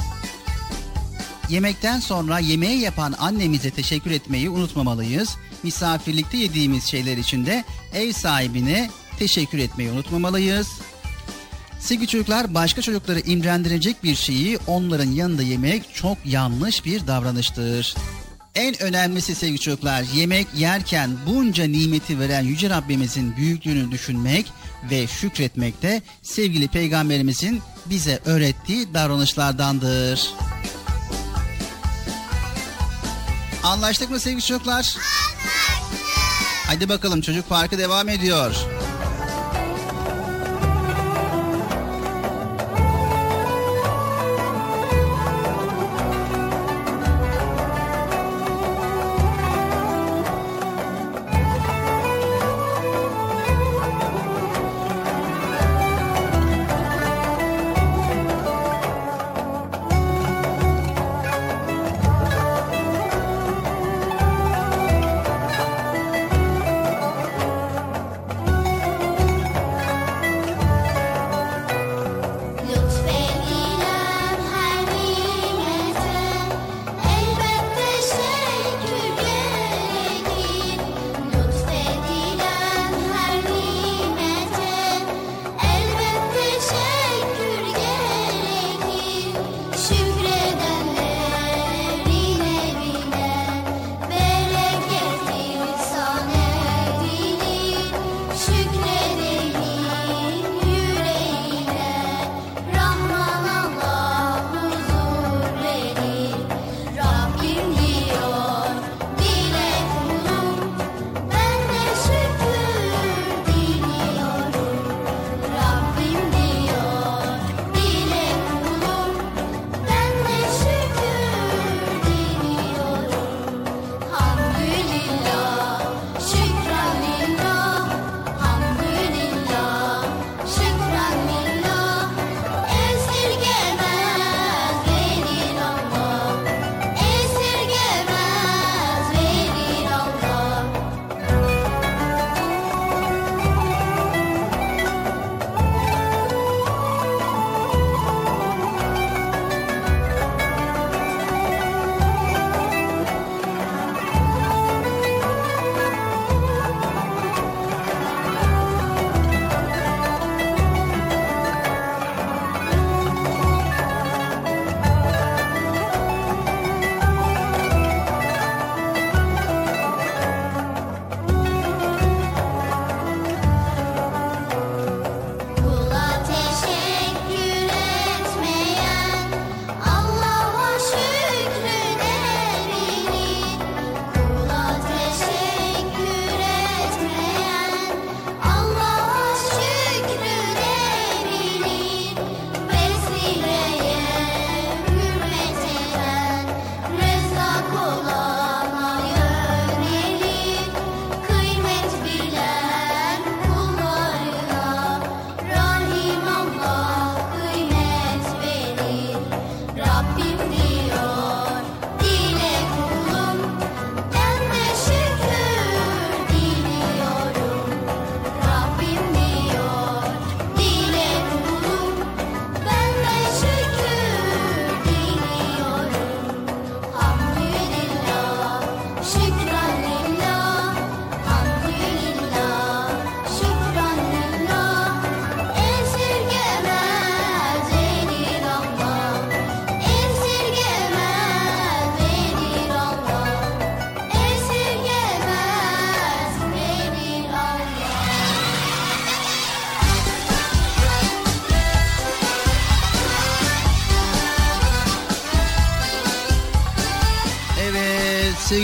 Yemekten 1.49 1.99
sonra 1.99 2.39
yemeği 2.39 2.79
yapan 2.79 3.15
annemize 3.19 3.71
teşekkür 3.71 4.11
etmeyi 4.11 4.49
unutmamalıyız. 4.49 5.35
Misafirlikte 5.63 6.37
yediğimiz 6.37 6.83
şeyler 6.83 7.17
için 7.17 7.45
de 7.45 7.63
ev 7.93 8.11
sahibine 8.11 8.89
teşekkür 9.19 9.57
etmeyi 9.57 9.91
unutmamalıyız. 9.91 10.67
Sevgili 11.79 12.07
çocuklar 12.07 12.53
başka 12.53 12.81
çocukları 12.81 13.19
imrendirecek 13.19 14.03
bir 14.03 14.15
şeyi 14.15 14.57
onların 14.67 15.11
yanında 15.11 15.41
yemek 15.43 15.93
çok 15.93 16.17
yanlış 16.25 16.85
bir 16.85 17.07
davranıştır. 17.07 17.95
En 18.55 18.81
önemlisi 18.81 19.35
sevgili 19.35 19.59
çocuklar 19.59 20.03
yemek 20.13 20.47
yerken 20.55 21.17
bunca 21.25 21.65
nimeti 21.65 22.19
veren 22.19 22.43
Yüce 22.43 22.69
Rabbimizin 22.69 23.35
büyüklüğünü 23.35 23.91
düşünmek 23.91 24.45
ve 24.91 25.07
şükretmek 25.07 25.81
de 25.81 26.01
sevgili 26.21 26.67
peygamberimizin 26.67 27.61
bize 27.85 28.19
öğrettiği 28.25 28.93
davranışlardandır. 28.93 30.29
Anlaştık 33.63 34.09
mı 34.09 34.19
sevgili 34.19 34.41
çocuklar? 34.41 34.75
Anlaştık. 34.75 35.01
Hadi 36.67 36.89
bakalım 36.89 37.21
çocuk 37.21 37.49
parkı 37.49 37.77
devam 37.77 38.09
ediyor. 38.09 38.55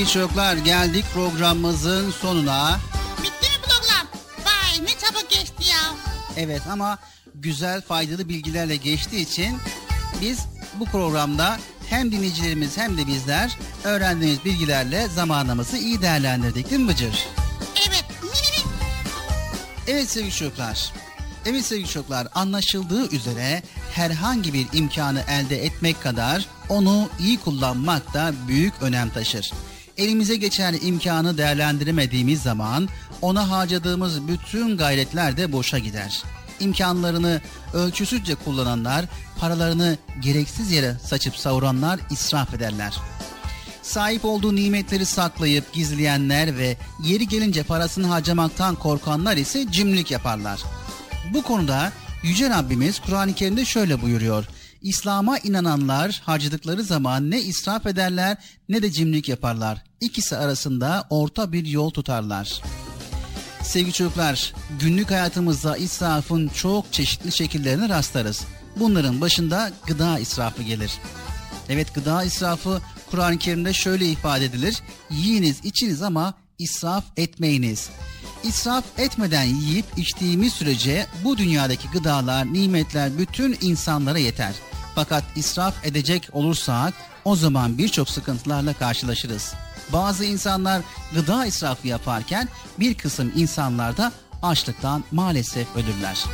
Sevgili 0.01 0.13
çocuklar 0.13 0.55
geldik 0.57 1.05
programımızın 1.13 2.11
sonuna. 2.11 2.79
Bitti 3.17 3.49
mi 3.49 3.61
program? 3.61 4.07
Vay 4.45 4.85
ne 4.85 4.99
çabuk 4.99 5.29
geçti 5.29 5.69
ya. 5.69 5.93
Evet 6.37 6.61
ama 6.71 6.97
güzel 7.35 7.81
faydalı 7.81 8.29
bilgilerle 8.29 8.75
geçtiği 8.75 9.21
için 9.21 9.57
biz 10.21 10.39
bu 10.79 10.85
programda 10.85 11.57
hem 11.89 12.11
dinleyicilerimiz 12.11 12.77
hem 12.77 12.97
de 12.97 13.07
bizler 13.07 13.57
öğrendiğimiz 13.83 14.45
bilgilerle 14.45 15.07
zamanımızı 15.07 15.77
iyi 15.77 16.01
değerlendirdik 16.01 16.69
değil 16.69 16.81
mi 16.81 16.87
Bıcır? 16.87 17.27
Evet. 17.87 18.05
evet 19.87 20.09
sevgili 20.09 20.31
çocuklar. 20.33 20.91
Evet 21.45 21.65
sevgili 21.65 21.87
çocuklar 21.87 22.27
anlaşıldığı 22.35 23.15
üzere 23.15 23.63
herhangi 23.93 24.53
bir 24.53 24.67
imkanı 24.73 25.23
elde 25.29 25.65
etmek 25.65 26.01
kadar 26.01 26.45
onu 26.69 27.09
iyi 27.19 27.39
kullanmak 27.39 28.13
da 28.13 28.33
büyük 28.47 28.73
önem 28.81 29.09
taşır. 29.09 29.51
Elimize 29.97 30.35
geçen 30.35 30.73
imkanı 30.81 31.37
değerlendiremediğimiz 31.37 32.41
zaman 32.41 32.89
ona 33.21 33.49
harcadığımız 33.49 34.27
bütün 34.27 34.77
gayretler 34.77 35.37
de 35.37 35.51
boşa 35.51 35.79
gider. 35.79 36.23
İmkanlarını 36.59 37.41
ölçüsüzce 37.73 38.35
kullananlar, 38.35 39.05
paralarını 39.39 39.97
gereksiz 40.19 40.71
yere 40.71 40.95
saçıp 41.05 41.35
savuranlar 41.35 41.99
israf 42.09 42.53
ederler. 42.53 42.93
Sahip 43.81 44.25
olduğu 44.25 44.55
nimetleri 44.55 45.05
saklayıp 45.05 45.73
gizleyenler 45.73 46.57
ve 46.57 46.77
yeri 47.03 47.27
gelince 47.27 47.63
parasını 47.63 48.07
harcamaktan 48.07 48.75
korkanlar 48.75 49.37
ise 49.37 49.65
cimrilik 49.71 50.11
yaparlar. 50.11 50.59
Bu 51.33 51.43
konuda 51.43 51.91
Yüce 52.23 52.49
Rabbimiz 52.49 52.99
Kur'an-ı 52.99 53.33
Kerim'de 53.33 53.65
şöyle 53.65 54.01
buyuruyor. 54.01 54.47
İslam'a 54.81 55.37
inananlar 55.37 56.21
harcadıkları 56.25 56.83
zaman 56.83 57.31
ne 57.31 57.41
israf 57.41 57.85
ederler 57.85 58.37
ne 58.69 58.81
de 58.81 58.91
cimrilik 58.91 59.29
yaparlar. 59.29 59.83
İkisi 60.01 60.37
arasında 60.37 61.07
orta 61.09 61.51
bir 61.51 61.65
yol 61.65 61.89
tutarlar. 61.89 62.61
Sevgili 63.63 63.93
çocuklar, 63.93 64.53
günlük 64.79 65.11
hayatımızda 65.11 65.77
israfın 65.77 66.47
çok 66.47 66.93
çeşitli 66.93 67.31
şekillerine 67.31 67.89
rastlarız. 67.89 68.43
Bunların 68.75 69.21
başında 69.21 69.71
gıda 69.87 70.19
israfı 70.19 70.63
gelir. 70.63 70.91
Evet 71.69 71.95
gıda 71.95 72.23
israfı 72.23 72.81
Kur'an-ı 73.11 73.37
Kerim'de 73.37 73.73
şöyle 73.73 74.05
ifade 74.05 74.45
edilir. 74.45 74.77
Yiyiniz 75.09 75.65
içiniz 75.65 76.01
ama 76.01 76.33
israf 76.59 77.03
etmeyiniz. 77.17 77.89
İsraf 78.43 78.83
etmeden 78.97 79.43
yiyip 79.43 79.85
içtiğimiz 79.97 80.53
sürece 80.53 81.07
bu 81.23 81.37
dünyadaki 81.37 81.87
gıdalar, 81.89 82.53
nimetler 82.53 83.17
bütün 83.17 83.57
insanlara 83.61 84.17
yeter. 84.17 84.53
Fakat 84.95 85.23
israf 85.35 85.85
edecek 85.85 86.29
olursak 86.31 86.93
o 87.25 87.35
zaman 87.35 87.77
birçok 87.77 88.09
sıkıntılarla 88.09 88.73
karşılaşırız. 88.73 89.53
Bazı 89.93 90.25
insanlar 90.25 90.81
gıda 91.13 91.45
israfı 91.45 91.87
yaparken 91.87 92.49
bir 92.79 92.93
kısım 92.93 93.31
insanlar 93.35 93.97
da 93.97 94.11
açlıktan 94.43 95.03
maalesef 95.11 95.67
ölürler. 95.75 96.25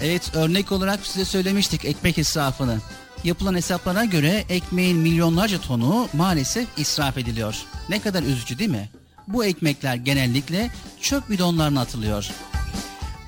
Evet 0.00 0.34
örnek 0.34 0.72
olarak 0.72 1.06
size 1.06 1.24
söylemiştik 1.24 1.84
ekmek 1.84 2.18
israfını. 2.18 2.78
Yapılan 3.24 3.54
hesaplara 3.54 4.04
göre 4.04 4.44
ekmeğin 4.48 4.98
milyonlarca 4.98 5.60
tonu 5.60 6.08
maalesef 6.12 6.68
israf 6.76 7.18
ediliyor. 7.18 7.56
Ne 7.88 8.00
kadar 8.00 8.22
üzücü 8.22 8.58
değil 8.58 8.70
mi? 8.70 8.88
Bu 9.28 9.44
ekmekler 9.44 9.94
genellikle 9.94 10.70
çöp 11.00 11.30
bidonlarına 11.30 11.80
atılıyor. 11.80 12.30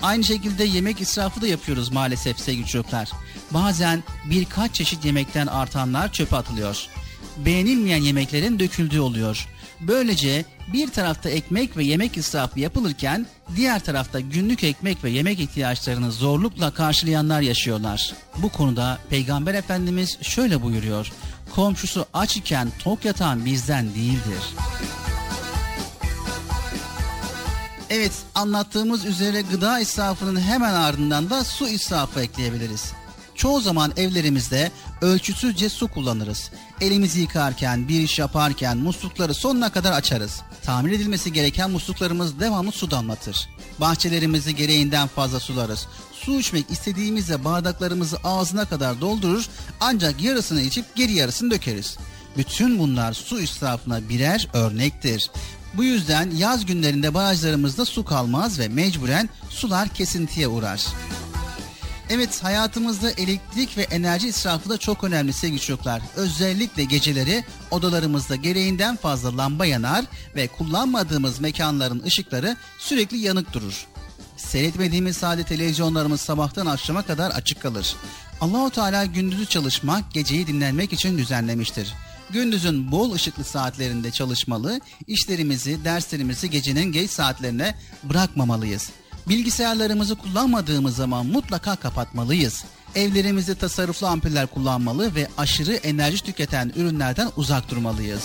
Aynı 0.04 0.24
şekilde 0.24 0.64
yemek 0.64 1.00
israfı 1.00 1.40
da 1.40 1.46
yapıyoruz 1.46 1.92
maalesef 1.92 2.40
sevgili 2.40 2.66
çocuklar. 2.66 3.10
Bazen 3.50 4.02
birkaç 4.30 4.74
çeşit 4.74 5.04
yemekten 5.04 5.46
artanlar 5.46 6.12
çöpe 6.12 6.36
atılıyor. 6.36 6.86
Beğenilmeyen 7.36 8.02
yemeklerin 8.02 8.58
döküldüğü 8.58 9.00
oluyor. 9.00 9.48
Böylece 9.80 10.44
bir 10.72 10.90
tarafta 10.90 11.30
ekmek 11.30 11.76
ve 11.76 11.84
yemek 11.84 12.16
israfı 12.16 12.60
yapılırken 12.60 13.26
diğer 13.56 13.84
tarafta 13.84 14.20
günlük 14.20 14.64
ekmek 14.64 15.04
ve 15.04 15.10
yemek 15.10 15.40
ihtiyaçlarını 15.40 16.12
zorlukla 16.12 16.70
karşılayanlar 16.70 17.40
yaşıyorlar. 17.40 18.12
Bu 18.36 18.48
konuda 18.48 18.98
Peygamber 19.10 19.54
Efendimiz 19.54 20.18
şöyle 20.22 20.62
buyuruyor. 20.62 21.12
Komşusu 21.54 22.06
aç 22.14 22.36
iken 22.36 22.72
tok 22.78 23.04
yatan 23.04 23.44
bizden 23.44 23.94
değildir. 23.94 24.42
Evet 27.90 28.12
anlattığımız 28.34 29.04
üzere 29.04 29.42
gıda 29.42 29.80
israfının 29.80 30.40
hemen 30.40 30.74
ardından 30.74 31.30
da 31.30 31.44
su 31.44 31.68
israfı 31.68 32.20
ekleyebiliriz. 32.20 32.92
Çoğu 33.34 33.60
zaman 33.60 33.92
evlerimizde 33.96 34.70
ölçüsüzce 35.02 35.68
su 35.68 35.88
kullanırız. 35.88 36.50
Elimizi 36.80 37.20
yıkarken, 37.20 37.88
bir 37.88 38.00
iş 38.00 38.18
yaparken 38.18 38.78
muslukları 38.78 39.34
sonuna 39.34 39.72
kadar 39.72 39.92
açarız. 39.92 40.40
Tamir 40.62 40.92
edilmesi 40.92 41.32
gereken 41.32 41.70
musluklarımız 41.70 42.40
devamlı 42.40 42.72
su 42.72 42.90
damlatır. 42.90 43.48
Bahçelerimizi 43.80 44.56
gereğinden 44.56 45.08
fazla 45.08 45.40
sularız. 45.40 45.86
Su 46.12 46.40
içmek 46.40 46.70
istediğimizde 46.70 47.44
bardaklarımızı 47.44 48.16
ağzına 48.24 48.64
kadar 48.64 49.00
doldurur 49.00 49.48
ancak 49.80 50.22
yarısını 50.22 50.60
içip 50.60 50.94
geri 50.94 51.12
yarısını 51.12 51.50
dökeriz. 51.50 51.96
Bütün 52.36 52.78
bunlar 52.78 53.12
su 53.12 53.40
israfına 53.40 54.08
birer 54.08 54.48
örnektir. 54.52 55.30
Bu 55.76 55.84
yüzden 55.84 56.30
yaz 56.30 56.66
günlerinde 56.66 57.14
barajlarımızda 57.14 57.84
su 57.84 58.04
kalmaz 58.04 58.58
ve 58.58 58.68
mecburen 58.68 59.28
sular 59.50 59.88
kesintiye 59.88 60.48
uğrar. 60.48 60.86
Evet 62.10 62.44
hayatımızda 62.44 63.10
elektrik 63.10 63.78
ve 63.78 63.82
enerji 63.82 64.28
israfı 64.28 64.68
da 64.68 64.78
çok 64.78 65.04
önemli 65.04 65.32
sevgili 65.32 65.60
çocuklar. 65.60 66.02
Özellikle 66.16 66.84
geceleri 66.84 67.44
odalarımızda 67.70 68.36
gereğinden 68.36 68.96
fazla 68.96 69.36
lamba 69.36 69.66
yanar 69.66 70.04
ve 70.36 70.48
kullanmadığımız 70.48 71.40
mekanların 71.40 72.02
ışıkları 72.02 72.56
sürekli 72.78 73.16
yanık 73.16 73.52
durur. 73.52 73.86
Seyretmediğimiz 74.36 75.16
sade 75.16 75.44
televizyonlarımız 75.44 76.20
sabahtan 76.20 76.66
akşama 76.66 77.02
kadar 77.02 77.30
açık 77.30 77.62
kalır. 77.62 77.96
Allahu 78.40 78.70
Teala 78.70 79.04
gündüzü 79.04 79.46
çalışmak, 79.46 80.12
geceyi 80.12 80.46
dinlenmek 80.46 80.92
için 80.92 81.18
düzenlemiştir. 81.18 81.94
Gündüzün 82.30 82.92
bol 82.92 83.12
ışıklı 83.12 83.44
saatlerinde 83.44 84.10
çalışmalı, 84.10 84.80
işlerimizi, 85.06 85.84
derslerimizi 85.84 86.50
gecenin 86.50 86.92
geç 86.92 87.10
saatlerine 87.10 87.74
bırakmamalıyız. 88.02 88.90
Bilgisayarlarımızı 89.28 90.14
kullanmadığımız 90.14 90.96
zaman 90.96 91.26
mutlaka 91.26 91.76
kapatmalıyız. 91.76 92.64
Evlerimizde 92.94 93.54
tasarruflu 93.54 94.06
ampuller 94.06 94.46
kullanmalı 94.46 95.14
ve 95.14 95.28
aşırı 95.38 95.74
enerji 95.74 96.24
tüketen 96.24 96.72
ürünlerden 96.76 97.30
uzak 97.36 97.70
durmalıyız. 97.70 98.22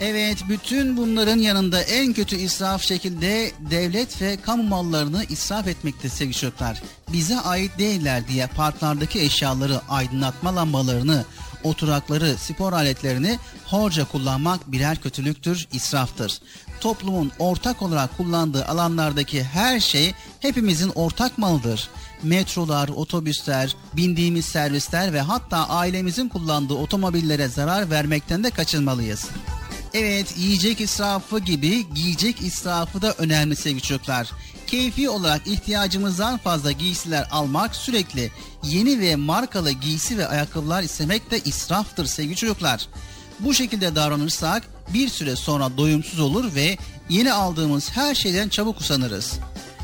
Evet, 0.00 0.38
bütün 0.48 0.96
bunların 0.96 1.38
yanında 1.38 1.82
en 1.82 2.12
kötü 2.12 2.36
israf 2.36 2.82
şekilde 2.82 3.52
devlet 3.70 4.22
ve 4.22 4.36
kamu 4.36 4.62
mallarını 4.62 5.24
israf 5.24 5.68
etmekte 5.68 6.08
sevgili 6.08 6.34
çocuklar. 6.36 6.82
Bize 7.12 7.40
ait 7.40 7.78
değiller 7.78 8.28
diye 8.28 8.46
parklardaki 8.46 9.20
eşyaları, 9.20 9.80
aydınlatma 9.88 10.56
lambalarını, 10.56 11.24
oturakları, 11.64 12.36
spor 12.38 12.72
aletlerini 12.72 13.38
horca 13.66 14.04
kullanmak 14.04 14.72
birer 14.72 15.00
kötülüktür, 15.00 15.68
israftır. 15.72 16.40
Toplumun 16.80 17.32
ortak 17.38 17.82
olarak 17.82 18.16
kullandığı 18.16 18.66
alanlardaki 18.66 19.44
her 19.44 19.80
şey 19.80 20.14
hepimizin 20.40 20.92
ortak 20.94 21.38
malıdır. 21.38 21.88
Metrolar, 22.22 22.88
otobüsler, 22.88 23.76
bindiğimiz 23.92 24.44
servisler 24.44 25.12
ve 25.12 25.20
hatta 25.20 25.68
ailemizin 25.68 26.28
kullandığı 26.28 26.74
otomobillere 26.74 27.48
zarar 27.48 27.90
vermekten 27.90 28.44
de 28.44 28.50
kaçınmalıyız. 28.50 29.28
Evet 29.94 30.34
yiyecek 30.38 30.80
israfı 30.80 31.38
gibi 31.38 31.94
giyecek 31.94 32.42
israfı 32.42 33.02
da 33.02 33.12
önemli 33.12 33.56
sevgili 33.56 33.82
çocuklar. 33.82 34.30
Keyfi 34.72 35.10
olarak 35.10 35.46
ihtiyacımızdan 35.46 36.38
fazla 36.38 36.72
giysiler 36.72 37.28
almak 37.30 37.76
sürekli 37.76 38.30
yeni 38.62 39.00
ve 39.00 39.16
markalı 39.16 39.70
giysi 39.70 40.18
ve 40.18 40.28
ayakkabılar 40.28 40.82
istemek 40.82 41.30
de 41.30 41.40
israftır 41.40 42.06
sevgili 42.06 42.36
çocuklar. 42.36 42.88
Bu 43.40 43.54
şekilde 43.54 43.94
davranırsak 43.94 44.62
bir 44.94 45.08
süre 45.08 45.36
sonra 45.36 45.76
doyumsuz 45.76 46.20
olur 46.20 46.54
ve 46.54 46.76
yeni 47.08 47.32
aldığımız 47.32 47.90
her 47.90 48.14
şeyden 48.14 48.48
çabuk 48.48 48.80
usanırız. 48.80 49.32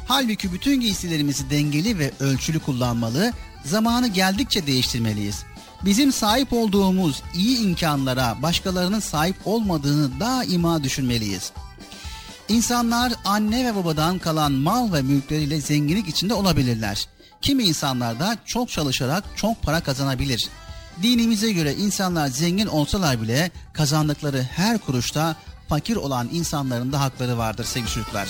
Halbuki 0.09 0.53
bütün 0.53 0.81
giysilerimizi 0.81 1.51
dengeli 1.51 1.99
ve 1.99 2.13
ölçülü 2.21 2.59
kullanmalı, 2.59 3.33
zamanı 3.65 4.09
geldikçe 4.09 4.67
değiştirmeliyiz. 4.67 5.45
Bizim 5.85 6.13
sahip 6.13 6.53
olduğumuz 6.53 7.23
iyi 7.35 7.59
imkanlara 7.59 8.43
başkalarının 8.43 9.01
sahip 9.01 9.37
olmadığını 9.45 10.21
daima 10.21 10.85
düşünmeliyiz. 10.85 11.53
İnsanlar 12.49 13.13
anne 13.25 13.65
ve 13.65 13.77
babadan 13.77 14.19
kalan 14.19 14.53
mal 14.53 14.93
ve 14.93 15.03
mülkleriyle 15.03 15.61
zenginlik 15.61 16.09
içinde 16.09 16.35
olabilirler. 16.35 17.09
Kimi 17.41 17.65
insanlar 17.65 18.21
da 18.21 18.37
çok 18.45 18.69
çalışarak 18.69 19.25
çok 19.37 19.63
para 19.63 19.81
kazanabilir. 19.81 20.49
Dinimize 21.03 21.53
göre 21.53 21.75
insanlar 21.75 22.29
zengin 22.29 22.67
olsalar 22.67 23.23
bile 23.23 23.51
kazandıkları 23.73 24.43
her 24.43 24.79
kuruşta 24.79 25.37
fakir 25.69 25.97
olan 25.97 26.29
insanların 26.33 26.93
da 26.93 27.01
hakları 27.01 27.39
vardır 27.39 27.65
sevgili 27.65 27.91
çocuklar. 27.91 28.29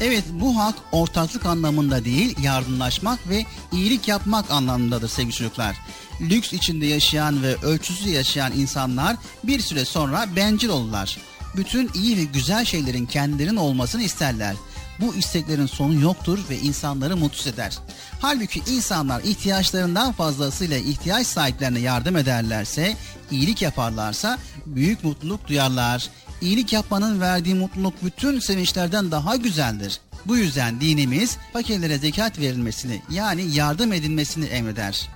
Evet 0.00 0.24
bu 0.30 0.58
hak 0.58 0.74
ortaklık 0.92 1.46
anlamında 1.46 2.04
değil 2.04 2.36
yardımlaşmak 2.42 3.28
ve 3.28 3.44
iyilik 3.72 4.08
yapmak 4.08 4.50
anlamındadır 4.50 5.08
sevgili 5.08 5.32
çocuklar. 5.32 5.76
Lüks 6.20 6.52
içinde 6.52 6.86
yaşayan 6.86 7.42
ve 7.42 7.56
ölçüsüz 7.56 8.06
yaşayan 8.06 8.52
insanlar 8.52 9.16
bir 9.44 9.60
süre 9.60 9.84
sonra 9.84 10.26
bencil 10.36 10.68
olurlar. 10.68 11.18
Bütün 11.58 11.90
iyi 11.94 12.16
ve 12.16 12.24
güzel 12.24 12.64
şeylerin 12.64 13.06
kendilerinin 13.06 13.56
olmasını 13.56 14.02
isterler. 14.02 14.54
Bu 15.00 15.14
isteklerin 15.14 15.66
sonu 15.66 16.00
yoktur 16.00 16.38
ve 16.50 16.58
insanları 16.58 17.16
mutsuz 17.16 17.46
eder. 17.46 17.78
Halbuki 18.20 18.62
insanlar 18.66 19.22
ihtiyaçlarından 19.22 20.12
fazlasıyla 20.12 20.76
ihtiyaç 20.76 21.26
sahiplerine 21.26 21.78
yardım 21.78 22.16
ederlerse, 22.16 22.96
iyilik 23.30 23.62
yaparlarsa 23.62 24.38
büyük 24.66 25.04
mutluluk 25.04 25.48
duyarlar. 25.48 26.10
İyilik 26.40 26.72
yapmanın 26.72 27.20
verdiği 27.20 27.54
mutluluk 27.54 27.94
bütün 28.04 28.40
sevinçlerden 28.40 29.10
daha 29.10 29.36
güzeldir. 29.36 30.00
Bu 30.26 30.36
yüzden 30.36 30.80
dinimiz 30.80 31.36
fakirlere 31.52 31.98
zekat 31.98 32.38
verilmesini 32.38 33.02
yani 33.10 33.54
yardım 33.54 33.92
edilmesini 33.92 34.44
emreder. 34.44 35.08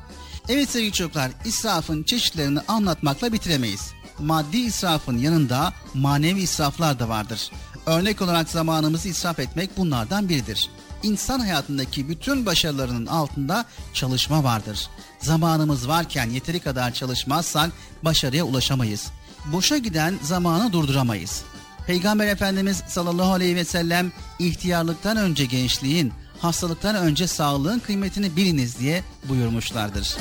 Evet 0.48 0.70
sevgili 0.70 0.92
çocuklar 0.92 1.30
israfın 1.44 2.02
çeşitlerini 2.02 2.60
anlatmakla 2.68 3.32
bitiremeyiz. 3.32 3.92
Maddi 4.22 4.56
israfın 4.56 5.18
yanında 5.18 5.72
manevi 5.94 6.40
israflar 6.40 6.98
da 6.98 7.08
vardır. 7.08 7.50
Örnek 7.86 8.22
olarak 8.22 8.48
zamanımızı 8.48 9.08
israf 9.08 9.38
etmek 9.38 9.76
bunlardan 9.76 10.28
biridir. 10.28 10.70
İnsan 11.02 11.40
hayatındaki 11.40 12.08
bütün 12.08 12.46
başarılarının 12.46 13.06
altında 13.06 13.64
çalışma 13.94 14.44
vardır. 14.44 14.88
Zamanımız 15.18 15.88
varken 15.88 16.30
yeteri 16.30 16.60
kadar 16.60 16.94
çalışmazsak 16.94 17.70
başarıya 18.02 18.44
ulaşamayız. 18.44 19.10
Boşa 19.52 19.76
giden 19.76 20.18
zamanı 20.22 20.72
durduramayız. 20.72 21.42
Peygamber 21.86 22.26
Efendimiz 22.26 22.82
sallallahu 22.88 23.32
aleyhi 23.32 23.56
ve 23.56 23.64
sellem 23.64 24.12
ihtiyarlıktan 24.38 25.16
önce 25.16 25.44
gençliğin, 25.44 26.12
hastalıktan 26.40 26.96
önce 26.96 27.26
sağlığın 27.26 27.78
kıymetini 27.78 28.36
biliniz 28.36 28.78
diye 28.78 29.04
buyurmuşlardır. 29.28 30.16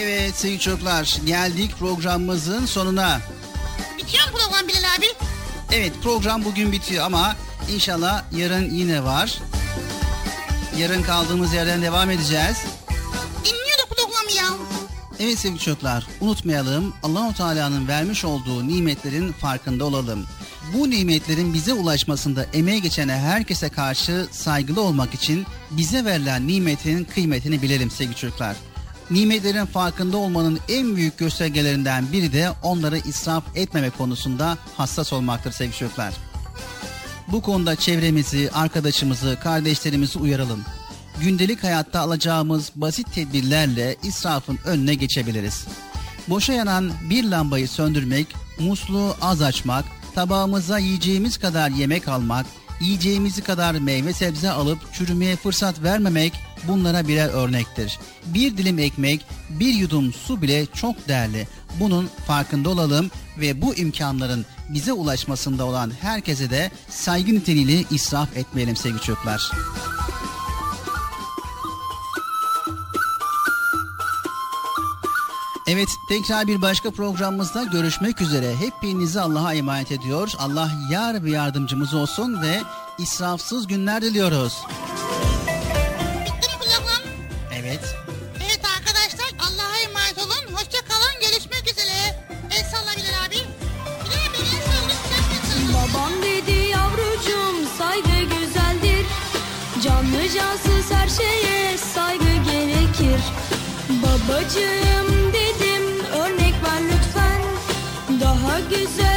Evet 0.00 0.34
sevgili 0.34 0.60
çocuklar 0.60 1.18
geldik 1.26 1.70
programımızın 1.78 2.66
sonuna. 2.66 3.20
Bitiyor 3.98 4.24
mu 4.24 4.38
program 4.38 4.68
Bilal 4.68 4.84
abi? 4.98 5.06
Evet 5.72 5.92
program 6.02 6.44
bugün 6.44 6.72
bitiyor 6.72 7.04
ama 7.04 7.36
inşallah 7.74 8.24
yarın 8.36 8.70
yine 8.70 9.04
var. 9.04 9.38
Yarın 10.78 11.02
kaldığımız 11.02 11.54
yerden 11.54 11.82
devam 11.82 12.10
edeceğiz. 12.10 12.56
Dinliyorduk 13.44 13.96
programı 13.96 14.32
ya. 14.36 14.44
Evet 15.20 15.38
sevgili 15.38 15.60
çocuklar 15.60 16.06
unutmayalım 16.20 16.94
Allahu 17.02 17.34
Teala'nın 17.34 17.88
vermiş 17.88 18.24
olduğu 18.24 18.68
nimetlerin 18.68 19.32
farkında 19.32 19.84
olalım. 19.84 20.26
Bu 20.74 20.90
nimetlerin 20.90 21.54
bize 21.54 21.72
ulaşmasında 21.72 22.46
emeği 22.54 22.82
geçen 22.82 23.08
herkese 23.08 23.68
karşı 23.68 24.26
saygılı 24.30 24.80
olmak 24.80 25.14
için 25.14 25.46
bize 25.70 26.04
verilen 26.04 26.46
nimetin 26.46 27.04
kıymetini 27.04 27.62
bilelim 27.62 27.90
sevgili 27.90 28.16
çocuklar. 28.16 28.56
Nimetlerin 29.10 29.66
farkında 29.66 30.16
olmanın 30.16 30.58
en 30.68 30.96
büyük 30.96 31.18
göstergelerinden 31.18 32.12
biri 32.12 32.32
de 32.32 32.50
onları 32.62 32.98
israf 32.98 33.44
etmeme 33.54 33.90
konusunda 33.90 34.58
hassas 34.76 35.12
olmaktır 35.12 35.52
sevgili 35.52 35.76
çocuklar. 35.76 36.14
Bu 37.28 37.42
konuda 37.42 37.76
çevremizi, 37.76 38.50
arkadaşımızı, 38.54 39.38
kardeşlerimizi 39.42 40.18
uyaralım. 40.18 40.64
Gündelik 41.20 41.64
hayatta 41.64 42.00
alacağımız 42.00 42.72
basit 42.74 43.14
tedbirlerle 43.14 43.96
israfın 44.02 44.58
önüne 44.64 44.94
geçebiliriz. 44.94 45.66
Boşa 46.28 46.52
yanan 46.52 46.92
bir 47.10 47.24
lambayı 47.24 47.68
söndürmek, 47.68 48.26
musluğu 48.58 49.14
az 49.20 49.42
açmak, 49.42 49.84
tabağımıza 50.14 50.78
yiyeceğimiz 50.78 51.38
kadar 51.38 51.70
yemek 51.70 52.08
almak, 52.08 52.46
yiyeceğimizi 52.80 53.42
kadar 53.42 53.74
meyve 53.74 54.12
sebze 54.12 54.50
alıp 54.50 54.94
çürümeye 54.94 55.36
fırsat 55.36 55.82
vermemek 55.82 56.32
bunlara 56.68 57.08
birer 57.08 57.28
örnektir. 57.28 57.98
Bir 58.24 58.56
dilim 58.56 58.78
ekmek, 58.78 59.26
bir 59.50 59.74
yudum 59.74 60.12
su 60.12 60.42
bile 60.42 60.66
çok 60.66 61.08
değerli. 61.08 61.48
Bunun 61.80 62.10
farkında 62.26 62.70
olalım 62.70 63.10
ve 63.38 63.62
bu 63.62 63.74
imkanların 63.74 64.46
bize 64.68 64.92
ulaşmasında 64.92 65.64
olan 65.64 65.92
herkese 66.00 66.50
de 66.50 66.70
saygı 66.88 67.34
niteliğiyle 67.34 67.84
israf 67.90 68.36
etmeyelim 68.36 68.76
sevgili 68.76 69.00
çocuklar. 69.00 69.50
Evet 75.72 75.88
tekrar 76.08 76.46
bir 76.46 76.62
başka 76.62 76.90
programımızda 76.90 77.64
görüşmek 77.64 78.20
üzere. 78.20 78.56
Hepinizi 78.56 79.20
Allah'a 79.20 79.54
emanet 79.54 79.92
ediyor. 79.92 80.32
Allah 80.38 80.70
yar 80.90 81.24
ve 81.24 81.30
yardımcımız 81.30 81.94
olsun 81.94 82.42
ve 82.42 82.60
israfsız 82.98 83.66
günler 83.66 84.02
diliyoruz. 84.02 84.52
Bitti 86.26 86.48
mi 86.48 86.58
program? 86.58 87.02
Evet. 87.54 87.96
Evet 88.36 88.60
arkadaşlar 88.76 89.30
Allah'a 89.38 89.76
emanet 89.76 90.18
olun. 90.18 90.54
Hoşça 90.56 90.78
kalın. 90.88 91.20
Görüşmek 91.20 91.72
üzere. 91.72 92.26
El 92.50 92.64
salla 92.64 92.96
Bilal 92.96 93.26
abi. 93.26 93.34
Bilal 94.04 94.26
abi 94.28 94.38
el 94.38 94.62
salla. 94.62 94.94
Babam 95.74 96.12
dedi 96.22 96.68
yavrucuğum 96.70 97.68
saygı 97.78 98.20
güzeldir 98.22 99.06
Canlı 99.82 100.28
cansız 100.34 100.92
her 100.92 101.08
şeye 101.08 101.78
saygı 101.78 102.50
gerekir 102.50 103.20
Babacığım 103.88 105.19
Daha 108.50 108.60
güzel 108.60 109.09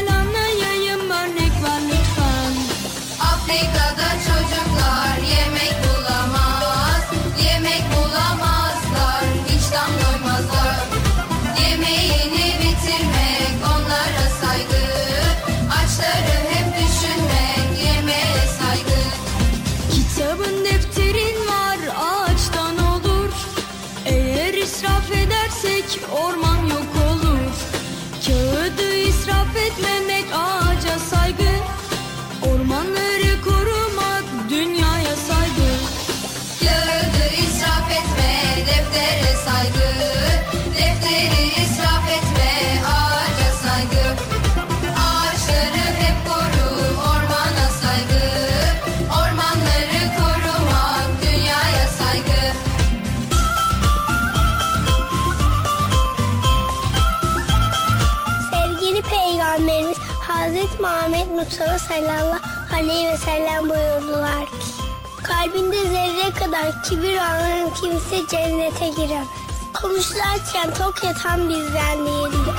Resulullah 61.46 61.78
sallallahu 61.80 62.40
aleyhi 62.76 63.08
ve 63.08 63.18
sellem 63.18 63.70
buyurdular 63.70 64.46
ki 64.46 64.84
kalbinde 65.24 65.82
zerre 65.88 66.32
kadar 66.32 66.84
kibir 66.84 67.16
olan 67.16 67.74
kimse 67.74 68.28
cennete 68.32 68.88
giremez. 68.88 69.28
Konuşlarken 69.74 70.74
tok 70.74 71.04
yatan 71.04 71.50
bizden 71.50 72.06
değildir. 72.06 72.56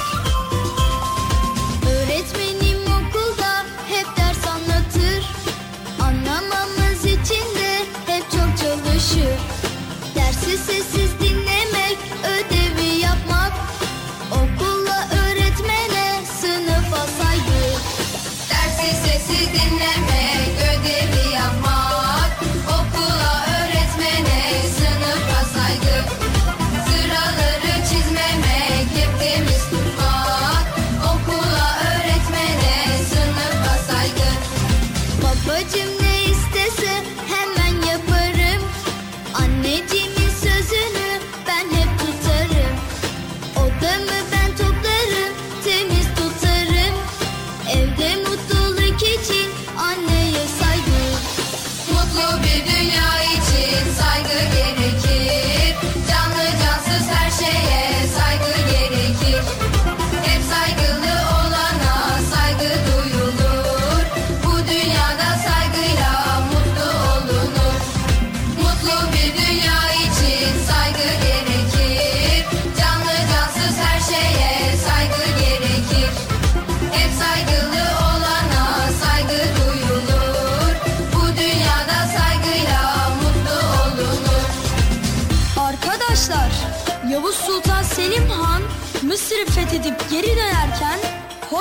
Öğretmenim 1.90 2.82
okulda 2.82 3.64
hep 3.88 4.06
ders 4.16 4.46
anlatır. 4.48 5.24
Anlamamız 6.00 7.04
için 7.04 7.44
de 7.58 7.78
hep 8.06 8.30
çok 8.30 8.58
çalışır. 8.58 9.38
Dersi 10.14 10.58
sessiz 10.58 11.20
dinler. 11.20 11.33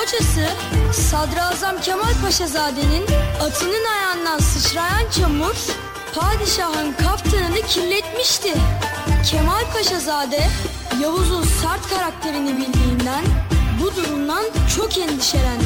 Hocası 0.03 0.47
Sadrazam 0.93 1.81
Kemal 1.81 2.13
Paşazade'nin 2.21 3.05
atının 3.41 3.85
ayağından 3.85 4.39
sıçrayan 4.39 5.09
çamur 5.19 5.55
padişahın 6.15 6.93
kaftanını 6.93 7.61
kirletmişti. 7.67 8.53
Kemal 9.31 9.71
Paşazade 9.73 10.47
Yavuz'un 11.01 11.43
sert 11.43 11.89
karakterini 11.89 12.57
bildiğinden 12.57 13.25
bu 13.81 13.95
durumdan 13.95 14.43
çok 14.75 14.97
endişelendi. 14.97 15.65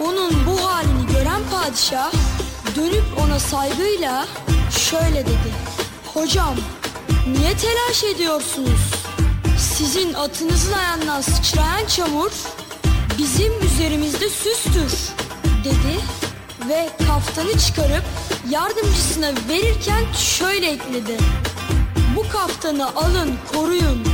Onun 0.00 0.46
bu 0.46 0.64
halini 0.64 1.06
gören 1.06 1.40
padişah 1.50 2.12
dönüp 2.76 3.04
ona 3.24 3.40
saygıyla 3.40 4.26
şöyle 4.70 5.26
dedi. 5.26 5.52
Hocam 6.14 6.54
niye 7.26 7.56
telaş 7.56 8.04
ediyorsunuz? 8.14 8.92
Sizin 9.58 10.14
atınızın 10.14 10.72
ayağından 10.72 11.20
sıçrayan 11.20 11.86
çamur 11.86 12.30
bizim 13.18 13.52
üzerimizde 13.62 14.28
süstür 14.28 14.92
dedi 15.64 16.00
ve 16.68 16.88
kaftanı 17.06 17.58
çıkarıp 17.58 18.04
yardımcısına 18.50 19.32
verirken 19.48 20.04
şöyle 20.12 20.70
ekledi. 20.70 21.16
Bu 22.16 22.28
kaftanı 22.28 22.96
alın 22.96 23.34
koruyun. 23.52 24.04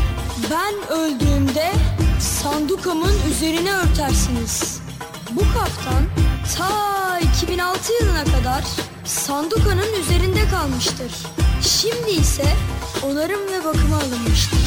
Ben 0.50 0.98
öldüğümde 0.98 1.72
sandukamın 2.20 3.14
üzerine 3.30 3.72
örtersiniz. 3.72 4.80
Bu 5.30 5.40
kaftan 5.40 6.04
ta 6.56 7.18
2006 7.18 7.92
yılına 7.92 8.24
kadar 8.24 8.64
sandukanın 9.04 9.92
üzerinde 10.00 10.48
kalmıştır. 10.48 11.12
Şimdi 11.62 12.10
ise 12.10 12.56
onarım 13.02 13.40
ve 13.52 13.64
bakıma 13.64 13.96
alınmıştır. 13.96 14.58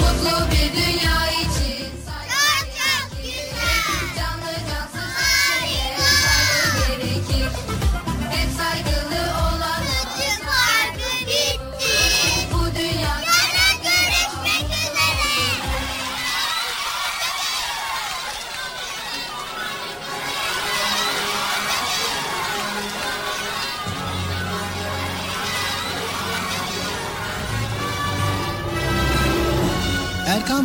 Mutlu 0.00 0.50
bir 0.50 0.72
dünya 0.72 1.30
için 1.30 1.61